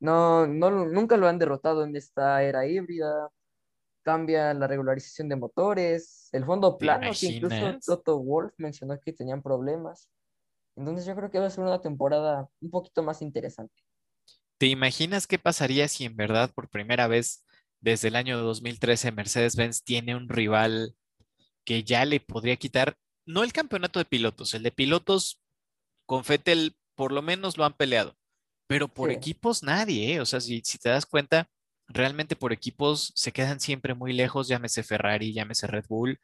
no, 0.00 0.46
no, 0.46 0.70
nunca 0.70 1.16
lo 1.16 1.28
han 1.28 1.38
derrotado 1.38 1.84
en 1.84 1.96
esta 1.96 2.42
era 2.42 2.66
híbrida, 2.66 3.30
cambia 4.02 4.54
la 4.54 4.66
regularización 4.66 5.28
de 5.28 5.36
motores, 5.36 6.28
el 6.32 6.44
fondo 6.44 6.76
¿Te 6.76 6.84
plano, 6.84 7.10
que 7.18 7.26
incluso? 7.26 7.78
Toto 7.84 8.18
Wolff 8.20 8.52
mencionó 8.58 8.98
que 9.00 9.12
tenían 9.12 9.42
problemas. 9.42 10.08
Entonces 10.76 11.06
yo 11.06 11.14
creo 11.14 11.30
que 11.30 11.38
va 11.38 11.46
a 11.46 11.50
ser 11.50 11.64
una 11.64 11.80
temporada 11.80 12.48
un 12.60 12.70
poquito 12.70 13.02
más 13.02 13.22
interesante. 13.22 13.74
¿Te 14.58 14.66
imaginas 14.66 15.26
qué 15.26 15.38
pasaría 15.38 15.88
si 15.88 16.04
en 16.04 16.16
verdad 16.16 16.50
por 16.52 16.68
primera 16.68 17.06
vez 17.06 17.44
desde 17.84 18.08
el 18.08 18.16
año 18.16 18.38
2013 18.38 19.12
Mercedes-Benz 19.12 19.84
tiene 19.84 20.16
un 20.16 20.30
rival 20.30 20.96
que 21.64 21.84
ya 21.84 22.06
le 22.06 22.18
podría 22.18 22.56
quitar, 22.56 22.96
no 23.26 23.44
el 23.44 23.52
campeonato 23.52 23.98
de 23.98 24.06
pilotos, 24.06 24.54
el 24.54 24.62
de 24.62 24.72
pilotos 24.72 25.42
con 26.06 26.22
Vettel 26.26 26.76
por 26.94 27.12
lo 27.12 27.20
menos 27.20 27.58
lo 27.58 27.64
han 27.66 27.74
peleado, 27.74 28.16
pero 28.66 28.88
por 28.88 29.10
Sí, 29.10 29.16
equipos 29.16 29.62
nadie, 29.62 30.14
¿eh? 30.14 30.20
O 30.20 30.26
sea, 30.26 30.40
si, 30.40 30.62
si 30.64 30.78
te 30.78 30.88
das 30.88 31.04
cuenta, 31.04 31.50
realmente 31.86 32.36
por 32.36 32.54
equipos 32.54 33.12
se 33.14 33.32
quedan 33.32 33.60
siempre 33.60 33.94
muy 33.94 34.14
lejos, 34.14 34.48
llámese 34.48 34.82
Ferrari, 34.82 35.34
llámese 35.34 35.66
Red 35.66 35.84
Bull, 35.86 36.18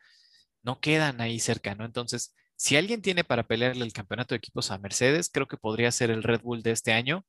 no 0.62 0.80
quedan 0.80 1.20
ahí 1.20 1.40
cerca, 1.40 1.74
¿no? 1.74 1.84
Entonces, 1.84 2.34
si 2.56 2.76
alguien 2.76 3.02
tiene 3.02 3.22
para 3.22 3.46
pelearle 3.46 3.84
el 3.84 3.92
campeonato 3.92 4.34
de 4.34 4.38
equipos 4.38 4.70
a 4.70 4.78
Mercedes, 4.78 5.28
creo 5.30 5.46
que 5.46 5.58
podría 5.58 5.92
ser 5.92 6.10
el 6.10 6.22
Red 6.22 6.40
Bull 6.40 6.62
de 6.62 6.70
este 6.72 6.92
año 6.92 7.26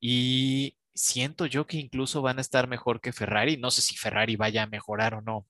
y 0.00 0.76
siento 0.96 1.46
yo 1.46 1.66
que 1.66 1.76
incluso 1.76 2.22
van 2.22 2.38
a 2.38 2.40
estar 2.40 2.68
mejor 2.68 3.00
que 3.00 3.12
Ferrari. 3.12 3.56
No 3.56 3.70
sé 3.70 3.82
si 3.82 3.96
Ferrari 3.96 4.36
vaya 4.36 4.64
a 4.64 4.66
mejorar 4.66 5.14
o 5.14 5.20
no 5.20 5.46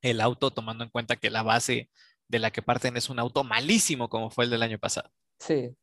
el 0.00 0.20
auto, 0.20 0.50
tomando 0.50 0.84
en 0.84 0.90
cuenta 0.90 1.16
que 1.16 1.30
la 1.30 1.42
base 1.42 1.90
de 2.28 2.38
la 2.38 2.50
que 2.50 2.62
parten 2.62 2.96
es 2.96 3.10
un 3.10 3.18
auto 3.18 3.44
malísimo 3.44 4.08
como 4.08 4.30
fue 4.30 4.44
el 4.44 4.50
del 4.50 4.62
año 4.62 4.78
pasado. 4.78 5.10
Sí, 5.38 5.76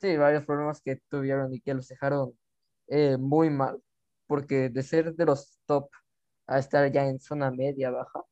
sí, 0.00 0.16
varios 0.16 0.44
problemas 0.44 0.80
que 0.80 0.96
tuvieron 1.08 1.52
y 1.52 1.60
que 1.60 1.74
los 1.74 1.88
dejaron 1.88 2.38
eh, 2.86 3.16
muy 3.18 3.50
mal, 3.50 3.82
porque 4.26 4.68
de 4.68 4.82
ser 4.82 5.14
de 5.14 5.24
los 5.26 5.58
top 5.66 5.90
a 6.46 6.58
estar 6.58 6.90
ya 6.90 7.06
en 7.06 7.20
zona 7.20 7.50
media 7.50 7.90
baja, 7.90 8.22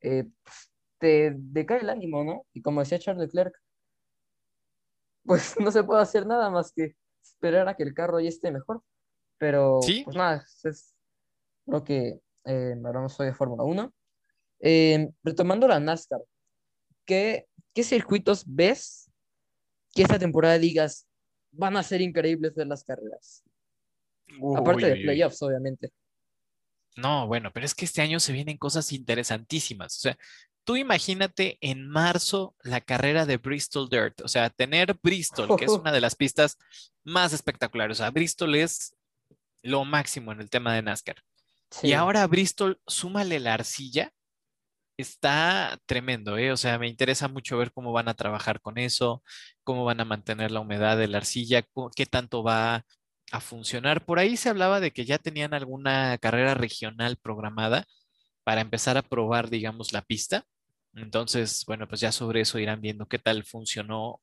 eh, 0.00 0.24
pues, 0.42 0.70
te 0.98 1.34
decae 1.36 1.80
el 1.80 1.90
ánimo, 1.90 2.24
¿no? 2.24 2.46
Y 2.52 2.62
como 2.62 2.80
decía 2.80 2.98
Charles 2.98 3.28
Leclerc, 3.28 3.54
pues 5.24 5.54
no 5.60 5.70
se 5.70 5.84
puede 5.84 6.02
hacer 6.02 6.26
nada 6.26 6.50
más 6.50 6.72
que 6.72 6.96
esperar 7.22 7.68
a 7.68 7.74
que 7.74 7.82
el 7.82 7.94
carro 7.94 8.20
ya 8.20 8.28
esté 8.28 8.50
mejor. 8.50 8.82
Pero, 9.38 9.80
Sí. 9.82 10.02
pues 10.04 10.16
nada, 10.16 10.46
es 10.64 10.94
lo 11.66 11.82
que 11.84 12.20
eh, 12.44 12.74
hablamos 12.84 13.18
hoy 13.20 13.26
de 13.26 13.34
Fórmula 13.34 13.62
1. 13.64 13.92
Eh, 14.60 15.08
retomando 15.22 15.66
la 15.68 15.80
NASCAR, 15.80 16.20
¿qué, 17.04 17.46
qué 17.74 17.82
circuitos 17.82 18.44
ves 18.46 19.10
que 19.94 20.02
esta 20.02 20.18
temporada 20.18 20.58
digas 20.58 21.06
van 21.52 21.76
a 21.76 21.82
ser 21.82 22.00
increíbles 22.00 22.54
de 22.54 22.64
las 22.66 22.84
carreras? 22.84 23.42
Aparte 24.56 24.84
Uy, 24.84 24.90
de 24.90 24.92
uy, 24.92 24.98
uy. 25.00 25.04
playoffs, 25.04 25.42
obviamente. 25.42 25.90
No, 26.96 27.26
bueno, 27.26 27.50
pero 27.52 27.66
es 27.66 27.74
que 27.74 27.84
este 27.84 28.02
año 28.02 28.20
se 28.20 28.32
vienen 28.32 28.56
cosas 28.56 28.92
interesantísimas. 28.92 29.96
O 29.96 30.00
sea, 30.00 30.18
tú 30.64 30.76
imagínate 30.76 31.58
en 31.60 31.88
marzo 31.88 32.54
la 32.62 32.80
carrera 32.80 33.26
de 33.26 33.36
Bristol 33.36 33.88
Dirt. 33.88 34.20
O 34.22 34.28
sea, 34.28 34.48
tener 34.50 34.98
Bristol, 35.02 35.56
que 35.58 35.64
es 35.66 35.70
una 35.82 35.92
de 35.92 36.00
las 36.00 36.14
pistas 36.14 36.56
más 37.02 37.32
espectaculares. 37.32 37.98
O 37.98 38.02
sea, 38.02 38.10
Bristol 38.10 38.54
es 38.54 38.94
lo 39.64 39.84
máximo 39.84 40.30
en 40.32 40.40
el 40.40 40.50
tema 40.50 40.74
de 40.74 40.82
NASCAR. 40.82 41.16
Y 41.82 41.92
ahora 41.92 42.26
Bristol, 42.26 42.80
súmale 42.86 43.40
la 43.40 43.54
arcilla. 43.54 44.12
Está 44.96 45.76
tremendo, 45.86 46.38
¿eh? 46.38 46.52
O 46.52 46.56
sea, 46.56 46.78
me 46.78 46.86
interesa 46.86 47.26
mucho 47.26 47.58
ver 47.58 47.72
cómo 47.72 47.90
van 47.92 48.08
a 48.08 48.14
trabajar 48.14 48.60
con 48.60 48.78
eso, 48.78 49.24
cómo 49.64 49.84
van 49.84 50.00
a 50.00 50.04
mantener 50.04 50.52
la 50.52 50.60
humedad 50.60 50.96
de 50.96 51.08
la 51.08 51.18
arcilla, 51.18 51.66
qué 51.96 52.06
tanto 52.06 52.44
va 52.44 52.84
a 53.32 53.40
funcionar. 53.40 54.04
Por 54.04 54.20
ahí 54.20 54.36
se 54.36 54.50
hablaba 54.50 54.78
de 54.78 54.92
que 54.92 55.04
ya 55.04 55.18
tenían 55.18 55.52
alguna 55.52 56.16
carrera 56.18 56.54
regional 56.54 57.16
programada 57.16 57.86
para 58.44 58.60
empezar 58.60 58.96
a 58.96 59.02
probar, 59.02 59.50
digamos, 59.50 59.92
la 59.92 60.02
pista. 60.02 60.44
Entonces, 60.92 61.64
bueno, 61.66 61.88
pues 61.88 62.00
ya 62.00 62.12
sobre 62.12 62.42
eso 62.42 62.60
irán 62.60 62.80
viendo 62.80 63.06
qué 63.06 63.18
tal 63.18 63.44
funcionó. 63.44 64.20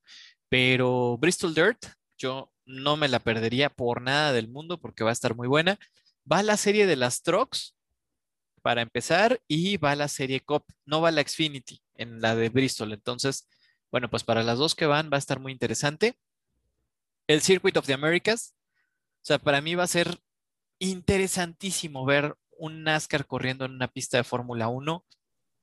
Pero 0.48 1.18
Bristol 1.18 1.54
Dirt, 1.54 1.80
yo 2.18 2.52
no 2.72 2.98
me 2.98 3.08
la 3.08 3.20
perdería 3.20 3.70
por 3.70 4.02
nada 4.02 4.32
del 4.34 4.48
mundo 4.48 4.80
porque 4.80 5.04
va 5.04 5.10
a 5.10 5.14
estar 5.14 5.36
muy 5.36 5.48
buena. 5.48 5.80
Va 6.32 6.44
la 6.44 6.58
serie 6.58 6.88
de 6.88 6.96
las 6.96 7.24
Trucks 7.24 7.76
para 8.62 8.82
empezar 8.82 9.42
y 9.48 9.78
va 9.78 9.96
la 9.96 10.08
serie 10.08 10.40
Cup, 10.42 10.64
no 10.86 11.02
va 11.02 11.12
la 11.12 11.24
Xfinity 11.24 11.82
en 11.96 12.22
la 12.22 12.36
de 12.36 12.50
Bristol. 12.50 12.94
Entonces, 12.94 13.48
bueno, 13.92 14.10
pues 14.10 14.24
para 14.24 14.44
las 14.44 14.58
dos 14.58 14.76
que 14.76 14.86
van 14.86 15.10
va 15.12 15.18
a 15.18 15.20
estar 15.20 15.40
muy 15.40 15.52
interesante. 15.52 16.16
El 17.28 17.42
Circuit 17.42 17.78
of 17.78 17.86
the 17.86 17.94
Americas, 17.94 18.56
o 19.22 19.26
sea, 19.26 19.40
para 19.40 19.62
mí 19.62 19.76
va 19.76 19.84
a 19.84 19.88
ser 19.88 20.20
interesantísimo 20.80 22.06
ver 22.06 22.36
un 22.58 22.84
NASCAR 22.84 23.26
corriendo 23.26 23.66
en 23.66 23.72
una 23.72 23.88
pista 23.88 24.18
de 24.18 24.24
Fórmula 24.24 24.68
1. 24.68 25.06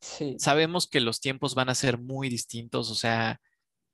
Sí. 0.00 0.36
Sabemos 0.38 0.86
que 0.86 1.00
los 1.00 1.20
tiempos 1.20 1.54
van 1.54 1.68
a 1.68 1.74
ser 1.74 1.98
muy 1.98 2.28
distintos, 2.28 2.90
o 2.90 2.94
sea, 2.94 3.40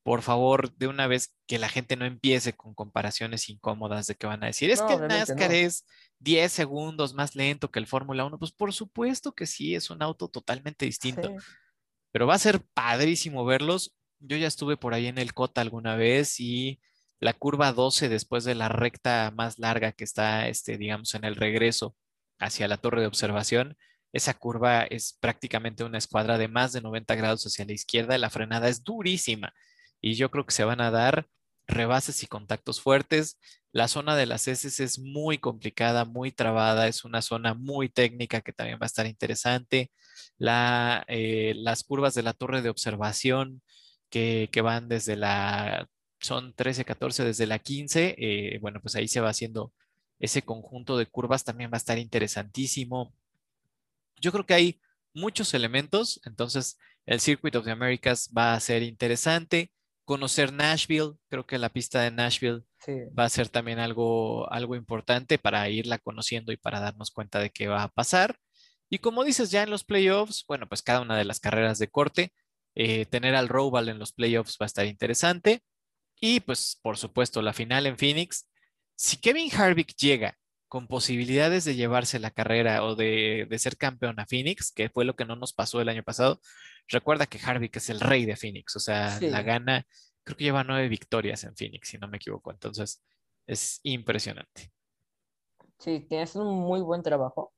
por 0.04 0.20
favor, 0.22 0.72
de 0.76 0.86
una 0.86 1.06
vez 1.06 1.34
que 1.48 1.58
la 1.58 1.68
gente 1.70 1.96
no 1.96 2.04
empiece 2.04 2.52
con 2.52 2.74
comparaciones 2.74 3.48
incómodas 3.48 4.06
de 4.06 4.14
que 4.14 4.26
van 4.26 4.44
a 4.44 4.48
decir, 4.48 4.70
es 4.70 4.80
No, 4.80 4.86
que 4.86 4.94
el 4.94 5.08
NASCAR 5.08 5.50
no. 5.50 5.56
es 5.56 5.86
10 6.18 6.52
segundos 6.52 7.14
más 7.14 7.34
lento 7.34 7.70
que 7.70 7.78
el 7.78 7.86
Fórmula 7.86 8.24
1. 8.26 8.38
Pues 8.38 8.52
por 8.52 8.74
supuesto 8.74 9.32
que 9.32 9.46
sí, 9.46 9.74
es 9.74 9.88
un 9.88 10.02
auto 10.02 10.28
totalmente 10.28 10.84
distinto, 10.84 11.28
Sí. 11.30 11.46
pero 12.12 12.26
va 12.26 12.34
a 12.34 12.38
ser 12.38 12.62
padrísimo 12.74 13.46
verlos. 13.46 13.96
Yo 14.20 14.36
ya 14.36 14.46
estuve 14.46 14.76
por 14.76 14.92
ahí 14.92 15.06
en 15.06 15.16
el 15.16 15.32
COTA 15.32 15.62
alguna 15.62 15.96
vez 15.96 16.38
y 16.38 16.80
la 17.18 17.32
curva 17.32 17.72
12 17.72 18.10
después 18.10 18.44
de 18.44 18.54
la 18.54 18.68
recta 18.68 19.32
más 19.34 19.58
larga 19.58 19.92
que 19.92 20.04
está, 20.04 20.48
este, 20.48 20.76
digamos, 20.76 21.14
en 21.14 21.24
el 21.24 21.34
regreso 21.34 21.96
hacia 22.38 22.68
la 22.68 22.76
torre 22.76 23.00
de 23.00 23.06
observación, 23.06 23.78
esa 24.12 24.34
curva 24.34 24.82
es 24.82 25.16
prácticamente 25.18 25.82
una 25.82 25.96
escuadra 25.96 26.36
de 26.36 26.48
más 26.48 26.72
de 26.74 26.82
90 26.82 27.14
grados 27.14 27.46
hacia 27.46 27.64
la 27.64 27.72
izquierda, 27.72 28.18
la 28.18 28.28
frenada 28.28 28.68
es 28.68 28.84
durísima 28.84 29.54
y 30.00 30.14
yo 30.14 30.30
creo 30.30 30.46
que 30.46 30.54
se 30.54 30.64
van 30.64 30.80
a 30.80 30.90
dar 30.90 31.28
rebases 31.66 32.22
y 32.22 32.26
contactos 32.26 32.80
fuertes. 32.80 33.38
La 33.72 33.88
zona 33.88 34.16
de 34.16 34.26
las 34.26 34.46
heces 34.48 34.80
es 34.80 34.98
muy 34.98 35.38
complicada, 35.38 36.04
muy 36.04 36.30
trabada, 36.32 36.88
es 36.88 37.04
una 37.04 37.22
zona 37.22 37.54
muy 37.54 37.88
técnica 37.88 38.40
que 38.40 38.52
también 38.52 38.78
va 38.80 38.84
a 38.84 38.86
estar 38.86 39.06
interesante. 39.06 39.90
La, 40.38 41.04
eh, 41.08 41.54
las 41.56 41.84
curvas 41.84 42.14
de 42.14 42.22
la 42.22 42.34
torre 42.34 42.62
de 42.62 42.70
observación 42.70 43.62
que, 44.10 44.48
que 44.52 44.60
van 44.60 44.88
desde 44.88 45.16
la, 45.16 45.88
son 46.20 46.54
13, 46.54 46.84
14, 46.84 47.24
desde 47.24 47.46
la 47.46 47.58
15, 47.58 48.14
eh, 48.18 48.58
bueno, 48.60 48.80
pues 48.80 48.96
ahí 48.96 49.08
se 49.08 49.20
va 49.20 49.30
haciendo 49.30 49.72
ese 50.18 50.42
conjunto 50.42 50.96
de 50.96 51.06
curvas, 51.06 51.44
también 51.44 51.70
va 51.70 51.76
a 51.76 51.78
estar 51.78 51.98
interesantísimo. 51.98 53.14
Yo 54.20 54.32
creo 54.32 54.46
que 54.46 54.54
hay 54.54 54.80
muchos 55.12 55.54
elementos, 55.54 56.20
entonces 56.24 56.78
el 57.06 57.20
Circuit 57.20 57.56
of 57.56 57.64
the 57.64 57.70
Americas 57.70 58.30
va 58.36 58.54
a 58.54 58.60
ser 58.60 58.82
interesante. 58.82 59.70
Conocer 60.04 60.52
Nashville, 60.52 61.12
creo 61.28 61.46
que 61.46 61.58
la 61.58 61.70
pista 61.70 62.00
de 62.02 62.10
Nashville 62.10 62.62
Sí. 62.78 62.92
va 63.18 63.24
a 63.24 63.28
ser 63.30 63.48
también 63.48 63.78
algo, 63.78 64.50
algo 64.52 64.76
importante 64.76 65.38
para 65.38 65.68
irla 65.70 65.98
conociendo 65.98 66.52
y 66.52 66.58
para 66.58 66.80
darnos 66.80 67.10
cuenta 67.10 67.38
de 67.40 67.50
qué 67.50 67.66
va 67.68 67.82
a 67.82 67.88
pasar. 67.88 68.36
Y 68.90 68.98
como 68.98 69.24
dices, 69.24 69.50
ya 69.50 69.62
en 69.62 69.70
los 69.70 69.84
playoffs, 69.84 70.44
bueno, 70.46 70.68
pues 70.68 70.82
cada 70.82 71.00
una 71.00 71.16
de 71.16 71.24
las 71.24 71.40
carreras 71.40 71.78
de 71.78 71.88
corte, 71.88 72.32
eh, 72.74 73.06
tener 73.06 73.34
al 73.34 73.48
Roval 73.48 73.88
en 73.88 73.98
los 73.98 74.12
playoffs 74.12 74.58
va 74.60 74.64
a 74.64 74.66
estar 74.66 74.84
interesante. 74.86 75.62
Y 76.20 76.40
pues, 76.40 76.78
por 76.82 76.98
supuesto, 76.98 77.40
la 77.42 77.52
final 77.54 77.86
en 77.86 77.96
Phoenix. 77.98 78.48
Si 78.96 79.16
Kevin 79.16 79.50
Harvick 79.54 79.94
llega 79.96 80.36
con 80.74 80.88
posibilidades 80.88 81.64
de 81.64 81.76
llevarse 81.76 82.18
la 82.18 82.32
carrera 82.32 82.82
o 82.82 82.96
de, 82.96 83.46
de 83.48 83.58
ser 83.60 83.76
campeón 83.76 84.18
a 84.18 84.26
Phoenix, 84.26 84.72
que 84.72 84.88
fue 84.88 85.04
lo 85.04 85.14
que 85.14 85.24
no 85.24 85.36
nos 85.36 85.52
pasó 85.52 85.80
el 85.80 85.88
año 85.88 86.02
pasado, 86.02 86.40
recuerda 86.88 87.26
que 87.26 87.38
Harvick 87.38 87.76
es 87.76 87.90
el 87.90 88.00
rey 88.00 88.24
de 88.24 88.34
Phoenix, 88.34 88.74
o 88.74 88.80
sea, 88.80 89.10
Sí. 89.20 89.30
la 89.30 89.42
gana, 89.42 89.86
creo 90.24 90.36
que 90.36 90.42
lleva 90.42 90.64
nueve 90.64 90.88
victorias 90.88 91.44
en 91.44 91.54
Phoenix, 91.54 91.90
si 91.90 91.98
no 91.98 92.08
me 92.08 92.16
equivoco. 92.16 92.50
Entonces, 92.50 93.00
es 93.46 93.78
impresionante. 93.84 94.72
Sí, 95.78 96.04
tienes 96.08 96.34
un 96.34 96.58
muy 96.58 96.80
buen 96.80 97.04
trabajo. 97.04 97.52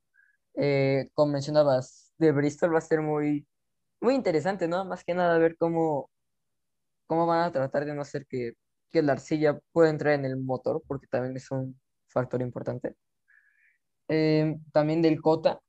Eh, 0.55 1.09
como 1.15 1.33
mencionabas, 1.33 2.13
de 2.19 2.33
Bristol 2.33 2.75
va 2.75 2.79
a 2.81 2.83
ser 2.83 3.01
muy, 3.01 3.47
muy 3.99 4.15
interesante, 4.15 4.69
¿no? 4.69 4.85
Más 4.85 5.05
que 5.05 5.15
nada 5.15 5.39
ver 5.39 5.57
cómo, 5.57 6.11
cómo 7.07 7.25
van 7.25 7.45
a 7.45 7.51
tratar 7.51 7.87
de 7.87 7.95
no 7.95 8.03
hacer 8.03 8.27
que, 8.27 8.53
que 8.93 9.01
la 9.01 9.13
arcilla 9.13 9.59
pueda 9.73 9.89
entrar 9.89 10.13
en 10.13 10.27
el 10.27 10.37
motor, 10.37 10.83
porque 10.87 11.07
también 11.07 11.35
es 11.35 11.51
un 11.51 11.81
factor 12.09 12.43
importante. 12.43 12.95
Eh, 14.09 14.57
también 14.73 15.03
del 15.03 15.21
Cota. 15.21 15.61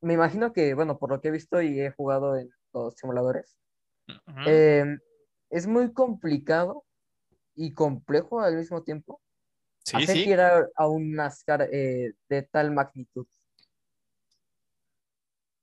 Me 0.00 0.14
imagino 0.14 0.52
que, 0.52 0.74
bueno, 0.74 0.98
por 0.98 1.10
lo 1.10 1.20
que 1.20 1.28
he 1.28 1.32
visto 1.32 1.60
y 1.60 1.80
he 1.80 1.90
jugado 1.90 2.36
en 2.36 2.50
los 2.72 2.94
simuladores, 2.94 3.58
eh, 4.46 4.84
es 5.50 5.66
muy 5.66 5.92
complicado 5.92 6.84
y 7.54 7.72
complejo 7.74 8.40
al 8.40 8.56
mismo 8.56 8.82
tiempo 8.82 9.20
Sí, 9.84 9.96
hacer 9.96 10.16
sí. 10.16 10.24
girar 10.24 10.70
a 10.76 10.86
un 10.88 11.12
NASCAR 11.12 11.68
eh, 11.72 12.12
de 12.28 12.42
tal 12.42 12.70
magnitud. 12.70 13.26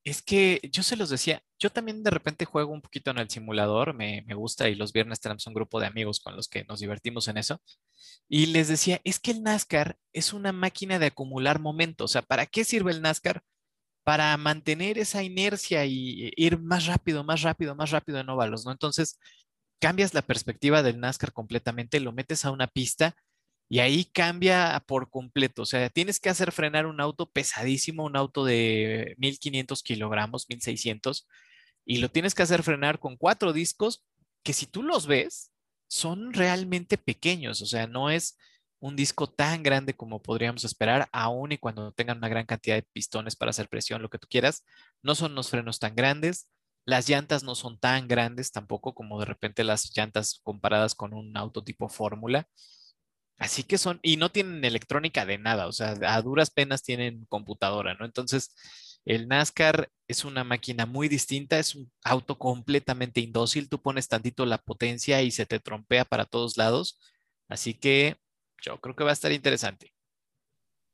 Es 0.08 0.22
que 0.22 0.62
yo 0.72 0.84
se 0.84 0.96
los 0.96 1.10
decía, 1.10 1.44
yo 1.60 1.70
también 1.70 2.02
de 2.02 2.12
repente 2.12 2.46
juego 2.46 2.72
un 2.72 2.82
poquito 2.82 3.12
en 3.12 3.18
el 3.18 3.30
simulador, 3.30 3.94
me, 3.94 4.24
me 4.26 4.36
gusta 4.36 4.70
y 4.70 4.76
los 4.76 4.94
viernes 4.94 5.20
tenemos 5.20 5.46
un 5.48 5.54
grupo 5.54 5.82
de 5.82 5.88
amigos 5.88 6.22
con 6.22 6.34
los 6.34 6.48
que 6.48 6.64
nos 6.64 6.80
divertimos 6.80 7.28
en 7.28 7.36
eso. 7.36 7.62
Y 8.30 8.46
les 8.46 8.70
decía, 8.70 9.02
es 9.04 9.20
que 9.20 9.32
el 9.32 9.44
NASCAR 9.44 9.98
es 10.14 10.32
una 10.32 10.54
máquina 10.54 10.98
de 10.98 11.08
acumular 11.08 11.60
momentos. 11.60 12.12
O 12.12 12.14
sea, 12.14 12.22
¿para 12.22 12.46
qué 12.46 12.64
sirve 12.64 12.92
el 12.94 13.02
NASCAR? 13.02 13.44
Para 14.06 14.38
mantener 14.38 14.98
esa 14.98 15.24
inercia 15.24 15.86
y 15.86 16.32
ir 16.38 16.58
más 16.58 16.86
rápido, 16.86 17.26
más 17.26 17.42
rápido, 17.42 17.76
más 17.76 17.92
rápido 17.92 18.20
en 18.20 18.30
óvalos, 18.30 18.66
¿no? 18.66 18.72
Entonces, 18.72 19.20
cambias 19.82 20.14
la 20.14 20.22
perspectiva 20.22 20.84
del 20.84 21.02
NASCAR 21.02 21.34
completamente, 21.34 22.00
lo 22.00 22.14
metes 22.14 22.46
a 22.46 22.52
una 22.52 22.68
pista 22.68 23.18
y 23.70 23.80
ahí 23.80 24.06
cambia 24.06 24.84
por 24.88 25.10
completo. 25.10 25.64
O 25.64 25.66
sea, 25.66 25.90
tienes 25.90 26.20
que 26.20 26.30
hacer 26.30 26.52
frenar 26.52 26.86
un 26.86 27.02
auto 27.02 27.30
pesadísimo, 27.30 28.06
un 28.06 28.16
auto 28.16 28.46
de 28.46 29.16
1500 29.18 29.84
kilogramos, 29.84 30.46
1600, 30.50 31.28
y 31.86 31.98
lo 31.98 32.10
tienes 32.10 32.36
que 32.36 32.44
hacer 32.44 32.64
frenar 32.64 33.00
con 33.00 33.18
cuatro 33.18 33.54
discos 33.54 34.04
que 34.44 34.54
si 34.54 34.66
tú 34.68 34.84
los 34.84 35.08
ves, 35.08 35.52
son 35.88 36.34
realmente 36.34 36.98
pequeños. 36.98 37.62
O 37.62 37.66
sea, 37.66 37.88
no 37.88 38.10
es 38.10 38.38
un 38.80 38.96
disco 38.96 39.28
tan 39.28 39.64
grande 39.64 39.96
como 39.96 40.22
podríamos 40.22 40.64
esperar, 40.64 41.10
aun 41.12 41.52
y 41.52 41.58
cuando 41.58 41.92
tengan 41.94 42.18
una 42.18 42.30
gran 42.30 42.46
cantidad 42.46 42.76
de 42.76 42.84
pistones 42.84 43.36
para 43.36 43.50
hacer 43.52 43.70
presión, 43.70 44.02
lo 44.02 44.10
que 44.10 44.20
tú 44.20 44.28
quieras. 44.30 44.64
No 45.02 45.16
son 45.16 45.36
los 45.36 45.50
frenos 45.50 45.80
tan 45.80 45.96
grandes. 45.96 46.52
Las 46.86 47.10
llantas 47.10 47.44
no 47.44 47.56
son 47.56 47.80
tan 47.80 48.08
grandes 48.08 48.52
tampoco 48.52 48.94
como 48.94 49.20
de 49.20 49.26
repente 49.26 49.64
las 49.64 49.92
llantas 49.96 50.40
comparadas 50.44 50.96
con 50.96 51.14
un 51.14 51.36
auto 51.36 51.64
tipo 51.64 51.90
fórmula. 51.90 52.48
Así 53.38 53.64
que 53.64 53.78
son, 53.78 54.00
y 54.02 54.18
no 54.18 54.32
tienen 54.32 54.66
electrónica 54.66 55.26
de 55.26 55.38
nada, 55.38 55.68
o 55.68 55.72
sea, 55.72 55.96
a 56.02 56.22
duras 56.22 56.50
penas 56.50 56.84
tienen 56.84 57.26
computadora, 57.30 57.94
¿no? 57.94 58.06
Entonces, 58.06 58.56
El 59.06 59.30
NASCAR 59.30 59.90
es 60.08 60.26
una 60.26 60.44
máquina 60.44 60.86
muy 60.86 61.08
distinta, 61.08 61.60
es 61.60 61.76
un 61.76 61.90
auto 62.04 62.38
completamente 62.38 63.22
indócil. 63.22 63.70
Tú 63.70 63.82
pones 63.82 64.10
tantito 64.10 64.46
la 64.46 64.58
potencia 64.58 65.22
y 65.22 65.32
se 65.32 65.46
te 65.46 65.62
trompea 65.62 66.04
para 66.04 66.26
todos 66.26 66.58
lados. 66.58 67.00
Así 67.48 67.74
que 67.74 68.18
yo 68.62 68.82
creo 68.82 68.96
que 68.98 69.06
va 69.06 69.12
a 69.12 69.14
estar 69.14 69.32
interesante. 69.32 69.94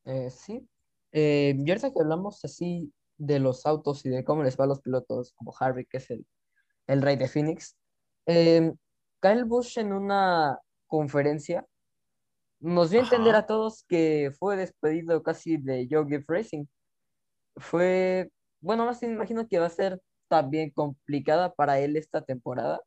Eh, 0.06 0.30
sí. 0.30 0.68
Eh, 1.12 1.56
ahorita 1.58 1.92
que 1.92 2.02
hablamos 2.02 2.46
así 2.46 2.94
de 3.18 3.40
los 3.40 3.66
autos 3.66 4.06
y 4.06 4.10
de 4.10 4.24
cómo 4.24 4.44
les 4.44 4.60
va 4.60 4.66
a 4.66 4.68
los 4.68 4.82
pilotos, 4.82 5.34
como 5.34 5.54
Harvick, 5.60 5.90
que 5.90 5.98
es 5.98 6.12
el, 6.12 6.26
el 6.88 7.02
rey 7.02 7.16
de 7.16 7.28
Phoenix, 7.28 7.78
eh, 8.28 8.74
Kyle 9.22 9.46
Busch 9.46 9.78
en 9.80 9.92
una 9.92 10.60
conferencia 10.86 11.66
nos 12.64 12.92
dio 12.92 13.02
a 13.02 13.04
entender 13.04 13.36
a 13.36 13.46
todos 13.46 13.84
que 13.90 14.32
fue 14.40 14.56
despedido 14.56 15.22
casi 15.22 15.58
de 15.58 15.86
Joe 15.92 16.24
Racing. 16.26 16.66
Fue, 17.58 18.32
bueno, 18.62 18.86
más 18.86 19.04
imagino 19.04 19.48
que 19.48 19.60
va 19.60 19.68
a 19.68 19.70
ser 19.70 20.02
también 20.30 20.72
complicada 20.72 21.54
para 21.54 21.80
él 21.80 21.98
esta 21.98 22.24
temporada, 22.24 22.82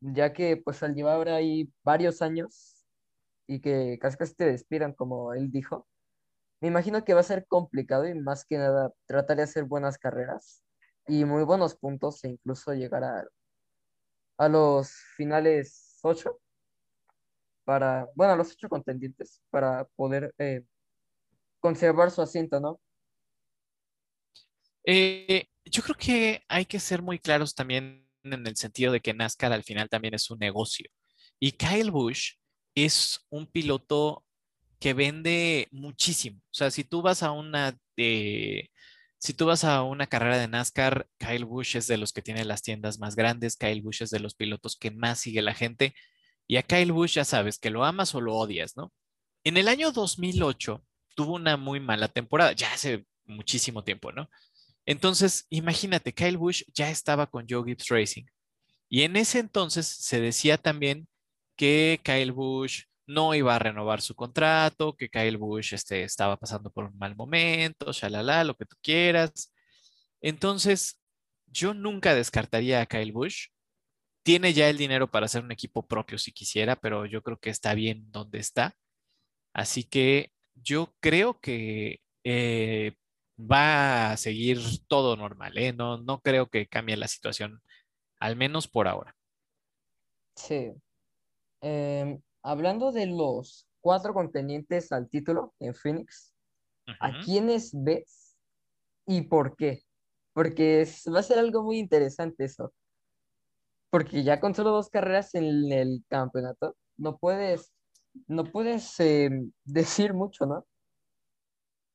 ya 0.00 0.32
que 0.32 0.56
pues 0.56 0.82
al 0.82 0.94
llevar 0.94 1.28
ahí 1.28 1.70
varios 1.84 2.22
años 2.22 2.86
y 3.46 3.60
que 3.60 3.98
casi 4.00 4.16
casi 4.16 4.34
te 4.34 4.46
despidan, 4.46 4.94
como 4.94 5.34
él 5.34 5.50
dijo, 5.50 5.86
me 6.60 6.68
imagino 6.68 7.04
que 7.04 7.14
va 7.14 7.20
a 7.20 7.24
ser 7.24 7.46
complicado 7.46 8.08
y 8.08 8.14
más 8.14 8.46
que 8.46 8.56
nada 8.58 8.92
tratar 9.06 9.36
de 9.36 9.42
hacer 9.44 9.64
buenas 9.64 9.98
carreras 9.98 10.62
y 11.06 11.26
muy 11.26 11.44
buenos 11.44 11.76
puntos 11.76 12.24
e 12.24 12.30
incluso 12.30 12.72
llegar 12.74 13.04
a, 13.04 13.24
a 14.38 14.48
los 14.48 14.92
finales 15.16 15.98
8 16.02 16.40
para, 17.68 18.08
bueno, 18.14 18.34
los 18.34 18.52
ocho 18.52 18.66
contendientes 18.66 19.42
para 19.50 19.84
poder 19.88 20.34
eh, 20.38 20.62
conservar 21.60 22.10
su 22.10 22.22
asiento, 22.22 22.58
¿no? 22.58 22.80
Eh, 24.84 25.44
yo 25.66 25.82
creo 25.82 25.96
que 25.98 26.42
hay 26.48 26.64
que 26.64 26.80
ser 26.80 27.02
muy 27.02 27.18
claros 27.18 27.54
también 27.54 28.08
en 28.22 28.46
el 28.46 28.56
sentido 28.56 28.90
de 28.90 29.00
que 29.00 29.12
NASCAR 29.12 29.52
al 29.52 29.64
final 29.64 29.90
también 29.90 30.14
es 30.14 30.30
un 30.30 30.38
negocio. 30.38 30.88
Y 31.38 31.52
Kyle 31.52 31.90
Busch 31.90 32.38
es 32.74 33.20
un 33.28 33.46
piloto 33.46 34.24
que 34.80 34.94
vende 34.94 35.68
muchísimo. 35.70 36.40
O 36.44 36.54
sea, 36.54 36.70
si 36.70 36.84
tú 36.84 37.02
vas 37.02 37.22
a 37.22 37.32
una, 37.32 37.78
si 37.96 39.34
tú 39.36 39.44
vas 39.44 39.64
a 39.64 39.82
una 39.82 40.06
carrera 40.06 40.38
de 40.38 40.48
NASCAR, 40.48 41.06
Kyle 41.18 41.44
Busch 41.44 41.76
es 41.76 41.86
de 41.86 41.98
los 41.98 42.14
que 42.14 42.22
tiene 42.22 42.46
las 42.46 42.62
tiendas 42.62 42.98
más 42.98 43.14
grandes, 43.14 43.58
Kyle 43.58 43.82
Busch 43.82 44.00
es 44.00 44.08
de 44.08 44.20
los 44.20 44.34
pilotos 44.34 44.74
que 44.74 44.90
más 44.90 45.20
sigue 45.20 45.42
la 45.42 45.52
gente. 45.52 45.94
Y 46.48 46.56
a 46.56 46.62
Kyle 46.62 46.92
Busch 46.92 47.12
ya 47.12 47.24
sabes 47.24 47.58
que 47.58 47.70
lo 47.70 47.84
amas 47.84 48.14
o 48.14 48.20
lo 48.20 48.34
odias, 48.34 48.76
¿no? 48.76 48.92
En 49.44 49.56
el 49.56 49.68
año 49.68 49.92
2008 49.92 50.82
tuvo 51.14 51.34
una 51.34 51.56
muy 51.56 51.78
mala 51.78 52.08
temporada, 52.08 52.52
ya 52.52 52.72
hace 52.72 53.06
muchísimo 53.26 53.84
tiempo, 53.84 54.10
¿no? 54.10 54.28
Entonces, 54.86 55.46
imagínate, 55.50 56.14
Kyle 56.14 56.38
Busch 56.38 56.64
ya 56.74 56.90
estaba 56.90 57.26
con 57.26 57.46
Joe 57.48 57.62
Gibbs 57.64 57.88
Racing. 57.88 58.24
Y 58.88 59.02
en 59.02 59.16
ese 59.16 59.38
entonces 59.38 59.86
se 59.86 60.20
decía 60.20 60.56
también 60.56 61.06
que 61.56 62.00
Kyle 62.02 62.32
Busch 62.32 62.84
no 63.06 63.34
iba 63.34 63.54
a 63.54 63.58
renovar 63.58 64.00
su 64.00 64.14
contrato, 64.14 64.96
que 64.96 65.10
Kyle 65.10 65.36
Busch 65.36 65.74
este, 65.74 66.02
estaba 66.04 66.38
pasando 66.38 66.70
por 66.70 66.84
un 66.84 66.96
mal 66.98 67.16
momento, 67.16 67.92
shalala, 67.92 68.44
lo 68.44 68.54
que 68.54 68.64
tú 68.64 68.76
quieras. 68.82 69.52
Entonces, 70.22 71.00
yo 71.46 71.74
nunca 71.74 72.14
descartaría 72.14 72.80
a 72.80 72.86
Kyle 72.86 73.12
Busch. 73.12 73.48
Tiene 74.28 74.52
ya 74.52 74.68
el 74.68 74.76
dinero 74.76 75.10
para 75.10 75.24
hacer 75.24 75.42
un 75.42 75.52
equipo 75.52 75.86
propio 75.86 76.18
si 76.18 76.32
quisiera, 76.32 76.76
pero 76.76 77.06
yo 77.06 77.22
creo 77.22 77.38
que 77.38 77.48
está 77.48 77.72
bien 77.72 78.10
donde 78.12 78.38
está. 78.38 78.76
Así 79.54 79.84
que 79.84 80.32
yo 80.54 80.94
creo 81.00 81.40
que 81.40 82.02
eh, 82.24 82.92
va 83.38 84.10
a 84.10 84.16
seguir 84.18 84.58
todo 84.86 85.16
normal, 85.16 85.56
¿eh? 85.56 85.72
No, 85.72 85.96
no 85.96 86.20
creo 86.20 86.48
que 86.48 86.66
cambie 86.66 86.98
la 86.98 87.08
situación, 87.08 87.62
al 88.20 88.36
menos 88.36 88.68
por 88.68 88.86
ahora. 88.86 89.16
Sí. 90.36 90.72
Em, 91.62 92.20
hablando 92.42 92.92
de 92.92 93.06
los 93.06 93.66
cuatro 93.80 94.12
contendientes 94.12 94.92
al 94.92 95.08
título 95.08 95.54
en 95.58 95.74
Phoenix, 95.74 96.34
¿a 97.00 97.18
quiénes 97.24 97.70
ves 97.72 98.36
y 99.06 99.22
por 99.22 99.56
qué? 99.56 99.84
Porque 100.34 100.82
es- 100.82 101.06
va 101.10 101.20
a 101.20 101.22
ser 101.22 101.38
algo 101.38 101.62
muy 101.62 101.78
interesante 101.78 102.44
eso. 102.44 102.74
Porque 103.90 104.22
ya 104.22 104.40
con 104.40 104.54
solo 104.54 104.70
dos 104.70 104.90
carreras 104.90 105.34
en 105.34 105.72
el 105.72 106.04
campeonato, 106.08 106.76
no 106.96 107.16
puedes, 107.16 107.72
no 108.26 108.44
puedes 108.44 108.98
em, 109.00 109.52
decir 109.64 110.14
mucho, 110.14 110.46
¿no? 110.46 110.66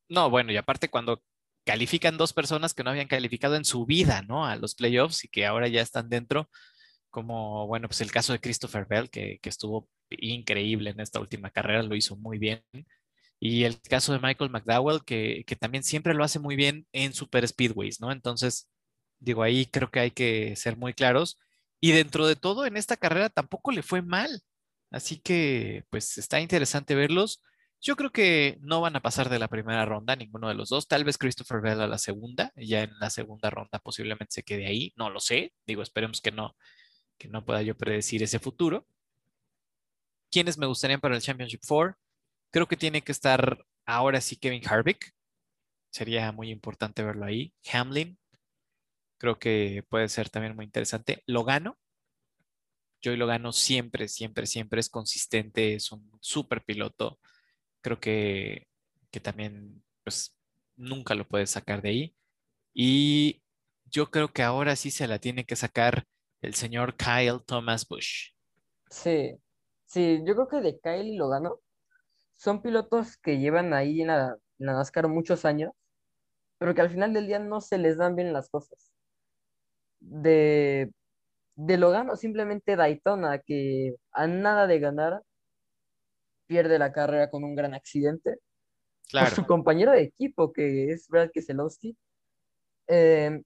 No, 0.10 0.30
bueno, 0.30 0.52
y 0.52 0.58
aparte 0.58 0.90
cuando 0.90 1.22
califican 1.66 2.18
dos 2.18 2.34
personas 2.34 2.74
que 2.74 2.84
no 2.84 2.90
habían 2.90 3.08
calificado 3.08 3.56
en 3.56 3.66
su 3.66 3.86
vida, 3.86 4.22
¿no? 4.22 4.46
A 4.46 4.56
los 4.56 4.76
playoffs 4.76 5.24
y 5.24 5.28
que 5.30 5.46
ahora 5.46 5.68
ya 5.68 5.82
están 5.82 6.10
dentro, 6.10 6.50
como, 7.10 7.68
bueno, 7.68 7.88
pues 7.88 8.02
el 8.02 8.12
caso 8.12 8.34
de 8.34 8.40
Christopher 8.40 8.86
Bell, 8.86 9.10
que, 9.10 9.40
que 9.42 9.50
estuvo 9.50 9.88
increíble 10.10 10.92
en 10.92 11.00
esta 11.00 11.20
última 11.20 11.52
carrera, 11.52 11.84
lo 11.84 11.96
hizo 11.96 12.16
muy 12.18 12.38
bien. 12.38 12.64
Y 13.40 13.66
el 13.66 13.82
caso 13.82 14.14
de 14.14 14.20
Michael 14.20 14.52
McDowell, 14.52 15.04
que, 15.06 15.44
que 15.46 15.56
también 15.56 15.84
siempre 15.84 16.14
lo 16.14 16.24
hace 16.24 16.40
muy 16.40 16.56
bien 16.56 16.88
en 16.92 17.14
super 17.14 17.48
speedways, 17.48 18.00
¿no? 18.00 18.12
Entonces, 18.12 18.70
digo, 19.20 19.44
ahí 19.44 19.66
creo 19.66 19.92
que 19.92 20.00
hay 20.00 20.12
que 20.12 20.56
ser 20.56 20.78
muy 20.78 20.94
claros. 20.94 21.40
Y 21.84 21.92
dentro 21.92 22.26
de 22.26 22.38
todo, 22.38 22.66
en 22.66 22.78
esta 22.78 22.96
carrera 22.96 23.28
tampoco 23.28 23.70
le 23.74 23.84
fue 23.84 24.02
mal. 24.02 24.42
Así 24.90 25.20
que, 25.20 25.84
pues, 25.90 26.18
está 26.18 26.40
interesante 26.40 26.96
verlos. 26.96 27.44
Yo 27.82 27.98
creo 27.98 28.10
que 28.10 28.58
no 28.62 28.80
van 28.80 28.96
a 28.96 29.02
pasar 29.02 29.28
de 29.28 29.38
la 29.38 29.50
primera 29.50 29.84
ronda, 29.86 30.16
ninguno 30.16 30.48
de 30.48 30.54
los 30.56 30.70
dos. 30.70 30.88
Tal 30.88 31.04
vez 31.04 31.18
Christopher 31.18 31.60
Bell 31.60 31.82
a 31.82 31.88
la 31.88 31.98
segunda, 31.98 32.54
ya 32.56 32.84
en 32.84 32.98
la 33.00 33.10
segunda 33.10 33.50
ronda 33.50 33.80
posiblemente 33.80 34.32
se 34.32 34.44
quede 34.44 34.66
ahí. 34.66 34.94
No 34.96 35.10
lo 35.10 35.20
sé. 35.20 35.52
Digo, 35.68 35.82
esperemos 35.84 36.22
que 36.22 36.32
no, 36.32 36.56
que 37.18 37.28
no 37.28 37.44
pueda 37.44 37.62
yo 37.64 37.76
predecir 37.76 38.24
ese 38.24 38.40
futuro. 38.40 38.88
¿Quiénes 40.32 40.58
me 40.58 40.68
gustarían 40.68 41.02
para 41.02 41.18
el 41.18 41.22
Championship 41.22 41.64
4? 41.68 41.98
Creo 42.52 42.68
que 42.68 42.78
tiene 42.78 43.02
que 43.02 43.12
estar 43.12 43.58
ahora 43.86 44.22
sí 44.22 44.38
Kevin 44.38 44.66
Harvick. 44.66 45.14
Sería 45.92 46.32
muy 46.32 46.50
importante 46.50 47.04
verlo 47.04 47.26
ahí. 47.26 47.54
Hamlin. 47.74 48.18
Creo 49.24 49.40
que 49.40 49.86
puede 49.88 50.10
ser 50.10 50.30
también 50.30 50.54
muy 50.54 50.66
interesante. 50.66 51.24
Logano. 51.28 51.78
Joey 53.02 53.16
Logano 53.16 53.54
siempre, 53.54 54.10
siempre, 54.10 54.46
siempre 54.46 54.82
es 54.82 54.90
consistente. 54.90 55.76
Es 55.76 55.94
un 55.94 56.12
súper 56.20 56.62
piloto. 56.66 57.22
Creo 57.80 58.02
que, 58.02 58.68
que 59.12 59.22
también, 59.22 59.82
pues, 60.04 60.36
nunca 60.76 61.16
lo 61.16 61.26
puedes 61.26 61.52
sacar 61.52 61.82
de 61.82 61.90
ahí. 61.90 62.16
Y 62.74 63.42
yo 63.86 64.12
creo 64.12 64.34
que 64.34 64.44
ahora 64.44 64.76
sí 64.76 64.92
se 64.92 65.08
la 65.08 65.20
tiene 65.20 65.46
que 65.46 65.56
sacar 65.56 66.06
el 66.42 66.54
señor 66.54 66.98
Kyle 66.98 67.40
Thomas 67.46 67.88
Bush. 67.88 68.32
Sí, 68.90 69.38
sí, 69.86 70.22
yo 70.26 70.36
creo 70.36 70.50
que 70.50 70.60
de 70.60 70.80
Kyle 70.82 71.08
y 71.08 71.16
Logano 71.16 71.62
son 72.36 72.62
pilotos 72.62 73.16
que 73.16 73.40
llevan 73.40 73.74
ahí 73.74 74.02
en 74.02 74.08
la, 74.08 74.38
en 74.60 74.66
la 74.66 74.74
NASCAR 74.74 75.08
muchos 75.08 75.46
años, 75.46 75.72
pero 76.58 76.76
que 76.76 76.82
al 76.82 76.90
final 76.90 77.14
del 77.14 77.28
día 77.28 77.40
no 77.40 77.62
se 77.62 77.78
les 77.78 77.98
dan 77.98 78.18
bien 78.18 78.34
las 78.34 78.50
cosas. 78.50 78.93
De, 80.06 80.92
de 81.56 81.78
Logano 81.78 82.16
simplemente 82.16 82.76
Daytona, 82.76 83.40
que 83.40 83.96
a 84.12 84.28
nada 84.28 84.68
de 84.68 84.80
ganar, 84.80 85.22
pierde 86.46 86.78
la 86.78 86.92
carrera 86.92 87.30
con 87.30 87.44
un 87.44 87.56
gran 87.56 87.74
accidente. 87.74 88.40
Por 89.12 89.28
su 89.30 89.46
compañero 89.46 89.92
de 89.92 90.02
equipo, 90.02 90.52
que 90.52 90.92
es 90.92 91.08
Brad 91.08 91.30
Keselowski. 91.32 91.96
Eh, 92.88 93.42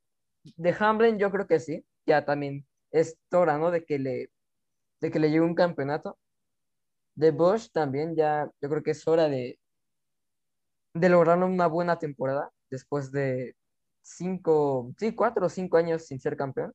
de 0.56 0.76
Hamlin 0.80 1.18
yo 1.18 1.30
creo 1.30 1.48
que 1.48 1.60
sí, 1.60 1.86
ya 2.06 2.26
también 2.26 2.66
es 2.92 3.18
hora, 3.32 3.58
¿no? 3.58 3.72
De 3.72 3.84
que 3.84 4.00
le, 4.00 4.30
de 5.02 5.12
que 5.12 5.20
le 5.20 5.30
llegue 5.30 5.42
un 5.42 5.56
campeonato. 5.56 6.18
De 7.16 7.32
Bush 7.32 7.70
también 7.72 8.16
ya, 8.16 8.50
yo 8.62 8.70
creo 8.70 8.84
que 8.84 8.92
es 8.92 9.08
hora 9.08 9.28
de, 9.28 9.60
de 10.94 11.10
lograr 11.10 11.38
una 11.40 11.68
buena 11.68 12.00
temporada 12.00 12.52
después 12.70 13.12
de 13.12 13.56
cinco, 14.08 14.94
sí, 14.98 15.14
cuatro 15.14 15.46
o 15.46 15.50
cinco 15.50 15.78
años 15.78 16.06
sin 16.06 16.20
ser 16.20 16.38
campeón. 16.38 16.74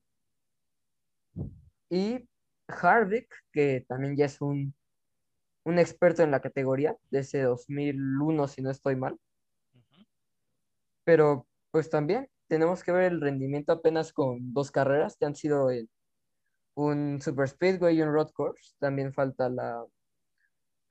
Y 1.89 2.27
Harvick, 2.67 3.33
que 3.51 3.85
también 3.87 4.15
ya 4.15 4.25
es 4.25 4.41
un, 4.41 4.73
un 5.63 5.79
experto 5.79 6.23
en 6.23 6.31
la 6.31 6.41
categoría 6.41 6.95
desde 7.09 7.43
2001, 7.43 8.47
si 8.47 8.61
no 8.61 8.71
estoy 8.71 8.95
mal. 8.95 9.19
Pero 11.03 11.47
pues 11.71 11.89
también 11.89 12.29
tenemos 12.47 12.83
que 12.83 12.91
ver 12.91 13.11
el 13.11 13.21
rendimiento 13.21 13.73
apenas 13.73 14.13
con 14.13 14.53
dos 14.53 14.71
carreras 14.71 15.17
que 15.17 15.25
han 15.25 15.35
sido 15.35 15.71
en 15.71 15.89
un 16.75 17.21
Super 17.21 17.47
Speedway 17.47 17.97
y 17.97 18.01
un 18.01 18.13
Road 18.13 18.31
Course. 18.31 18.75
También 18.79 19.13
falta 19.13 19.49
la 19.49 19.85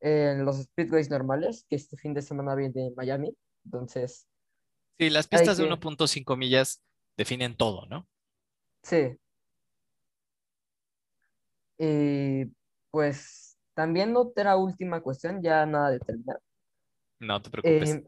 en 0.01 0.45
los 0.45 0.61
Speedways 0.61 1.11
normales, 1.11 1.65
que 1.69 1.77
este 1.77 1.97
fin 1.97 2.13
de 2.13 2.23
semana 2.23 2.57
viene 2.57 2.89
en 2.89 2.95
Miami. 2.97 3.37
Entonces, 3.65 4.27
Sí, 4.99 5.11
las 5.11 5.27
pistas 5.27 5.57
de 5.57 5.65
que, 5.65 5.69
1.5 5.69 6.37
millas 6.37 6.83
definen 7.17 7.57
todo, 7.57 7.87
¿no? 7.87 8.09
sí. 8.83 9.19
Y 11.79 12.45
pues 12.91 13.59
también 13.75 14.17
otra 14.17 14.57
última 14.57 15.01
cuestión, 15.01 15.43
ya 15.43 15.67
nada 15.67 15.91
de 15.91 16.01
terminar. 16.01 16.39
No 17.21 17.41
te 17.41 17.51
preocupes. 17.51 17.95
Eh, 17.97 18.05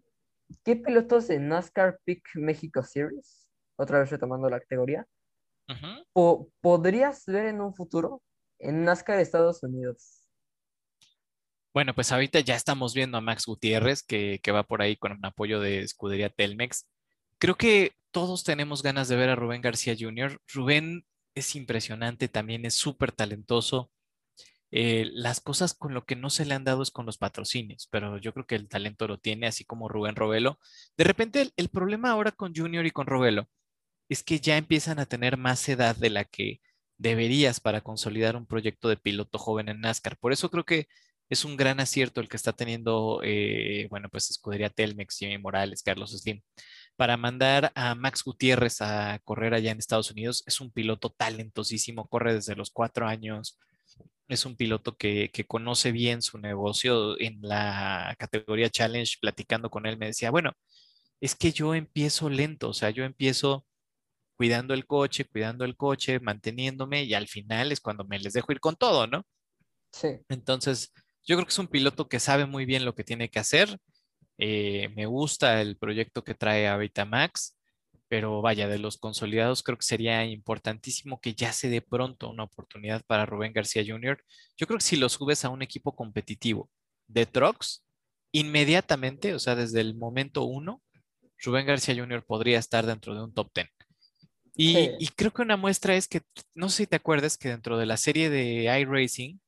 ¿qué 0.65 0.77
pilotos 0.77 1.29
de 1.29 1.39
NASCAR 1.39 1.99
Peak 2.05 2.23
México 2.35 2.83
Series, 2.83 3.49
otra 3.77 4.01
vez 4.01 4.11
retomando 4.11 4.49
la 4.49 4.61
categoría, 4.61 5.07
po- 6.13 6.51
podrías 6.61 7.25
ver 7.27 7.47
en 7.47 7.61
un 7.61 7.75
futuro 7.75 8.23
en 8.59 8.85
NASCAR 8.85 9.19
Estados 9.19 9.63
Unidos? 9.63 10.24
Bueno, 11.75 11.93
pues 11.93 12.13
ahorita 12.13 12.39
ya 12.39 12.55
estamos 12.55 12.95
viendo 12.95 13.19
a 13.19 13.21
Max 13.21 13.47
Gutiérrez 13.47 14.05
que, 14.05 14.39
que 14.45 14.53
va 14.53 14.63
por 14.63 14.81
ahí 14.81 14.97
con 14.97 15.11
un 15.11 15.25
apoyo 15.27 15.61
de 15.61 15.81
escudería 15.81 16.31
Telmex. 16.31 16.87
Creo 17.39 17.57
que 17.57 17.93
todos 18.13 18.45
tenemos 18.45 18.83
ganas 18.85 19.09
de 19.09 19.17
ver 19.17 19.29
a 19.29 19.35
Rubén 19.35 19.61
García 19.61 19.97
Jr. 19.99 20.41
Rubén 20.53 21.05
es 21.35 21.57
impresionante, 21.57 22.29
también 22.29 22.65
es 22.65 22.75
súper 22.75 23.11
talentoso. 23.11 23.91
Eh, 24.71 25.11
las 25.15 25.41
cosas 25.41 25.75
con 25.75 25.95
lo 25.95 26.05
que 26.05 26.17
no 26.17 26.31
se 26.31 26.45
le 26.47 26.55
han 26.55 26.65
dado 26.65 26.83
es 26.83 26.93
con 26.93 27.07
los 27.07 27.19
patrocinios, 27.19 27.89
pero 27.91 28.19
yo 28.19 28.33
creo 28.33 28.47
que 28.47 28.55
el 28.57 28.69
talento 28.69 29.09
lo 29.09 29.19
tiene, 29.19 29.49
así 29.49 29.65
como 29.65 29.89
Rubén 29.89 30.17
Robelo. 30.17 30.61
De 30.97 31.05
repente, 31.05 31.43
el, 31.43 31.53
el 31.57 31.71
problema 31.71 32.11
ahora 32.11 32.33
con 32.33 32.55
Junior 32.55 32.87
y 32.87 32.93
con 32.93 33.07
Robelo 33.09 33.49
es 34.09 34.23
que 34.23 34.41
ya 34.41 34.57
empiezan 34.59 35.01
a 35.01 35.07
tener 35.07 35.37
más 35.39 35.69
edad 35.69 35.97
de 35.97 36.11
la 36.11 36.25
que 36.25 36.61
deberías 36.99 37.61
para 37.61 37.81
consolidar 37.83 38.37
un 38.37 38.47
proyecto 38.47 38.89
de 38.89 38.97
piloto 38.97 39.39
joven 39.39 39.69
en 39.69 39.81
NASCAR. 39.81 40.17
Por 40.19 40.33
eso 40.33 40.51
creo 40.51 40.65
que 40.65 40.89
es 41.29 41.45
un 41.45 41.57
gran 41.57 41.81
acierto 41.81 42.21
el 42.21 42.29
que 42.29 42.37
está 42.37 42.53
teniendo, 42.53 43.21
eh, 43.25 43.87
bueno, 43.91 44.09
pues 44.11 44.31
Escudería 44.31 44.71
Telmex, 44.71 45.19
Jimmy 45.19 45.39
Morales, 45.39 45.83
Carlos 45.83 46.13
Slim, 46.13 46.43
para 46.97 47.17
mandar 47.17 47.73
a 47.75 47.95
Max 47.95 48.23
Gutiérrez 48.25 48.81
a 48.83 49.19
correr 49.25 49.55
allá 49.55 49.73
en 49.73 49.79
Estados 49.79 50.11
Unidos. 50.11 50.43
Es 50.47 50.61
un 50.61 50.71
piloto 50.71 51.11
talentosísimo, 51.11 52.09
corre 52.09 52.35
desde 52.35 52.57
los 52.57 52.71
cuatro 52.71 53.07
años. 53.07 53.59
Es 54.29 54.47
un 54.47 54.57
piloto 54.57 54.97
que, 54.97 55.31
que 55.33 55.47
conoce 55.47 55.93
bien 55.93 56.23
su 56.23 56.39
negocio 56.39 57.19
en 57.21 57.39
la 57.43 58.15
categoría 58.19 58.71
Challenge, 58.71 59.19
platicando 59.21 59.71
con 59.71 59.87
él, 59.87 59.99
me 59.99 60.07
decía, 60.07 60.31
bueno, 60.31 60.53
es 61.21 61.35
que 61.35 61.53
yo 61.53 61.75
empiezo 61.75 62.29
lento, 62.31 62.71
o 62.71 62.75
sea, 62.75 62.91
yo 62.91 63.05
empiezo 63.05 63.67
cuidando 64.37 64.75
el 64.75 64.87
coche, 64.87 65.25
cuidando 65.25 65.65
el 65.65 65.77
coche, 65.77 66.21
manteniéndome 66.21 67.05
y 67.05 67.15
al 67.15 67.29
final 67.29 67.73
es 67.73 67.81
cuando 67.81 68.05
me 68.05 68.19
les 68.19 68.33
dejo 68.33 68.53
ir 68.53 68.61
con 68.61 68.77
todo, 68.77 69.07
¿no? 69.07 69.25
Sí, 69.93 70.09
Entonces, 70.29 70.93
yo 71.27 71.37
creo 71.37 71.47
que 71.47 71.53
es 71.53 71.59
un 71.59 71.69
piloto 71.69 72.09
que 72.09 72.21
sabe 72.21 72.47
muy 72.47 72.65
bien 72.65 72.85
lo 72.85 72.95
que 72.95 73.05
tiene 73.05 73.29
que 73.31 73.39
hacer. 73.39 73.79
Eh, 74.39 74.91
me 74.97 75.07
gusta 75.07 75.61
el 75.61 75.77
proyecto 75.77 76.25
que 76.25 76.35
trae 76.35 76.69
ahorita 76.69 77.05
Max, 77.05 77.57
pero 78.09 78.43
vaya, 78.43 78.69
de 78.69 78.79
los 78.79 78.99
consolidados 78.99 79.63
creo 79.63 79.79
que 79.79 79.87
sería 79.87 80.25
importantísimo 80.27 81.21
que 81.21 81.35
ya 81.35 81.53
se 81.53 81.69
dé 81.69 81.81
pronto 81.81 82.31
una 82.31 82.45
oportunidad 82.45 83.03
para 83.07 83.27
Rubén 83.27 83.53
García 83.53 83.85
Jr. 83.87 84.23
Yo 84.57 84.67
creo 84.67 84.79
que 84.79 84.85
si 84.85 84.97
lo 84.97 85.09
subes 85.09 85.45
a 85.45 85.49
un 85.49 85.63
equipo 85.63 85.95
competitivo 85.95 86.69
de 87.07 87.27
trucks, 87.27 87.85
inmediatamente, 88.33 89.35
o 89.35 89.39
sea, 89.39 89.55
desde 89.55 89.81
el 89.81 89.95
momento 89.95 90.45
uno, 90.45 90.83
Rubén 91.39 91.67
García 91.67 91.95
Jr. 91.95 92.25
podría 92.25 92.59
estar 92.59 92.87
dentro 92.87 93.15
de 93.15 93.23
un 93.23 93.33
top 93.33 93.51
10. 93.55 93.69
Y, 94.57 94.73
Sí. 94.75 94.91
y 94.99 95.09
creo 95.09 95.33
que 95.33 95.43
una 95.43 95.57
muestra 95.57 95.97
es 95.97 96.07
que, 96.09 96.23
no 96.55 96.69
sé 96.69 96.79
si 96.79 96.87
te 96.87 96.97
acuerdas 96.97 97.37
que 97.37 97.49
dentro 97.49 97.79
de 97.79 97.87
la 97.87 97.97
serie 97.97 98.31
de 98.31 98.65
iRacing, 98.81 99.41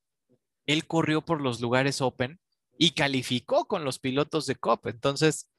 él 0.67 0.85
corrió 0.85 1.23
por 1.23 1.41
los 1.41 1.59
lugares 1.61 2.01
open 2.01 2.39
y 2.77 2.91
calificó 2.91 3.65
con 3.65 3.83
los 3.83 3.97
pilotos 3.99 4.45
de 4.45 4.55
COP. 4.55 4.87
Entonces, 4.87 5.49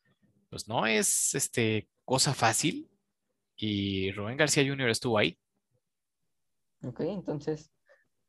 pues 0.50 0.68
no 0.68 0.86
es 0.86 1.34
este, 1.34 1.88
cosa 2.04 2.34
fácil. 2.34 2.88
Y 3.56 4.12
Rubén 4.12 4.36
García 4.36 4.64
Jr. 4.64 4.90
estuvo 4.90 5.18
ahí. 5.18 5.36
ok, 6.84 7.00
entonces 7.00 7.72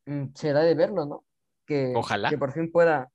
mm, 0.08 0.30
será 0.34 0.62
de 0.62 0.74
verlo, 0.74 1.06
¿no? 1.06 1.26
Que, 1.68 1.94
Ojalá. 1.96 2.30
que 2.30 2.38
por 2.38 2.52
fin 2.52 2.72
pueda, 2.72 3.12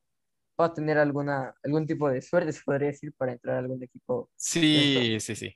pueda 0.54 0.72
tener 0.74 0.98
alguna, 0.98 1.54
algún 1.64 1.86
tipo 1.86 2.08
de 2.08 2.22
suerte, 2.22 2.52
se 2.52 2.62
podría 2.62 2.88
decir, 2.88 3.12
para 3.14 3.32
entrar 3.32 3.56
a 3.56 3.58
algún 3.58 3.82
equipo. 3.82 4.30
Sí, 4.36 5.18
sí, 5.18 5.34
sí. 5.34 5.46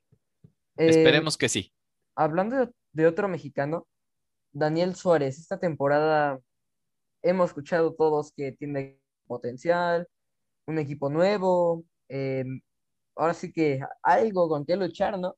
Eh, 0.76 0.88
Esperemos 0.88 1.36
que 1.36 1.48
sí. 1.48 1.72
Hablando 2.16 2.56
de, 2.56 2.72
de 2.92 3.06
otro 3.06 3.28
mexicano, 3.28 3.86
Daniel 4.50 4.96
Suárez, 4.96 5.38
esta 5.38 5.61
temporada 5.61 6.40
hemos 7.23 7.51
escuchado 7.51 7.95
todos 7.95 8.33
que 8.33 8.53
tiene 8.53 8.99
potencial, 9.27 10.09
un 10.66 10.79
equipo 10.79 11.09
nuevo, 11.11 11.85
eh, 12.09 12.45
ahora 13.16 13.35
sí 13.35 13.53
que 13.53 13.81
algo 14.03 14.49
con 14.49 14.64
qué 14.64 14.77
luchar, 14.77 15.19
¿no? 15.19 15.37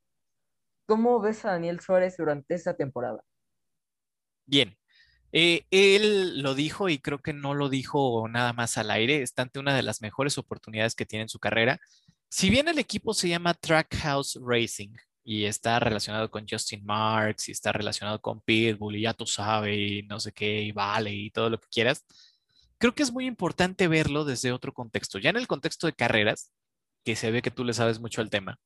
¿Cómo 0.87 1.21
ves 1.21 1.45
a 1.45 1.53
Daniel 1.53 1.81
Suárez 1.81 2.17
durante 2.17 2.55
esta 2.55 2.77
temporada? 2.77 3.23
Bien. 4.47 4.77
Eh, 5.33 5.65
él 5.71 6.43
lo 6.43 6.55
dijo 6.55 6.89
y 6.89 6.99
creo 6.99 7.21
que 7.21 7.33
no 7.33 7.55
lo 7.55 7.69
dijo 7.69 8.27
nada 8.29 8.53
más 8.53 8.77
al 8.77 8.91
aire. 8.91 9.23
Está 9.23 9.43
ante 9.43 9.61
una 9.61 9.77
de 9.77 9.83
las 9.83 10.03
mejores 10.03 10.39
oportunidades 10.39 10.97
que 10.97 11.07
tiene 11.07 11.23
en 11.23 11.29
su 11.29 11.39
carrera. 11.39 11.81
Si 12.29 12.51
bien 12.51 12.67
el 12.67 12.79
equipo 12.79 13.15
se 13.15 13.29
llama 13.29 13.55
Trackhouse 13.55 14.39
Racing 14.43 14.95
y 15.25 15.45
está 15.45 15.79
relacionado 15.79 16.31
con 16.31 16.47
Justin 16.49 16.85
Marks 16.85 17.49
y 17.49 17.53
está 17.53 17.73
relacionado 17.73 18.21
con 18.21 18.41
Pitbull 18.41 18.97
y 18.97 19.03
ya 19.03 19.15
tú 19.15 19.27
sabes 19.27 19.77
y 19.79 20.03
no 20.03 20.19
sé 20.21 20.33
qué 20.33 20.63
y 20.63 20.73
vale 20.73 21.13
y 21.13 21.31
todo 21.31 21.51
lo 21.51 21.61
que 21.61 21.69
quieras, 21.71 22.05
creo 22.79 22.95
que 22.95 23.03
es 23.03 23.13
muy 23.13 23.27
importante 23.27 23.89
verlo 23.89 24.25
desde 24.25 24.53
otro 24.53 24.73
contexto. 24.73 25.19
Ya 25.19 25.31
en 25.31 25.37
el 25.37 25.47
contexto 25.47 25.87
de 25.87 25.93
carreras, 25.93 26.53
que 27.05 27.17
se 27.17 27.31
ve 27.31 27.43
que 27.43 27.51
tú 27.51 27.65
le 27.65 27.75
sabes 27.75 28.01
mucho 28.01 28.21
al 28.21 28.31
tema. 28.31 28.59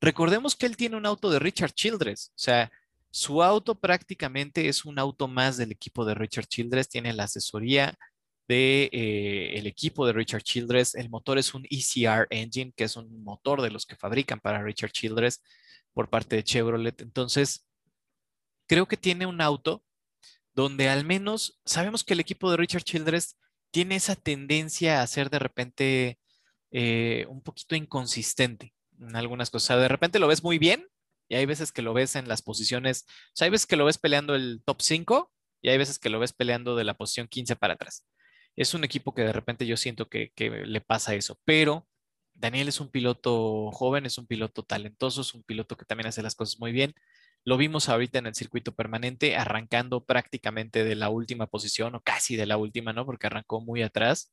Recordemos 0.00 0.56
que 0.56 0.66
él 0.66 0.76
tiene 0.76 0.96
un 0.96 1.06
auto 1.06 1.30
de 1.30 1.38
Richard 1.38 1.72
Childress, 1.72 2.28
o 2.30 2.38
sea, 2.38 2.70
su 3.10 3.42
auto 3.42 3.74
prácticamente 3.78 4.68
es 4.68 4.84
un 4.84 4.98
auto 4.98 5.28
más 5.28 5.56
del 5.56 5.72
equipo 5.72 6.04
de 6.04 6.14
Richard 6.14 6.46
Childress, 6.46 6.88
tiene 6.88 7.12
la 7.12 7.24
asesoría 7.24 7.94
de 8.46 8.88
eh, 8.92 9.58
equipo 9.66 10.06
de 10.06 10.12
Richard 10.12 10.42
Childress, 10.42 10.94
el 10.94 11.10
motor 11.10 11.38
es 11.38 11.54
un 11.54 11.66
ECR 11.68 12.26
engine, 12.30 12.72
que 12.76 12.84
es 12.84 12.96
un 12.96 13.22
motor 13.22 13.60
de 13.62 13.70
los 13.70 13.86
que 13.86 13.96
fabrican 13.96 14.40
para 14.40 14.62
Richard 14.62 14.92
Childress 14.92 15.42
por 15.98 16.08
parte 16.08 16.36
de 16.36 16.44
Chevrolet. 16.44 17.02
Entonces, 17.02 17.66
creo 18.68 18.86
que 18.86 18.96
tiene 18.96 19.26
un 19.26 19.40
auto 19.40 19.84
donde 20.54 20.88
al 20.88 21.04
menos 21.04 21.60
sabemos 21.64 22.04
que 22.04 22.14
el 22.14 22.20
equipo 22.20 22.48
de 22.48 22.56
Richard 22.56 22.84
Childress 22.84 23.36
tiene 23.72 23.96
esa 23.96 24.14
tendencia 24.14 25.02
a 25.02 25.06
ser 25.08 25.28
de 25.28 25.40
repente 25.40 26.20
eh, 26.70 27.26
un 27.28 27.42
poquito 27.42 27.74
inconsistente 27.74 28.76
en 29.00 29.16
algunas 29.16 29.50
cosas. 29.50 29.80
De 29.80 29.88
repente 29.88 30.20
lo 30.20 30.28
ves 30.28 30.44
muy 30.44 30.60
bien 30.60 30.86
y 31.28 31.34
hay 31.34 31.46
veces 31.46 31.72
que 31.72 31.82
lo 31.82 31.92
ves 31.94 32.14
en 32.14 32.28
las 32.28 32.42
posiciones, 32.42 33.04
o 33.08 33.32
sea, 33.34 33.46
hay 33.46 33.50
veces 33.50 33.66
que 33.66 33.74
lo 33.74 33.84
ves 33.84 33.98
peleando 33.98 34.36
el 34.36 34.62
top 34.64 34.80
5 34.80 35.32
y 35.62 35.70
hay 35.70 35.78
veces 35.78 35.98
que 35.98 36.10
lo 36.10 36.20
ves 36.20 36.32
peleando 36.32 36.76
de 36.76 36.84
la 36.84 36.94
posición 36.94 37.26
15 37.26 37.56
para 37.56 37.74
atrás. 37.74 38.06
Es 38.54 38.72
un 38.72 38.84
equipo 38.84 39.14
que 39.14 39.22
de 39.22 39.32
repente 39.32 39.66
yo 39.66 39.76
siento 39.76 40.08
que 40.08 40.30
le 40.64 40.80
pasa 40.80 41.16
eso, 41.16 41.40
pero 41.44 41.88
Daniel 42.38 42.68
es 42.68 42.80
un 42.80 42.88
piloto 42.88 43.70
joven, 43.72 44.06
es 44.06 44.16
un 44.16 44.26
piloto 44.26 44.62
talentoso, 44.62 45.22
es 45.22 45.34
un 45.34 45.42
piloto 45.42 45.76
que 45.76 45.84
también 45.84 46.06
hace 46.06 46.22
las 46.22 46.36
cosas 46.36 46.60
muy 46.60 46.72
bien. 46.72 46.94
Lo 47.44 47.56
vimos 47.56 47.88
ahorita 47.88 48.18
en 48.18 48.26
el 48.26 48.34
circuito 48.34 48.74
permanente, 48.74 49.36
arrancando 49.36 50.04
prácticamente 50.04 50.84
de 50.84 50.94
la 50.94 51.10
última 51.10 51.48
posición, 51.48 51.94
o 51.96 52.00
casi 52.00 52.36
de 52.36 52.46
la 52.46 52.56
última, 52.56 52.92
¿no? 52.92 53.04
Porque 53.06 53.26
arrancó 53.26 53.60
muy 53.60 53.82
atrás. 53.82 54.32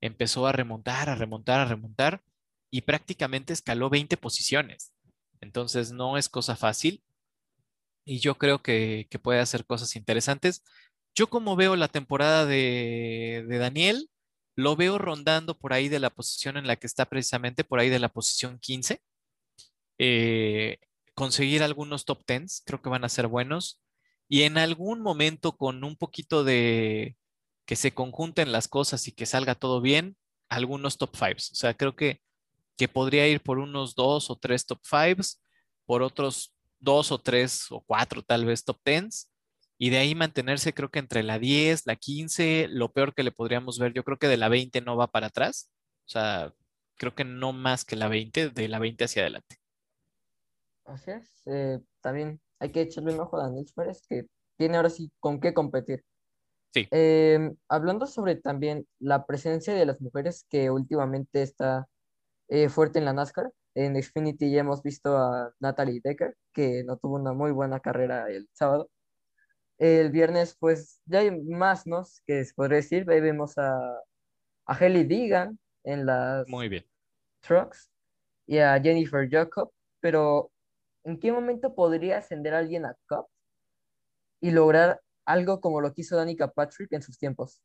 Empezó 0.00 0.46
a 0.46 0.52
remontar, 0.52 1.08
a 1.08 1.14
remontar, 1.14 1.60
a 1.60 1.64
remontar, 1.66 2.22
y 2.70 2.82
prácticamente 2.82 3.52
escaló 3.54 3.90
20 3.90 4.16
posiciones. 4.18 4.92
Entonces 5.40 5.92
no 5.92 6.18
es 6.18 6.28
cosa 6.28 6.56
fácil. 6.56 7.02
Y 8.04 8.20
yo 8.20 8.36
creo 8.36 8.62
que, 8.62 9.06
que 9.10 9.18
puede 9.18 9.40
hacer 9.40 9.64
cosas 9.66 9.96
interesantes. 9.96 10.64
Yo 11.14 11.28
como 11.28 11.56
veo 11.56 11.76
la 11.76 11.88
temporada 11.88 12.46
de, 12.46 13.44
de 13.48 13.58
Daniel, 13.58 14.10
lo 14.58 14.74
veo 14.74 14.98
rondando 14.98 15.56
por 15.56 15.72
ahí 15.72 15.88
de 15.88 16.00
la 16.00 16.10
posición 16.10 16.56
en 16.56 16.66
la 16.66 16.74
que 16.74 16.88
está 16.88 17.04
precisamente, 17.04 17.62
por 17.62 17.78
ahí 17.78 17.90
de 17.90 18.00
la 18.00 18.08
posición 18.08 18.58
15. 18.58 19.00
Eh, 19.98 20.78
conseguir 21.14 21.62
algunos 21.62 22.04
top 22.04 22.24
10, 22.26 22.62
creo 22.66 22.82
que 22.82 22.88
van 22.88 23.04
a 23.04 23.08
ser 23.08 23.28
buenos. 23.28 23.80
Y 24.28 24.42
en 24.42 24.58
algún 24.58 25.00
momento 25.00 25.56
con 25.56 25.84
un 25.84 25.94
poquito 25.94 26.42
de 26.42 27.16
que 27.66 27.76
se 27.76 27.94
conjunten 27.94 28.50
las 28.50 28.66
cosas 28.66 29.06
y 29.06 29.12
que 29.12 29.26
salga 29.26 29.54
todo 29.54 29.80
bien, 29.80 30.16
algunos 30.48 30.98
top 30.98 31.14
5. 31.14 31.34
O 31.36 31.54
sea, 31.54 31.74
creo 31.74 31.94
que, 31.94 32.20
que 32.76 32.88
podría 32.88 33.28
ir 33.28 33.40
por 33.40 33.60
unos 33.60 33.94
dos 33.94 34.28
o 34.28 34.34
tres 34.34 34.66
top 34.66 34.80
5, 34.82 35.22
por 35.86 36.02
otros 36.02 36.52
dos 36.80 37.12
o 37.12 37.20
tres 37.20 37.70
o 37.70 37.80
cuatro 37.80 38.24
tal 38.24 38.44
vez 38.44 38.64
top 38.64 38.80
10 38.84 39.30
y 39.78 39.90
de 39.90 39.98
ahí 39.98 40.14
mantenerse 40.14 40.74
creo 40.74 40.90
que 40.90 40.98
entre 40.98 41.22
la 41.22 41.38
10, 41.38 41.86
la 41.86 41.96
15, 41.96 42.68
lo 42.68 42.92
peor 42.92 43.14
que 43.14 43.22
le 43.22 43.32
podríamos 43.32 43.78
ver, 43.78 43.92
yo 43.92 44.04
creo 44.04 44.18
que 44.18 44.28
de 44.28 44.36
la 44.36 44.48
20 44.48 44.80
no 44.80 44.96
va 44.96 45.06
para 45.06 45.28
atrás, 45.28 45.70
o 46.06 46.08
sea, 46.10 46.52
creo 46.96 47.14
que 47.14 47.24
no 47.24 47.52
más 47.52 47.84
que 47.84 47.96
la 47.96 48.08
20, 48.08 48.50
de 48.50 48.68
la 48.68 48.78
20 48.78 49.04
hacia 49.04 49.22
adelante. 49.22 49.56
Así 50.84 51.10
es. 51.10 51.42
eh, 51.46 51.80
también 52.00 52.40
hay 52.58 52.72
que 52.72 52.80
echarle 52.82 53.14
un 53.14 53.20
ojo 53.20 53.38
a 53.38 53.44
Daniel 53.44 53.66
Suárez, 53.66 54.02
que 54.08 54.26
tiene 54.56 54.76
ahora 54.76 54.90
sí 54.90 55.10
con 55.20 55.40
qué 55.40 55.54
competir. 55.54 56.04
Sí. 56.72 56.88
Eh, 56.90 57.54
hablando 57.68 58.06
sobre 58.06 58.36
también 58.36 58.86
la 58.98 59.26
presencia 59.26 59.74
de 59.74 59.86
las 59.86 60.00
mujeres 60.00 60.44
que 60.50 60.70
últimamente 60.70 61.42
está 61.42 61.86
eh, 62.48 62.68
fuerte 62.68 62.98
en 62.98 63.04
la 63.04 63.12
NASCAR. 63.12 63.52
En 63.74 64.02
Xfinity 64.02 64.50
ya 64.50 64.60
hemos 64.60 64.82
visto 64.82 65.16
a 65.16 65.52
Natalie 65.60 66.00
Decker, 66.02 66.36
que 66.52 66.82
no 66.84 66.96
tuvo 66.96 67.16
una 67.16 67.32
muy 67.32 67.52
buena 67.52 67.80
carrera 67.80 68.28
el 68.28 68.48
sábado. 68.52 68.90
El 69.78 70.10
viernes, 70.10 70.56
pues 70.58 71.00
ya 71.06 71.20
hay 71.20 71.30
más, 71.30 71.86
¿no? 71.86 72.04
Que 72.26 72.44
se 72.44 72.54
podría 72.54 72.76
decir. 72.78 73.08
Ahí 73.10 73.20
vemos 73.20 73.56
a, 73.58 73.76
a 74.66 74.74
Haley 74.74 75.04
Deegan 75.04 75.58
en 75.84 76.04
las 76.06 76.48
Muy 76.48 76.68
bien. 76.68 76.84
trucks. 77.40 77.90
y 78.46 78.58
a 78.58 78.80
Jennifer 78.80 79.28
Jacob, 79.30 79.70
pero 80.00 80.50
¿en 81.04 81.18
qué 81.20 81.30
momento 81.32 81.74
podría 81.74 82.18
ascender 82.18 82.54
alguien 82.54 82.86
a 82.86 82.96
Cup 83.08 83.26
y 84.40 84.50
lograr 84.50 85.00
algo 85.24 85.60
como 85.60 85.80
lo 85.80 85.92
que 85.92 86.00
hizo 86.00 86.16
Danica 86.16 86.50
Patrick 86.50 86.92
en 86.92 87.02
sus 87.02 87.18
tiempos? 87.18 87.60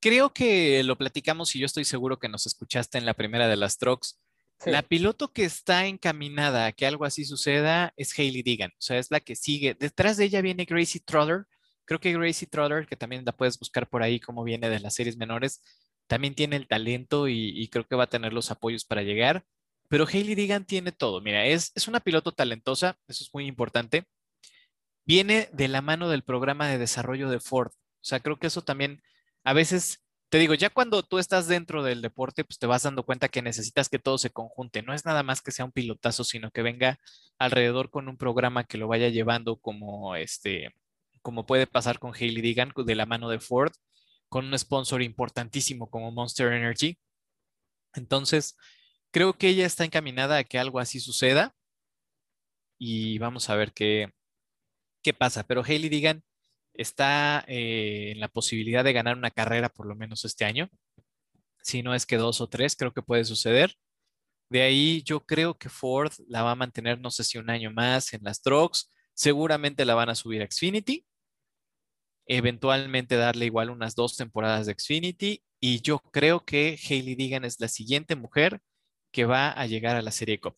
Creo 0.00 0.32
que 0.32 0.82
lo 0.82 0.96
platicamos 0.98 1.54
y 1.54 1.60
yo 1.60 1.66
estoy 1.66 1.84
seguro 1.84 2.18
que 2.18 2.28
nos 2.28 2.46
escuchaste 2.46 2.98
en 2.98 3.06
la 3.06 3.14
primera 3.14 3.46
de 3.46 3.56
las 3.56 3.78
trucks. 3.78 4.20
La 4.66 4.82
piloto 4.82 5.32
que 5.32 5.44
está 5.44 5.86
encaminada 5.86 6.66
a 6.66 6.72
que 6.72 6.86
algo 6.86 7.04
así 7.04 7.24
suceda 7.24 7.92
es 7.96 8.16
Hailey 8.18 8.42
Digan, 8.42 8.70
o 8.70 8.80
sea, 8.80 8.98
es 8.98 9.10
la 9.10 9.20
que 9.20 9.36
sigue. 9.36 9.74
Detrás 9.74 10.16
de 10.16 10.24
ella 10.24 10.40
viene 10.40 10.64
Gracie 10.64 11.00
Trotter. 11.04 11.46
Creo 11.84 12.00
que 12.00 12.12
Gracie 12.12 12.46
Trotter, 12.46 12.86
que 12.86 12.96
también 12.96 13.24
la 13.24 13.32
puedes 13.32 13.58
buscar 13.58 13.88
por 13.88 14.02
ahí 14.02 14.20
como 14.20 14.44
viene 14.44 14.70
de 14.70 14.80
las 14.80 14.94
series 14.94 15.16
menores, 15.16 15.62
también 16.06 16.34
tiene 16.34 16.56
el 16.56 16.68
talento 16.68 17.28
y, 17.28 17.50
y 17.60 17.68
creo 17.68 17.86
que 17.86 17.96
va 17.96 18.04
a 18.04 18.10
tener 18.10 18.32
los 18.32 18.50
apoyos 18.50 18.84
para 18.84 19.02
llegar. 19.02 19.44
Pero 19.88 20.06
Hailey 20.06 20.34
Digan 20.34 20.64
tiene 20.64 20.92
todo. 20.92 21.20
Mira, 21.20 21.44
es, 21.46 21.72
es 21.74 21.88
una 21.88 22.00
piloto 22.00 22.32
talentosa, 22.32 22.98
eso 23.08 23.24
es 23.24 23.30
muy 23.34 23.46
importante. 23.46 24.04
Viene 25.04 25.48
de 25.52 25.68
la 25.68 25.82
mano 25.82 26.08
del 26.08 26.22
programa 26.22 26.68
de 26.68 26.78
desarrollo 26.78 27.28
de 27.28 27.40
Ford. 27.40 27.72
O 27.74 28.04
sea, 28.04 28.20
creo 28.20 28.38
que 28.38 28.46
eso 28.46 28.62
también 28.62 29.02
a 29.44 29.52
veces 29.52 30.01
te 30.32 30.38
digo, 30.38 30.54
ya 30.54 30.70
cuando 30.70 31.02
tú 31.02 31.18
estás 31.18 31.46
dentro 31.46 31.82
del 31.82 32.00
deporte, 32.00 32.42
pues 32.42 32.58
te 32.58 32.66
vas 32.66 32.84
dando 32.84 33.04
cuenta 33.04 33.28
que 33.28 33.42
necesitas 33.42 33.90
que 33.90 33.98
todo 33.98 34.16
se 34.16 34.30
conjunte. 34.30 34.80
No 34.80 34.94
es 34.94 35.04
nada 35.04 35.22
más 35.22 35.42
que 35.42 35.52
sea 35.52 35.66
un 35.66 35.72
pilotazo, 35.72 36.24
sino 36.24 36.50
que 36.50 36.62
venga 36.62 36.98
alrededor 37.38 37.90
con 37.90 38.08
un 38.08 38.16
programa 38.16 38.64
que 38.64 38.78
lo 38.78 38.88
vaya 38.88 39.10
llevando 39.10 39.58
como 39.58 40.16
este, 40.16 40.70
como 41.20 41.44
puede 41.44 41.66
pasar 41.66 41.98
con 41.98 42.14
Hailey 42.14 42.40
Digan 42.40 42.72
de 42.74 42.94
la 42.94 43.04
mano 43.04 43.28
de 43.28 43.40
Ford, 43.40 43.72
con 44.30 44.46
un 44.46 44.58
sponsor 44.58 45.02
importantísimo 45.02 45.90
como 45.90 46.10
Monster 46.12 46.50
Energy. 46.54 46.98
Entonces, 47.94 48.56
creo 49.10 49.34
que 49.34 49.48
ella 49.48 49.66
está 49.66 49.84
encaminada 49.84 50.38
a 50.38 50.44
que 50.44 50.58
algo 50.58 50.78
así 50.80 50.98
suceda 50.98 51.54
y 52.78 53.18
vamos 53.18 53.50
a 53.50 53.56
ver 53.56 53.72
qué, 53.74 54.10
qué 55.02 55.12
pasa. 55.12 55.44
Pero 55.46 55.62
Hailey 55.62 55.90
Digan 55.90 56.24
está 56.74 57.44
eh, 57.48 58.12
en 58.12 58.20
la 58.20 58.28
posibilidad 58.28 58.84
de 58.84 58.92
ganar 58.92 59.16
una 59.16 59.30
carrera 59.30 59.68
por 59.68 59.86
lo 59.86 59.94
menos 59.94 60.24
este 60.24 60.44
año. 60.44 60.68
Si 61.62 61.82
no 61.82 61.94
es 61.94 62.06
que 62.06 62.16
dos 62.16 62.40
o 62.40 62.48
tres, 62.48 62.76
creo 62.76 62.92
que 62.92 63.02
puede 63.02 63.24
suceder. 63.24 63.74
De 64.50 64.62
ahí 64.62 65.02
yo 65.04 65.20
creo 65.24 65.56
que 65.56 65.68
Ford 65.68 66.12
la 66.28 66.42
va 66.42 66.52
a 66.52 66.56
mantener, 66.56 67.00
no 67.00 67.10
sé 67.10 67.24
si 67.24 67.38
un 67.38 67.50
año 67.50 67.70
más 67.70 68.12
en 68.12 68.22
las 68.24 68.42
trucks. 68.42 68.90
Seguramente 69.14 69.84
la 69.84 69.94
van 69.94 70.10
a 70.10 70.14
subir 70.14 70.42
a 70.42 70.46
Xfinity. 70.46 71.06
Eventualmente 72.26 73.16
darle 73.16 73.46
igual 73.46 73.70
unas 73.70 73.94
dos 73.94 74.16
temporadas 74.16 74.66
de 74.66 74.74
Xfinity. 74.74 75.42
Y 75.60 75.80
yo 75.80 76.00
creo 76.00 76.44
que 76.44 76.78
Hailey 76.88 77.14
Digan 77.14 77.44
es 77.44 77.60
la 77.60 77.68
siguiente 77.68 78.16
mujer 78.16 78.60
que 79.12 79.24
va 79.24 79.50
a 79.50 79.66
llegar 79.66 79.96
a 79.96 80.02
la 80.02 80.10
Serie 80.10 80.40
Cup. 80.40 80.56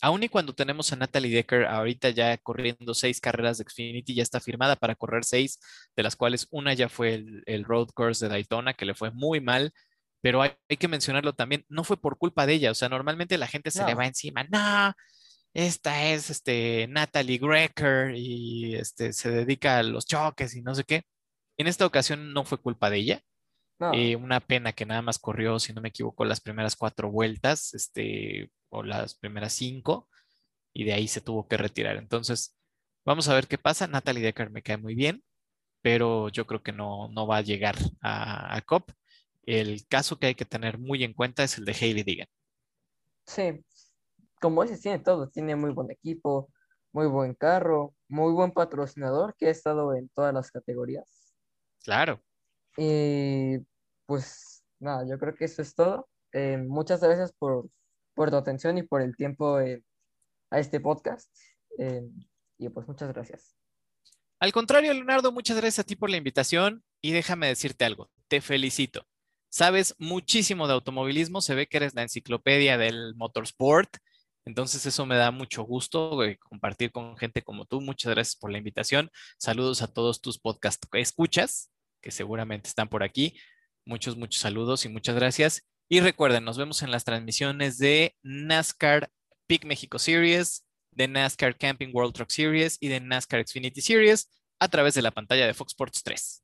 Aún 0.00 0.22
y 0.22 0.28
cuando 0.28 0.54
tenemos 0.54 0.92
a 0.92 0.96
Natalie 0.96 1.34
Decker 1.34 1.64
ahorita 1.66 2.10
ya 2.10 2.36
corriendo 2.38 2.94
seis 2.94 3.20
carreras 3.20 3.58
de 3.58 3.64
Xfinity, 3.64 4.14
ya 4.14 4.22
está 4.22 4.40
firmada 4.40 4.76
para 4.76 4.94
correr 4.94 5.24
seis, 5.24 5.58
de 5.96 6.02
las 6.02 6.16
cuales 6.16 6.46
una 6.50 6.74
ya 6.74 6.88
fue 6.88 7.14
el, 7.14 7.42
el 7.46 7.64
Road 7.64 7.88
Course 7.94 8.24
de 8.24 8.30
Daytona, 8.30 8.74
que 8.74 8.84
le 8.84 8.94
fue 8.94 9.10
muy 9.12 9.40
mal, 9.40 9.72
pero 10.20 10.42
hay, 10.42 10.52
hay, 10.68 10.76
que 10.76 10.88
mencionarlo 10.88 11.34
también, 11.34 11.64
no 11.68 11.84
fue 11.84 12.00
por 12.00 12.18
culpa 12.18 12.46
de 12.46 12.54
ella, 12.54 12.70
o 12.70 12.74
sea, 12.74 12.88
normalmente 12.88 13.38
la 13.38 13.46
gente 13.46 13.70
se 13.70 13.80
No. 13.80 13.86
le 13.88 13.94
va 13.94 14.06
encima, 14.06 14.44
no, 14.44 14.94
esta 15.54 16.06
es 16.10 16.30
este, 16.30 16.86
Natalie 16.88 17.38
Grecker 17.38 18.14
y 18.16 18.74
este, 18.74 19.12
se 19.12 19.30
dedica 19.30 19.78
a 19.78 19.82
los 19.84 20.04
choques 20.06 20.54
y 20.56 20.62
no 20.62 20.74
sé 20.74 20.84
qué. 20.84 21.04
En 21.56 21.68
esta 21.68 21.86
ocasión 21.86 22.32
no 22.32 22.44
fue 22.44 22.58
culpa 22.58 22.90
de 22.90 22.98
ella, 22.98 23.22
No, 23.84 23.92
eh, 23.92 24.16
una 24.16 24.40
pena 24.40 24.72
que 24.72 24.86
nada 24.86 25.02
más 25.02 25.18
corrió, 25.18 25.58
si 25.60 25.72
no 25.72 25.80
me 25.80 25.88
equivoco, 25.90 26.24
las 26.24 26.40
primeras 26.40 26.76
cuatro 26.76 27.10
vueltas, 27.10 27.74
este, 27.74 28.50
o 28.70 28.82
las 28.82 29.14
primeras 29.16 29.52
cinco, 29.54 30.08
y 30.72 30.84
de 30.84 30.94
ahí 30.94 31.08
se 31.08 31.20
tuvo 31.22 31.48
que 31.48 31.56
retirar. 31.58 31.96
Entonces, 31.96 32.56
vamos 33.04 33.28
a 33.28 33.34
ver 33.34 33.48
qué 33.48 33.58
pasa. 33.58 33.86
Natalie 33.88 34.22
Decker 34.24 34.50
me 34.50 34.62
cae 34.62 34.78
muy 34.78 34.94
bien, 34.94 35.24
pero 35.82 36.28
yo 36.30 36.46
creo 36.46 36.62
que 36.62 36.72
no, 36.72 37.08
no 37.10 37.26
va 37.26 37.38
a 37.38 37.42
llegar 37.42 37.76
a, 38.02 38.56
a 38.56 38.62
COP. 38.62 38.92
El 39.44 39.86
caso 39.88 40.18
que 40.18 40.28
hay 40.28 40.34
que 40.36 40.44
tener 40.46 40.78
muy 40.78 41.04
en 41.04 41.14
cuenta 41.14 41.44
es 41.44 41.58
el 41.58 41.64
de 41.66 41.72
Hailey 41.80 42.04
Digan. 42.04 42.28
sí, 43.26 43.64
como 44.40 44.62
dices, 44.64 44.80
tiene 44.82 45.00
todo, 45.00 45.28
tiene 45.30 45.56
muy 45.56 45.72
buen 45.72 45.90
equipo, 45.90 46.50
muy 46.92 47.06
buen 47.08 47.34
carro, 47.34 47.94
muy 48.08 48.32
buen 48.34 48.52
patrocinador 48.52 49.34
que 49.36 49.48
ha 49.48 49.50
estado 49.50 49.94
en 49.94 50.08
todas 50.10 50.34
las 50.34 50.50
categorías. 50.50 51.34
Claro, 51.84 52.22
Y 52.76 53.58
pues 54.06 54.64
nada, 54.78 55.06
yo 55.08 55.18
creo 55.18 55.34
que 55.34 55.44
eso 55.44 55.62
es 55.62 55.74
todo. 55.74 56.08
Eh, 56.32 56.58
muchas 56.58 57.00
gracias 57.00 57.32
por, 57.32 57.68
por 58.14 58.30
tu 58.30 58.36
atención 58.36 58.78
y 58.78 58.82
por 58.82 59.02
el 59.02 59.16
tiempo 59.16 59.60
eh, 59.60 59.82
a 60.50 60.58
este 60.58 60.80
podcast. 60.80 61.30
Eh, 61.78 62.02
y 62.58 62.68
pues 62.68 62.86
muchas 62.86 63.12
gracias. 63.12 63.56
Al 64.40 64.52
contrario, 64.52 64.92
Leonardo, 64.92 65.32
muchas 65.32 65.56
gracias 65.56 65.80
a 65.80 65.86
ti 65.86 65.96
por 65.96 66.10
la 66.10 66.16
invitación 66.16 66.84
y 67.00 67.12
déjame 67.12 67.46
decirte 67.46 67.84
algo, 67.84 68.10
te 68.28 68.40
felicito. 68.40 69.06
Sabes 69.48 69.94
muchísimo 69.98 70.66
de 70.66 70.74
automovilismo, 70.74 71.40
se 71.40 71.54
ve 71.54 71.66
que 71.66 71.76
eres 71.76 71.94
la 71.94 72.02
enciclopedia 72.02 72.76
del 72.76 73.14
motorsport, 73.14 73.96
entonces 74.44 74.84
eso 74.84 75.06
me 75.06 75.16
da 75.16 75.30
mucho 75.30 75.62
gusto 75.62 76.18
compartir 76.40 76.92
con 76.92 77.16
gente 77.16 77.42
como 77.42 77.64
tú. 77.64 77.80
Muchas 77.80 78.12
gracias 78.12 78.36
por 78.36 78.50
la 78.50 78.58
invitación. 78.58 79.10
Saludos 79.38 79.80
a 79.82 79.92
todos 79.92 80.20
tus 80.20 80.38
podcast 80.38 80.84
escuchas, 80.92 81.70
que 82.02 82.10
seguramente 82.10 82.68
están 82.68 82.88
por 82.88 83.02
aquí. 83.02 83.38
Muchos, 83.86 84.16
muchos 84.16 84.40
saludos 84.40 84.84
y 84.84 84.88
muchas 84.88 85.14
gracias. 85.14 85.62
Y 85.88 86.00
recuerden, 86.00 86.44
nos 86.44 86.56
vemos 86.56 86.82
en 86.82 86.90
las 86.90 87.04
transmisiones 87.04 87.78
de 87.78 88.16
NASCAR 88.22 89.10
Peak 89.46 89.64
México 89.66 89.98
Series, 89.98 90.64
de 90.90 91.08
NASCAR 91.08 91.56
Camping 91.58 91.90
World 91.92 92.14
Truck 92.14 92.30
Series 92.30 92.78
y 92.80 92.88
de 92.88 93.00
NASCAR 93.00 93.46
Xfinity 93.46 93.82
Series 93.82 94.30
a 94.58 94.68
través 94.68 94.94
de 94.94 95.02
la 95.02 95.10
pantalla 95.10 95.46
de 95.46 95.52
Fox 95.52 95.72
Sports 95.72 96.02
3. 96.02 96.42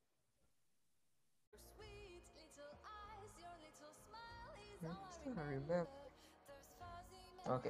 Ok. 7.47 7.66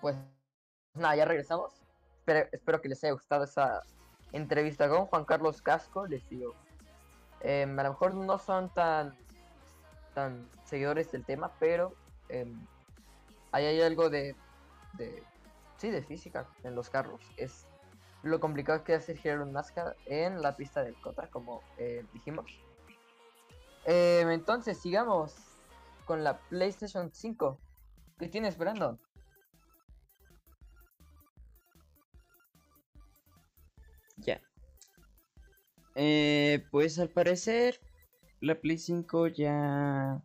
Pues 0.00 0.16
nada, 0.94 1.16
ya 1.16 1.24
regresamos. 1.24 1.72
Espero, 2.18 2.48
espero 2.50 2.80
que 2.80 2.88
les 2.88 3.04
haya 3.04 3.12
gustado 3.12 3.44
esa 3.44 3.82
entrevista 4.32 4.88
con 4.88 5.06
Juan 5.06 5.24
Carlos 5.24 5.60
Casco. 5.62 6.06
Les 6.06 6.28
digo, 6.28 6.54
em, 7.40 7.78
a 7.78 7.82
lo 7.82 7.90
mejor 7.90 8.14
no 8.14 8.38
son 8.38 8.68
tan, 8.70 9.16
tan 10.14 10.48
seguidores 10.64 11.10
del 11.12 11.24
tema, 11.24 11.52
pero 11.58 11.94
em, 12.28 12.58
ahí 13.52 13.66
hay 13.66 13.80
algo 13.82 14.10
de, 14.10 14.34
sí, 15.76 15.90
de 15.90 16.02
física 16.02 16.46
en 16.64 16.74
los 16.74 16.90
carros. 16.90 17.20
Es 17.36 17.66
lo 18.22 18.40
complicado 18.40 18.82
que 18.82 18.94
es 18.94 19.02
hacer 19.02 19.18
girar 19.18 19.40
un 19.40 19.52
NASCAR 19.52 19.96
en 20.06 20.42
la 20.42 20.56
pista 20.56 20.82
del 20.82 20.94
Cota, 21.00 21.28
como 21.28 21.62
eh, 21.78 22.04
dijimos. 22.12 22.46
Em, 23.84 24.30
entonces, 24.30 24.78
sigamos 24.80 25.34
con 26.04 26.24
la 26.24 26.38
PlayStation 26.38 27.10
5. 27.12 27.58
¿Qué 28.18 28.28
tienes, 28.28 28.58
Brandon? 28.58 28.98
Eh, 35.98 36.62
pues 36.70 36.98
al 36.98 37.08
parecer 37.08 37.80
la 38.40 38.60
Play 38.60 38.76
5 38.76 39.28
ya 39.28 40.22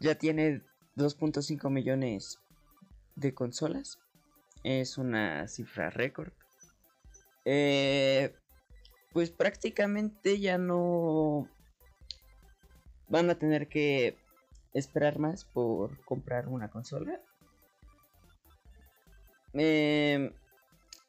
ya 0.00 0.14
tiene 0.14 0.62
2.5 0.96 1.70
millones 1.70 2.40
de 3.16 3.34
consolas. 3.34 3.98
Es 4.64 4.96
una 4.96 5.46
cifra 5.46 5.90
récord. 5.90 6.32
Eh, 7.44 8.34
pues 9.12 9.30
prácticamente 9.30 10.40
ya 10.40 10.56
no 10.56 11.48
van 13.08 13.28
a 13.28 13.38
tener 13.38 13.68
que 13.68 14.16
esperar 14.72 15.18
más 15.18 15.44
por 15.44 16.02
comprar 16.04 16.48
una 16.48 16.70
consola. 16.70 17.20
Eh, 19.52 20.32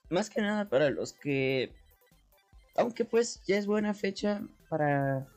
más 0.10 0.30
que 0.30 0.42
nada 0.42 0.68
para 0.68 0.90
los 0.90 1.14
que 1.14 1.72
aunque 2.76 3.06
pues 3.06 3.42
ya 3.46 3.58
es 3.58 3.66
buena 3.68 3.94
fecha 3.94 4.42
para 4.70 5.28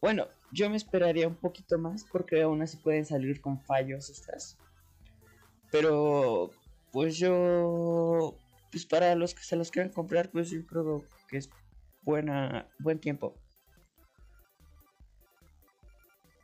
bueno 0.00 0.26
yo 0.52 0.70
me 0.70 0.76
esperaría 0.76 1.28
un 1.28 1.36
poquito 1.36 1.78
más 1.78 2.04
porque 2.04 2.42
aún 2.42 2.62
así 2.62 2.76
pueden 2.78 3.04
salir 3.04 3.40
con 3.40 3.62
fallos 3.64 4.08
estas. 4.08 4.56
Pero 5.70 6.50
pues 6.92 7.18
yo 7.18 8.34
pues 8.70 8.86
para 8.86 9.14
los 9.14 9.34
que 9.34 9.42
se 9.42 9.56
los 9.56 9.70
quieran 9.70 9.92
comprar 9.92 10.30
pues 10.30 10.50
yo 10.50 10.64
creo 10.66 11.04
que 11.28 11.38
es 11.38 11.50
buena 12.02 12.66
buen 12.78 12.98
tiempo. 12.98 13.34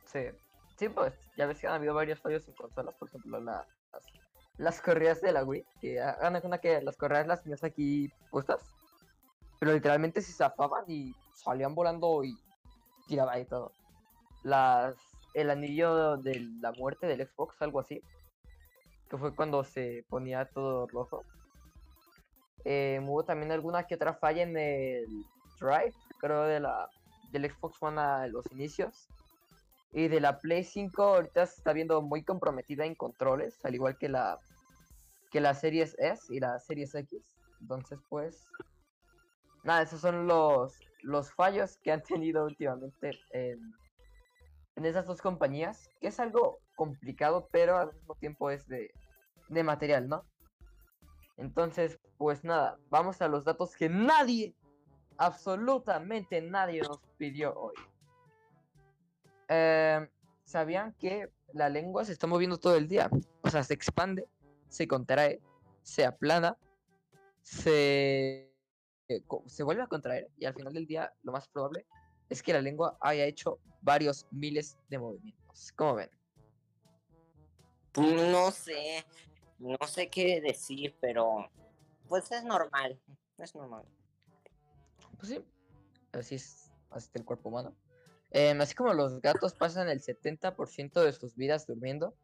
Sí, 0.05 0.19
sí, 0.77 0.89
pues 0.89 1.13
ya 1.35 1.47
ves 1.47 1.59
que 1.59 1.67
han 1.67 1.73
habido 1.73 1.93
varios 1.93 2.19
fallos 2.21 2.47
en 2.47 2.53
consolas, 2.53 2.95
por 2.95 3.09
ejemplo, 3.09 3.39
la- 3.41 3.67
las, 3.91 4.03
las 4.57 4.81
correas 4.81 5.19
de 5.21 5.31
la 5.31 5.43
Wii, 5.43 5.65
que 5.81 5.99
hagan 5.99 6.33
de 6.33 6.41
cuenta 6.41 6.61
que 6.61 6.81
las 6.81 6.95
correas 6.95 7.27
las 7.27 7.41
tenías 7.43 7.63
aquí 7.63 8.09
puestas, 8.29 8.74
pero 9.65 9.73
literalmente 9.73 10.21
se 10.21 10.31
zafaban 10.31 10.83
y 10.87 11.15
salían 11.33 11.73
volando 11.73 12.23
y 12.23 12.37
tiraba 13.07 13.39
y 13.39 13.45
todo. 13.45 13.71
Las 14.43 14.95
el 15.33 15.49
anillo 15.49 16.17
de 16.17 16.39
la 16.61 16.71
muerte 16.73 17.07
del 17.07 17.27
Xbox, 17.27 17.59
algo 17.63 17.79
así. 17.79 17.99
Que 19.09 19.17
fue 19.17 19.35
cuando 19.35 19.63
se 19.63 20.05
ponía 20.07 20.45
todo 20.45 20.85
rojo. 20.85 21.25
Eh, 22.63 22.99
hubo 23.01 23.25
también 23.25 23.51
alguna 23.51 23.87
que 23.87 23.95
otra 23.95 24.13
falla 24.13 24.43
en 24.43 24.55
el 24.55 25.25
Drive, 25.59 25.95
creo, 26.19 26.43
de 26.43 26.59
la, 26.59 26.87
del 27.31 27.51
Xbox 27.51 27.81
One 27.81 27.99
a 27.99 28.27
los 28.27 28.45
inicios. 28.51 29.07
Y 29.91 30.09
de 30.09 30.19
la 30.19 30.37
Play 30.37 30.63
5 30.63 31.01
ahorita 31.01 31.43
se 31.47 31.55
está 31.55 31.73
viendo 31.73 32.03
muy 32.03 32.23
comprometida 32.23 32.85
en 32.85 32.93
controles, 32.93 33.57
al 33.65 33.73
igual 33.73 33.97
que 33.97 34.09
la 34.09 34.37
que 35.31 35.41
la 35.41 35.55
Series 35.55 35.95
S 35.97 36.27
y 36.29 36.39
la 36.39 36.59
Series 36.59 36.93
X. 36.93 37.19
Entonces, 37.61 37.97
pues, 38.09 38.45
nada, 39.65 39.81
esos 39.81 39.99
son 39.99 40.27
los, 40.27 40.79
los 41.01 41.33
fallos 41.33 41.77
que 41.83 41.91
han 41.91 42.03
tenido 42.03 42.45
últimamente 42.45 43.11
en, 43.31 43.59
en 44.75 44.85
esas 44.85 45.07
dos 45.07 45.21
compañías, 45.21 45.89
que 45.99 46.07
es 46.07 46.19
algo 46.19 46.59
complicado, 46.75 47.49
pero 47.51 47.77
al 47.77 47.93
mismo 47.93 48.15
tiempo 48.15 48.51
es 48.51 48.67
de, 48.67 48.91
de 49.49 49.63
material, 49.63 50.07
¿no? 50.07 50.23
Entonces, 51.37 51.99
pues 52.17 52.43
nada, 52.43 52.77
vamos 52.89 53.21
a 53.21 53.27
los 53.27 53.43
datos 53.43 53.75
que 53.75 53.89
nadie, 53.89 54.55
absolutamente 55.17 56.41
nadie 56.41 56.81
nos 56.81 56.99
pidió 57.17 57.53
hoy. 57.55 57.73
Eh, 59.49 60.07
¿Sabían 60.43 60.93
que 60.93 61.31
la 61.53 61.69
lengua 61.69 62.05
se 62.05 62.11
está 62.11 62.27
moviendo 62.27 62.57
todo 62.57 62.75
el 62.75 62.87
día? 62.87 63.09
O 63.41 63.49
sea, 63.49 63.63
se 63.63 63.73
expande, 63.73 64.27
se 64.69 64.87
contrae, 64.87 65.41
se 65.81 66.05
aplana, 66.05 66.55
se, 67.41 68.54
eh, 69.07 69.21
se 69.47 69.63
vuelve 69.63 69.83
a 69.83 69.87
contraer 69.87 70.29
y 70.37 70.45
al 70.45 70.53
final 70.53 70.73
del 70.73 70.87
día 70.87 71.13
lo 71.23 71.31
más 71.31 71.47
probable 71.47 71.85
es 72.29 72.41
que 72.41 72.53
la 72.53 72.61
lengua 72.61 72.97
haya 73.01 73.25
hecho 73.25 73.59
varios 73.81 74.25
miles 74.31 74.77
de 74.89 74.97
movimientos. 74.97 75.71
¿Cómo 75.75 75.95
ven? 75.95 76.09
No 77.97 78.51
sé, 78.51 79.05
no 79.59 79.77
sé 79.87 80.09
qué 80.09 80.41
decir, 80.41 80.95
pero 80.99 81.49
pues 82.09 82.31
es 82.31 82.43
normal, 82.43 82.99
es 83.37 83.55
normal. 83.55 83.85
Pues 85.17 85.29
sí, 85.29 85.45
así 86.11 86.35
es, 86.35 86.71
así 86.89 87.05
está 87.05 87.19
el 87.19 87.25
cuerpo 87.25 87.49
humano. 87.49 87.75
Em, 88.31 88.59
así 88.59 88.73
como 88.75 88.93
los 88.93 89.21
gatos 89.21 89.53
pasan 89.53 89.87
el 89.87 90.01
70% 90.01 91.01
de 91.03 91.13
sus 91.13 91.35
vidas 91.35 91.67
durmiendo, 91.67 92.15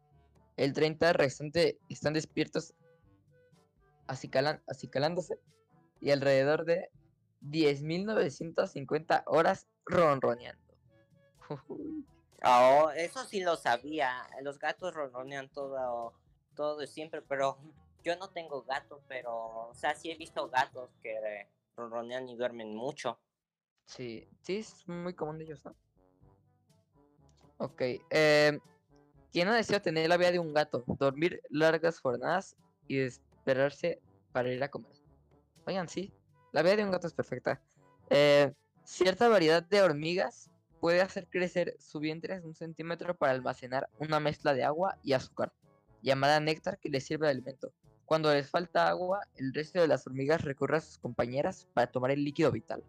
el 0.56 0.74
30% 0.74 1.12
restante 1.14 1.78
están 1.88 2.12
despiertos 2.12 2.74
acicalan- 4.08 4.62
acicalándose 4.66 5.38
y 6.02 6.10
alrededor 6.10 6.64
de 6.64 6.90
10.950 7.40 9.22
horas 9.26 9.68
ronroneando. 9.86 10.60
Oh, 12.44 12.90
eso 12.96 13.24
sí 13.24 13.40
lo 13.40 13.56
sabía. 13.56 14.26
Los 14.42 14.58
gatos 14.58 14.92
ronronean 14.92 15.48
todo, 15.48 16.12
todo 16.56 16.84
siempre, 16.86 17.22
pero 17.22 17.56
yo 18.02 18.16
no 18.16 18.30
tengo 18.30 18.62
gatos, 18.64 19.00
pero, 19.06 19.68
o 19.68 19.74
sea, 19.74 19.94
sí 19.94 20.10
he 20.10 20.16
visto 20.16 20.48
gatos 20.50 20.90
que 21.00 21.48
ronronean 21.76 22.28
y 22.28 22.36
duermen 22.36 22.74
mucho. 22.74 23.20
Sí, 23.86 24.28
sí, 24.42 24.56
es 24.58 24.86
muy 24.88 25.14
común 25.14 25.38
de 25.38 25.44
ellos, 25.44 25.64
¿no? 25.64 25.76
Ok, 27.58 27.80
em, 28.10 28.58
¿quién 29.30 29.46
no 29.46 29.54
desea 29.54 29.80
tener 29.80 30.08
la 30.08 30.16
vida 30.16 30.32
de 30.32 30.40
un 30.40 30.52
gato? 30.52 30.82
Dormir 30.98 31.40
largas 31.48 32.00
jornadas 32.00 32.56
y 32.88 32.98
esperarse 32.98 34.00
para 34.32 34.52
ir 34.52 34.64
a 34.64 34.68
comer. 34.68 35.01
Oigan, 35.66 35.88
sí, 35.88 36.12
la 36.52 36.62
vida 36.62 36.76
de 36.76 36.84
un 36.84 36.90
gato 36.90 37.06
es 37.06 37.14
perfecta. 37.14 37.60
Eh, 38.10 38.52
cierta 38.84 39.28
variedad 39.28 39.62
de 39.62 39.82
hormigas 39.82 40.50
puede 40.80 41.00
hacer 41.00 41.28
crecer 41.28 41.76
su 41.78 42.00
vientre 42.00 42.40
un 42.40 42.54
centímetro 42.54 43.16
para 43.16 43.32
almacenar 43.32 43.88
una 43.98 44.18
mezcla 44.20 44.54
de 44.54 44.64
agua 44.64 44.98
y 45.02 45.12
azúcar, 45.12 45.52
llamada 46.02 46.40
néctar 46.40 46.78
que 46.78 46.88
les 46.88 47.04
sirve 47.04 47.26
de 47.26 47.32
alimento. 47.32 47.72
Cuando 48.04 48.32
les 48.34 48.50
falta 48.50 48.88
agua, 48.88 49.20
el 49.36 49.54
resto 49.54 49.80
de 49.80 49.88
las 49.88 50.06
hormigas 50.06 50.42
recurre 50.42 50.78
a 50.78 50.80
sus 50.80 50.98
compañeras 50.98 51.68
para 51.72 51.86
tomar 51.86 52.10
el 52.10 52.24
líquido 52.24 52.50
vital. 52.50 52.82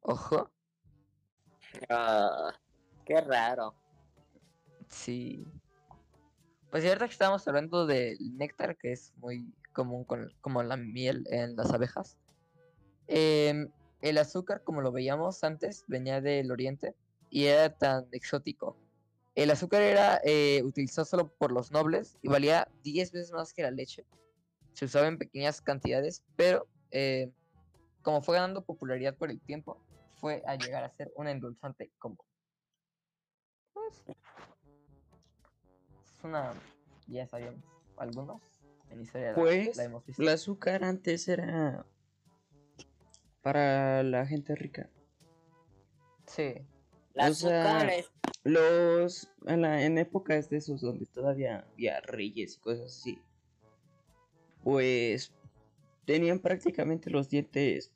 Ojo, 0.00 0.50
Ah, 1.88 2.52
qué 3.04 3.20
raro. 3.20 3.74
sí. 4.88 5.46
Pues 6.70 6.82
cierto 6.82 7.06
que 7.06 7.12
estábamos 7.12 7.46
hablando 7.48 7.86
del 7.86 8.18
néctar, 8.36 8.76
que 8.76 8.92
es 8.92 9.14
muy 9.16 9.52
común 9.78 10.02
con, 10.02 10.34
como 10.40 10.60
la 10.64 10.76
miel 10.76 11.24
en 11.30 11.54
las 11.54 11.72
abejas. 11.72 12.18
Em, 13.06 13.70
el 14.00 14.18
azúcar, 14.18 14.64
como 14.64 14.80
lo 14.80 14.90
veíamos 14.90 15.44
antes, 15.44 15.84
venía 15.86 16.20
del 16.20 16.50
oriente 16.50 16.96
y 17.30 17.44
era 17.44 17.72
tan 17.72 18.08
exótico. 18.10 18.76
El 19.36 19.52
azúcar 19.52 19.82
era 19.82 20.20
eh, 20.24 20.62
utilizado 20.64 21.04
solo 21.04 21.28
por 21.28 21.52
los 21.52 21.70
nobles 21.70 22.18
y 22.22 22.28
valía 22.28 22.66
10 22.82 23.12
veces 23.12 23.30
más 23.30 23.52
que 23.52 23.62
la 23.62 23.70
leche. 23.70 24.04
Se 24.72 24.86
usaba 24.86 25.06
en 25.06 25.16
pequeñas 25.16 25.60
cantidades, 25.60 26.24
pero 26.34 26.66
eh, 26.90 27.30
como 28.02 28.20
fue 28.20 28.34
ganando 28.34 28.64
popularidad 28.64 29.14
por 29.14 29.30
el 29.30 29.40
tiempo, 29.40 29.80
fue 30.16 30.42
a 30.44 30.56
llegar 30.56 30.82
a 30.82 30.90
ser 30.90 31.12
un 31.14 31.28
endulzante 31.28 31.92
común. 32.00 32.18
Pues, 33.74 34.02
es 34.08 34.16
una, 36.24 36.52
ya 37.06 37.28
sabíamos, 37.28 37.62
algunos 37.96 38.57
en 38.90 39.00
historia 39.02 39.28
la- 39.30 39.34
Pues, 39.34 39.76
la 39.76 39.84
hemos 39.84 40.04
visto. 40.06 40.22
el 40.22 40.28
azúcar 40.28 40.84
antes 40.84 41.28
era 41.28 41.84
para 43.42 44.02
la 44.02 44.26
gente 44.26 44.54
rica. 44.54 44.88
Sí, 46.26 46.54
La 47.14 47.30
O 47.30 47.34
sea, 47.34 47.78
azúcar 47.80 47.90
es 47.90 48.10
Los 48.44 49.28
en, 49.46 49.62
la, 49.62 49.82
en 49.84 49.98
épocas 49.98 50.48
de 50.50 50.58
esos 50.58 50.80
donde 50.80 51.06
todavía 51.06 51.66
había 51.72 52.00
reyes 52.00 52.56
y 52.56 52.58
cosas 52.60 52.86
así, 52.98 53.18
pues 54.62 55.32
tenían 56.04 56.38
prácticamente 56.40 57.10
los 57.10 57.28
dientes 57.28 57.92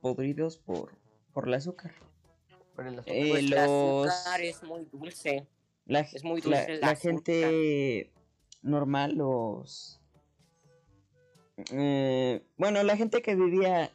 podridos 0.00 0.58
por, 0.58 0.96
por 1.32 1.46
el 1.48 1.54
azúcar. 1.54 1.92
por 2.74 2.86
el 2.86 2.98
azúcar. 2.98 3.14
Eh, 3.16 3.28
pues, 3.30 3.42
el 3.44 3.50
los- 3.50 4.08
azúcar 4.08 4.40
es 4.40 4.62
muy 4.62 4.84
dulce. 4.86 5.46
La, 5.84 6.00
Es 6.00 6.22
muy 6.24 6.40
dulce 6.40 6.76
la 6.78 6.94
gente 6.94 8.12
normal, 8.62 9.14
los... 9.16 10.00
eh, 11.56 12.42
bueno, 12.56 12.82
la 12.82 12.96
gente 12.96 13.22
que 13.22 13.34
vivía 13.34 13.90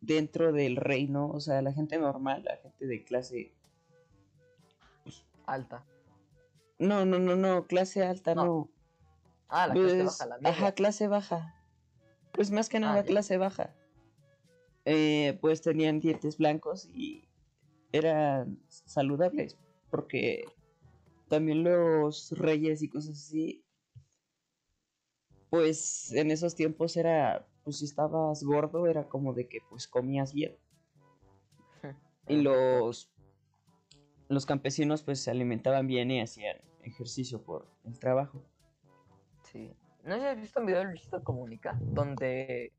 dentro 0.00 0.52
del 0.52 0.76
reino, 0.76 1.28
o 1.28 1.40
sea, 1.40 1.60
la 1.62 1.72
gente 1.72 1.98
normal, 1.98 2.44
la 2.44 2.56
gente 2.56 2.86
de 2.86 3.04
clase... 3.04 3.52
alta. 5.46 5.84
No, 6.78 7.04
no, 7.04 7.18
no, 7.18 7.34
no, 7.36 7.66
clase 7.66 8.04
alta, 8.04 8.34
No, 8.34 8.44
no. 8.44 8.70
Ah, 9.48 9.66
la 9.66 9.74
clase 9.74 9.94
Pues, 9.96 10.04
baja, 10.04 10.26
la 10.26 10.36
media. 10.36 10.48
Ajá, 10.50 10.72
clase 10.72 11.08
baja. 11.08 11.54
Pues 12.32 12.50
más 12.50 12.68
que 12.68 12.76
Ah, 12.76 12.80
nada 12.80 13.00
ya. 13.00 13.06
clase 13.06 13.36
baja. 13.38 13.74
Eh, 14.84 15.36
pues 15.40 15.60
tenían 15.62 16.00
dientes 16.00 16.38
blancos 16.38 16.86
y 16.94 17.28
eran 17.92 18.60
saludables. 18.68 19.56
Porque 19.90 20.44
también 21.28 21.64
los 21.64 22.30
reyes 22.32 22.82
y 22.82 22.88
cosas 22.88 23.16
así. 23.18 23.64
Pues 25.50 26.12
en 26.12 26.30
esos 26.30 26.54
tiempos 26.54 26.96
era. 26.96 27.46
Pues 27.64 27.78
si 27.78 27.84
estabas 27.84 28.42
gordo, 28.42 28.86
era 28.86 29.08
como 29.08 29.34
de 29.34 29.48
que 29.48 29.58
pues 29.68 29.86
comías 29.86 30.32
bien. 30.32 30.56
Y 32.28 32.42
los. 32.42 33.10
Los 34.28 34.44
campesinos 34.44 35.02
pues 35.02 35.20
se 35.20 35.30
alimentaban 35.30 35.86
bien 35.86 36.10
y 36.10 36.20
hacían 36.20 36.58
ejercicio 36.82 37.42
por 37.42 37.66
el 37.84 37.98
trabajo. 37.98 38.42
Sí. 39.42 39.74
¿No 40.04 40.16
sé 40.16 40.20
si 40.20 40.26
has 40.26 40.40
visto 40.40 40.60
un 40.60 40.66
video 40.66 40.80
de 40.80 40.84
Luisito 40.84 41.24
Comunica? 41.24 41.78
Donde 41.80 42.72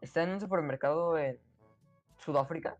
está 0.00 0.22
en 0.22 0.30
un 0.30 0.40
supermercado 0.40 1.18
en 1.18 1.38
Sudáfrica. 2.18 2.78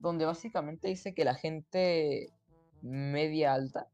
Donde 0.00 0.24
básicamente 0.24 0.88
dice 0.88 1.14
que 1.14 1.24
la 1.24 1.36
gente 1.36 2.32
media 2.82 3.54
alta 3.54 3.88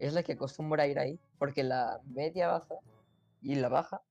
es 0.00 0.12
la 0.14 0.24
que 0.24 0.32
acostumbra 0.32 0.88
ir 0.88 0.98
ahí. 0.98 1.20
Porque 1.38 1.62
la 1.62 2.00
media 2.06 2.48
baja 2.48 2.74
y 3.42 3.54
la 3.56 3.68
baja 3.68 4.02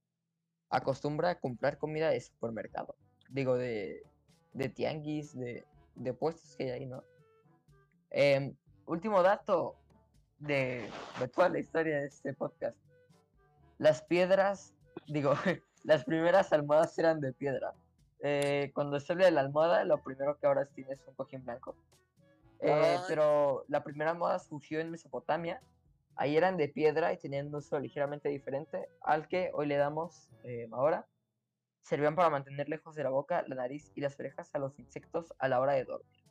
acostumbra 0.69 1.32
a 1.32 1.39
comprar 1.39 1.78
comida 1.78 2.09
de 2.09 2.21
supermercado. 2.21 2.95
Digo, 3.30 3.55
de, 3.55 4.03
de 4.53 4.69
tianguis, 4.69 5.38
de, 5.38 5.65
de 5.95 6.13
puestos 6.13 6.55
que 6.55 6.65
hay 6.65 6.69
ahí, 6.69 6.86
¿no? 6.86 7.03
Em, 8.11 8.55
último 8.86 9.21
dato 9.23 9.76
de, 10.39 10.89
de 11.19 11.28
toda 11.28 11.49
la 11.49 11.59
historia 11.59 11.99
de 11.99 12.07
este 12.07 12.34
podcast. 12.34 12.78
Las 13.78 14.01
piedras, 14.03 14.73
digo, 15.07 15.34
las 15.84 16.03
primeras 16.05 16.53
almohadas 16.53 16.97
eran 16.97 17.19
de 17.19 17.34
piedra. 17.34 17.73
Eh, 18.21 18.71
cuando 18.73 18.99
se 18.99 19.11
habla 19.13 19.26
de 19.26 19.32
la 19.32 19.41
almohada, 19.41 19.84
lo 19.84 20.01
primero 20.01 20.38
que 20.38 20.47
ahora 20.47 20.65
tienes 20.65 20.99
es 20.99 21.07
un 21.07 21.15
cojín 21.15 21.43
blanco. 21.43 21.76
Eh, 22.61 22.71
Ay. 22.71 22.99
pero 23.07 23.65
la 23.67 23.84
primera 23.84 24.11
almohada 24.11 24.39
surgió 24.39 24.80
en 24.80 24.91
Mesopotamia. 24.91 25.61
Ahí 26.18 26.38
eran 26.38 26.57
de 26.57 26.70
piedra 26.70 27.11
y 27.11 27.18
tenían 27.18 27.47
un 27.47 27.55
uso 27.55 27.80
ligeramente 27.80 28.30
diferente 28.30 28.88
al 29.01 29.28
que 29.28 29.51
hoy 29.53 29.66
le 29.68 29.76
damos 29.76 30.30
eh, 30.43 30.68
ahora. 30.72 31.07
Servían 31.82 32.16
para 32.16 32.30
mantener 32.30 32.70
lejos 32.70 32.95
de 32.95 33.03
la 33.03 33.09
boca, 33.09 33.43
la 33.47 33.55
nariz 33.55 33.91
y 33.95 34.01
las 34.01 34.20
orejas 34.20 34.49
a 34.55 34.59
los 34.59 34.80
insectos 34.80 35.34
a 35.38 35.47
la 35.47 35.59
hora 35.59 35.74
de 35.74 35.84
dormir. 35.84 36.24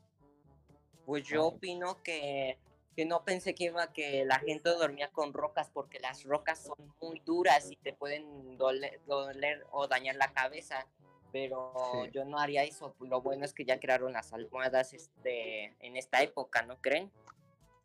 Pues 1.05 1.25
yo 1.25 1.47
opino 1.47 2.03
que, 2.03 2.59
que 2.97 3.05
no 3.05 3.25
pensé 3.25 3.55
que 3.55 3.65
iba 3.65 3.93
que 3.93 4.25
la 4.25 4.39
gente 4.39 4.71
dormía 4.71 5.11
con 5.13 5.33
rocas 5.33 5.71
porque 5.71 6.01
las 6.01 6.25
rocas 6.25 6.65
son 6.65 6.95
muy 7.01 7.21
duras 7.21 7.71
y 7.71 7.77
te 7.77 7.93
pueden 7.93 8.57
doler, 8.57 9.01
doler 9.07 9.67
o 9.71 9.87
dañar 9.87 10.17
la 10.17 10.33
cabeza. 10.33 10.87
Pero 11.31 11.73
Sí. 11.93 12.11
yo 12.13 12.25
no 12.25 12.39
haría 12.39 12.63
eso. 12.63 12.95
Lo 13.01 13.21
bueno 13.21 13.45
es 13.45 13.53
que 13.53 13.65
ya 13.65 13.79
crearon 13.81 14.13
las 14.13 14.33
almohadas 14.33 14.95
este, 14.95 15.77
en 15.81 15.97
esta 15.97 16.23
época, 16.23 16.63
¿no 16.63 16.81
creen? 16.81 17.11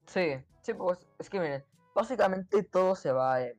Sí, 0.06 0.38
sí, 0.62 0.74
pues 0.74 1.08
es 1.20 1.30
que 1.30 1.39
miren, 1.39 1.66
básicamente 1.94 2.64
todo 2.64 2.96
se 2.96 3.12
va 3.12 3.42
eh, 3.42 3.58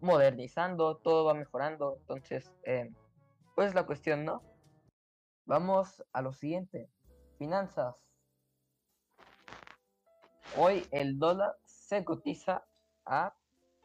modernizando, 0.00 0.96
todo 0.96 1.24
va 1.24 1.34
mejorando, 1.34 1.96
entonces, 2.00 2.52
eh, 2.64 2.90
pues 3.54 3.74
la 3.74 3.86
cuestión, 3.86 4.24
¿no? 4.24 4.42
Vamos 5.44 6.04
a 6.12 6.22
lo 6.22 6.32
siguiente, 6.32 6.88
finanzas. 7.38 7.96
Hoy 10.56 10.86
el 10.90 11.18
dólar 11.18 11.56
se 11.64 12.04
cotiza 12.04 12.64
a 13.04 13.34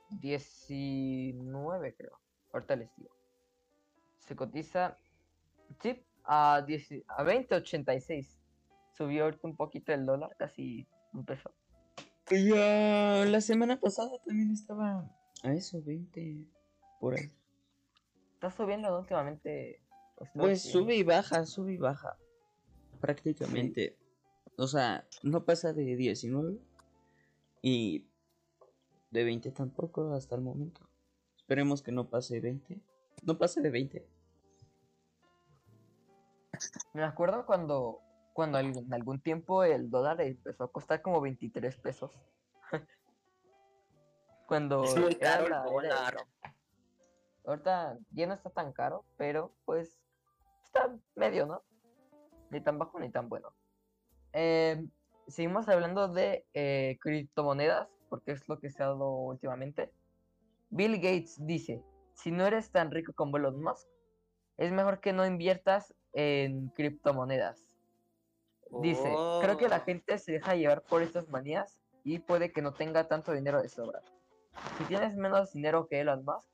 19, 0.09 1.95
creo. 1.95 2.19
Ahorita 2.53 2.75
les 2.75 2.95
digo. 2.95 3.11
Se 4.19 4.35
cotiza, 4.35 4.97
a, 6.25 6.61
10 6.65 7.03
a 7.07 7.23
20.86. 7.23 8.39
Subió 8.93 9.25
ahorita 9.25 9.47
un 9.47 9.55
poquito 9.55 9.93
el 9.93 10.05
dólar, 10.05 10.35
casi 10.37 10.87
un 11.13 11.25
peso. 11.25 11.53
Ya 12.29 13.25
la 13.25 13.41
semana 13.41 13.79
pasada 13.79 14.11
también 14.25 14.51
estaba 14.51 15.09
a 15.43 15.53
eso, 15.53 15.81
20 15.81 16.45
por 16.99 17.15
ahí. 17.15 17.31
Está 18.33 18.51
subiendo 18.51 18.97
últimamente. 18.97 19.81
Pues, 20.15 20.29
Pues 20.33 20.61
sube 20.61 20.95
y 20.95 21.03
baja, 21.03 21.45
sube 21.45 21.73
y 21.73 21.77
baja. 21.77 22.17
Prácticamente. 22.99 23.97
O 24.57 24.67
sea, 24.67 25.07
no 25.23 25.45
pasa 25.45 25.73
de 25.73 25.95
19 25.95 26.59
y 27.61 28.07
de 29.11 29.23
20 29.23 29.51
tampoco 29.51 30.13
hasta 30.13 30.35
el 30.35 30.41
momento. 30.41 30.81
Esperemos 31.37 31.81
que 31.81 31.91
no 31.91 32.09
pase 32.09 32.39
20. 32.39 32.81
No 33.23 33.37
pase 33.37 33.61
de 33.61 33.69
20. 33.69 34.07
Me 36.93 37.03
acuerdo 37.03 37.45
cuando, 37.45 38.01
cuando 38.37 38.59
en 38.59 38.93
algún 38.93 39.19
tiempo 39.19 39.63
el 39.63 39.89
dólar 39.89 40.21
empezó 40.21 40.65
a 40.65 40.71
costar 40.71 41.01
como 41.01 41.19
23 41.21 41.75
pesos. 41.77 42.11
cuando 44.47 44.83
Es 44.83 44.95
muy 44.95 45.17
era 45.19 45.31
caro 45.39 45.45
el 45.45 45.49
la 45.49 45.57
era 45.57 45.63
de- 45.65 45.71
dólar. 45.71 46.17
Ahorita 47.47 47.97
ya 48.11 48.27
no 48.27 48.35
está 48.35 48.51
tan 48.51 48.73
caro, 48.73 49.05
pero 49.17 49.55
pues 49.65 49.97
está 50.63 50.95
medio, 51.15 51.47
¿no? 51.47 51.63
Ni 52.51 52.61
tan 52.61 52.77
bajo 52.77 52.99
ni 52.99 53.09
tan 53.09 53.27
bueno. 53.27 53.55
Eh, 54.33 54.85
seguimos 55.27 55.67
hablando 55.67 56.07
de 56.07 56.45
eh, 56.53 56.99
criptomonedas, 57.01 57.89
porque 58.07 58.33
es 58.33 58.47
lo 58.47 58.59
que 58.59 58.69
se 58.69 58.83
ha 58.83 58.85
dado 58.85 59.09
últimamente. 59.15 59.91
Bill 60.69 60.97
Gates 60.97 61.43
dice, 61.43 61.81
si 62.13 62.29
no 62.29 62.45
eres 62.45 62.69
tan 62.69 62.91
rico 62.91 63.13
como 63.13 63.37
Elon 63.37 63.63
Musk, 63.63 63.87
es 64.57 64.71
mejor 64.71 64.99
que 64.99 65.11
no 65.11 65.25
inviertas 65.25 65.95
en 66.13 66.67
criptomonedas. 66.69 67.66
Dice, 68.69 69.15
creo 69.41 69.57
que 69.57 69.67
la 69.69 69.77
Oh. 69.77 69.85
gente 69.85 70.17
se 70.17 70.33
deja 70.33 70.55
llevar 70.55 70.83
por 70.83 71.01
estas 71.01 71.27
manías 71.29 71.81
y 72.03 72.19
puede 72.19 72.51
que 72.51 72.61
no 72.61 72.73
tenga 72.73 73.07
tanto 73.07 73.31
dinero 73.33 73.61
de 73.61 73.69
sobra. 73.69 74.01
Si 74.77 74.83
tienes 74.85 75.15
menos 75.15 75.53
dinero 75.53 75.87
que 75.87 75.99
Elon 76.01 76.23
Musk, 76.25 76.49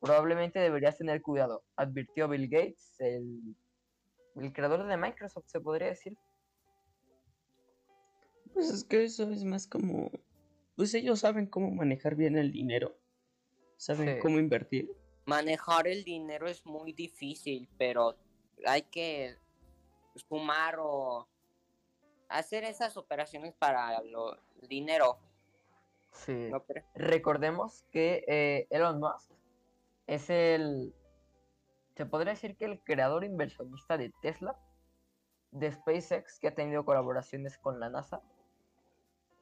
probablemente 0.00 0.58
deberías 0.60 0.96
tener 0.96 1.20
cuidado, 1.22 1.62
advirtió 1.76 2.28
Bill 2.28 2.48
Gates, 2.48 2.94
el, 3.00 3.56
el 4.36 4.52
creador 4.52 4.86
de 4.86 4.96
Microsoft, 4.96 5.46
se 5.46 5.60
podría 5.60 5.88
decir. 5.88 6.16
Pues 8.52 8.70
es 8.70 8.84
que 8.84 9.04
eso 9.04 9.30
es 9.30 9.44
más 9.44 9.66
como. 9.66 10.10
Pues 10.76 10.94
ellos 10.94 11.20
saben 11.20 11.46
cómo 11.46 11.70
manejar 11.70 12.14
bien 12.14 12.36
el 12.36 12.52
dinero. 12.52 12.96
Saben 13.76 14.14
Sí. 14.16 14.20
cómo 14.20 14.38
invertir. 14.38 14.90
Manejar 15.26 15.86
el 15.88 16.04
dinero 16.04 16.48
es 16.48 16.64
muy 16.64 16.92
difícil, 16.92 17.68
pero 17.76 18.16
hay 18.66 18.82
que 18.82 19.36
sumar 20.28 20.76
o 20.80 21.28
hacer 22.28 22.64
esas 22.64 22.96
operaciones 22.96 23.54
para 23.54 24.02
lo, 24.02 24.34
el 24.60 24.68
dinero. 24.68 25.18
Sí. 26.12 26.50
Recordemos 26.94 27.84
que 27.90 28.24
eh, 28.26 28.66
Elon 28.70 28.98
Musk 28.98 29.30
es 30.06 30.30
el, 30.30 30.94
se 31.96 32.06
podría 32.06 32.32
decir 32.32 32.56
que 32.56 32.64
el 32.64 32.80
creador 32.80 33.24
inversionista 33.24 33.98
de 33.98 34.12
Tesla, 34.22 34.58
de 35.50 35.72
SpaceX, 35.72 36.38
que 36.38 36.48
ha 36.48 36.54
tenido 36.54 36.84
colaboraciones 36.84 37.58
con 37.58 37.80
la 37.80 37.90
NASA, 37.90 38.22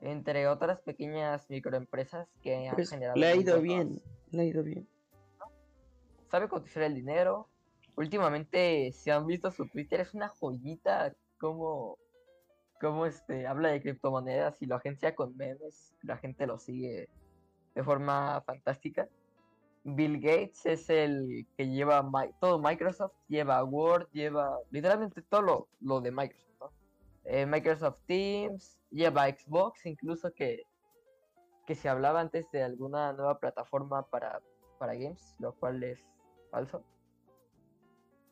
entre 0.00 0.46
otras 0.48 0.80
pequeñas 0.80 1.48
microempresas 1.48 2.28
que 2.42 2.68
han 2.68 2.74
Pues 2.74 2.90
generado... 2.90 3.16
le 3.16 3.26
ha 3.26 3.36
ido 3.36 3.60
bien. 3.60 4.02
Le 4.30 4.42
ha 4.42 4.44
ido 4.44 4.62
bien. 4.62 4.88
sabe 6.30 6.48
cotizar 6.48 6.82
el 6.82 6.94
dinero. 6.94 7.48
Últimamente, 7.96 8.92
si 8.92 9.10
han 9.10 9.26
visto 9.26 9.50
su 9.50 9.68
Twitter, 9.68 10.00
es 10.00 10.12
una 10.12 10.28
joyita 10.28 11.14
como, 11.38 11.98
como 12.80 13.06
este, 13.06 13.46
habla 13.46 13.70
de 13.70 13.80
criptomonedas 13.80 14.60
y 14.62 14.66
lo 14.66 14.76
agencia 14.76 15.14
con 15.14 15.36
memes. 15.36 15.94
La 16.02 16.16
gente 16.16 16.46
lo 16.46 16.58
sigue 16.58 17.08
de 17.74 17.82
forma 17.82 18.42
fantástica. 18.42 19.08
Bill 19.84 20.20
Gates 20.20 20.66
es 20.66 20.90
el 20.90 21.46
que 21.56 21.68
lleva 21.68 22.04
todo 22.40 22.58
Microsoft, 22.58 23.12
lleva 23.28 23.62
Word, 23.62 24.08
lleva 24.10 24.58
literalmente 24.70 25.22
todo 25.22 25.42
lo, 25.42 25.68
lo 25.80 26.00
de 26.00 26.10
Microsoft. 26.10 26.56
¿no? 26.60 26.72
Eh, 27.24 27.46
Microsoft 27.46 28.00
Teams, 28.06 28.80
lleva 28.90 29.28
Xbox, 29.28 29.86
incluso 29.86 30.32
que, 30.34 30.64
que 31.66 31.74
se 31.76 31.88
hablaba 31.88 32.20
antes 32.20 32.50
de 32.50 32.64
alguna 32.64 33.12
nueva 33.12 33.38
plataforma 33.38 34.02
para, 34.02 34.40
para 34.78 34.94
games, 34.94 35.36
lo 35.38 35.54
cual 35.54 35.82
es 35.84 36.00
falso. 36.50 36.82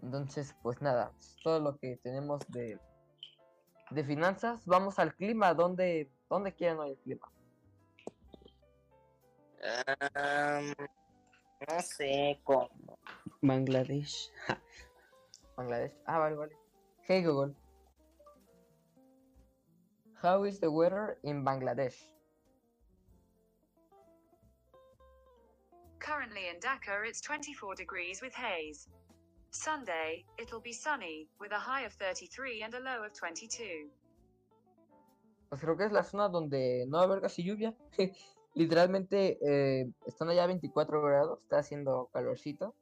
Entonces, 0.02 0.56
pues 0.62 0.82
nada, 0.82 1.12
todo 1.42 1.60
lo 1.60 1.78
que 1.78 1.96
tenemos 1.98 2.40
de, 2.48 2.78
de 3.94 4.04
finanzas. 4.04 4.66
Vamos 4.66 4.98
al 4.98 5.14
clima, 5.14 5.54
¿dónde, 5.54 6.10
dónde 6.28 6.52
quieren 6.52 6.78
hoy 6.78 6.90
el 6.90 6.98
clima? 6.98 7.30
No 11.68 11.80
sé 11.80 12.40
cómo. 12.44 12.98
Bangladesh. 13.40 14.30
Bangladesh. 15.56 15.92
Ah, 16.06 16.18
vale, 16.18 16.36
vale. 16.36 16.56
Hey 17.06 17.22
Google. 17.22 17.54
How 20.22 20.44
is 20.44 20.58
the 20.58 20.70
weather 20.70 21.18
in 21.22 21.44
Bangladesh? 21.44 22.08
Currently 25.98 26.48
in 26.48 26.60
Dhaka, 26.60 27.06
it's 27.06 27.20
24 27.20 27.74
degrees 27.74 28.20
with 28.20 28.34
haze. 28.34 28.88
Sunday, 29.54 30.24
it'll 30.36 30.60
be 30.60 30.72
sunny, 30.72 31.28
with 31.38 31.52
a 31.52 31.58
high 31.58 31.86
of 31.86 31.92
33 31.92 32.62
and 32.64 32.74
a 32.74 32.80
low 32.80 33.04
of 33.04 33.12
22. 33.12 33.88
Pues 35.48 35.60
creo 35.60 35.76
que 35.76 35.84
es 35.84 35.92
la 35.92 36.02
zona 36.02 36.28
donde 36.28 36.84
no 36.88 36.96
va 36.96 37.04
a 37.04 37.06
haber 37.06 37.20
casi 37.20 37.44
lluvia. 37.44 37.72
Literalmente 38.54 39.38
eh, 39.46 39.88
están 40.06 40.28
allá 40.28 40.44
a 40.44 40.46
24 40.48 41.02
grados, 41.02 41.40
está 41.42 41.58
haciendo 41.58 42.10
calorcito. 42.12 42.74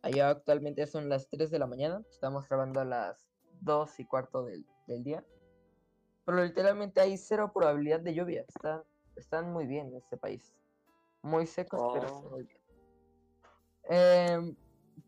Allá 0.00 0.30
actualmente 0.30 0.86
son 0.86 1.10
las 1.10 1.28
3 1.28 1.50
de 1.50 1.58
la 1.58 1.66
mañana, 1.66 2.02
estamos 2.10 2.48
grabando 2.48 2.80
a 2.80 2.84
las 2.86 3.28
2 3.60 4.00
y 4.00 4.06
cuarto 4.06 4.44
del, 4.44 4.64
del 4.86 5.04
día. 5.04 5.22
Pero 6.24 6.42
literalmente 6.42 7.00
hay 7.02 7.18
cero 7.18 7.50
probabilidad 7.54 8.00
de 8.00 8.14
lluvia, 8.14 8.44
están, 8.48 8.82
están 9.16 9.52
muy 9.52 9.66
bien 9.66 9.88
en 9.88 9.96
este 9.96 10.16
país. 10.16 10.54
Muy 11.20 11.46
secos, 11.46 11.80
pero 11.92 12.06
Oh. 12.06 12.16
están 12.16 12.30
muy 12.30 12.42
bien. 12.44 12.60
Em, 13.84 14.56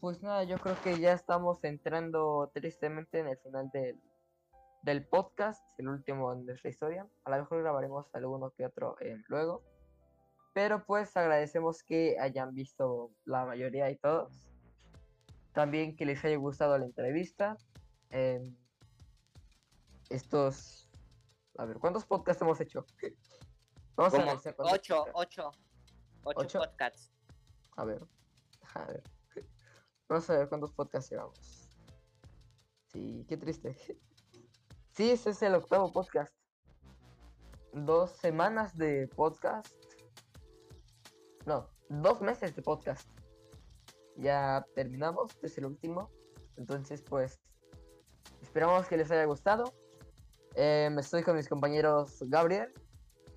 pues 0.00 0.22
nada, 0.22 0.44
yo 0.44 0.58
creo 0.58 0.76
que 0.82 0.98
ya 0.98 1.12
estamos 1.12 1.62
entrando 1.64 2.50
tristemente 2.54 3.20
en 3.20 3.28
el 3.28 3.38
final 3.38 3.70
del, 3.72 4.00
del 4.82 5.06
podcast, 5.06 5.64
el 5.78 5.88
último 5.88 6.32
en 6.32 6.46
nuestra 6.46 6.70
historia. 6.70 7.08
A 7.24 7.30
lo 7.30 7.38
mejor 7.38 7.62
grabaremos 7.62 8.06
alguno 8.14 8.50
que 8.50 8.66
otro 8.66 8.96
eh, 9.00 9.16
luego. 9.28 9.62
Pero 10.52 10.84
pues 10.84 11.16
agradecemos 11.16 11.82
que 11.82 12.16
hayan 12.20 12.54
visto 12.54 13.10
la 13.24 13.44
mayoría 13.44 13.90
y 13.90 13.96
todos. 13.96 14.50
También 15.52 15.96
que 15.96 16.06
les 16.06 16.24
haya 16.24 16.36
gustado 16.36 16.78
la 16.78 16.84
entrevista. 16.84 17.56
Em, 18.10 18.54
estos... 20.10 20.90
A 21.56 21.64
ver, 21.64 21.78
¿cuántos 21.78 22.04
podcasts 22.04 22.42
hemos 22.42 22.60
hecho? 22.60 22.84
Vamos 23.96 24.14
a 24.14 24.22
cuántos 24.22 24.46
ocho, 24.58 25.04
ocho, 25.14 25.52
ocho, 26.24 26.40
¿Ocho? 26.40 26.58
podcasts. 26.58 27.12
A 27.76 27.84
ver. 27.84 28.02
A 28.74 28.84
ver. 28.86 29.13
Vamos 30.14 30.30
a 30.30 30.38
ver 30.38 30.48
cuántos 30.48 30.72
podcasts 30.72 31.10
llevamos. 31.10 31.68
Sí, 32.92 33.26
qué 33.28 33.36
triste. 33.36 33.76
Sí, 34.92 35.10
ese 35.10 35.30
es 35.30 35.42
el 35.42 35.56
octavo 35.56 35.92
podcast. 35.92 36.32
Dos 37.72 38.12
semanas 38.12 38.78
de 38.78 39.08
podcast. 39.08 39.66
No, 41.46 41.68
dos 41.88 42.20
meses 42.20 42.54
de 42.54 42.62
podcast. 42.62 43.10
Ya 44.14 44.64
terminamos, 44.76 45.32
este 45.32 45.48
es 45.48 45.58
el 45.58 45.66
último. 45.66 46.08
Entonces, 46.56 47.02
pues, 47.02 47.40
esperamos 48.40 48.86
que 48.86 48.96
les 48.96 49.10
haya 49.10 49.24
gustado. 49.24 49.74
Em, 50.54 50.96
estoy 50.96 51.24
con 51.24 51.34
mis 51.34 51.48
compañeros 51.48 52.22
Gabriel, 52.28 52.72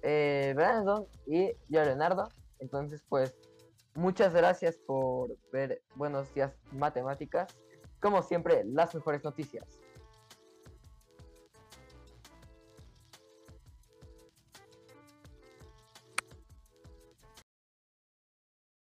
eh, 0.03 0.53
Brandon 0.55 1.07
y 1.25 1.53
yo, 1.69 1.83
Leonardo. 1.83 2.29
Entonces, 2.59 3.03
pues, 3.09 3.35
muchas 3.97 4.33
gracias 4.33 4.77
por 4.77 5.35
ver 5.51 5.81
Buenos 5.95 6.33
Días 6.33 6.53
Matemáticas. 6.71 7.57
Como 7.99 8.21
siempre, 8.21 8.63
las 8.63 8.93
mejores 8.93 9.23
noticias. 9.23 9.81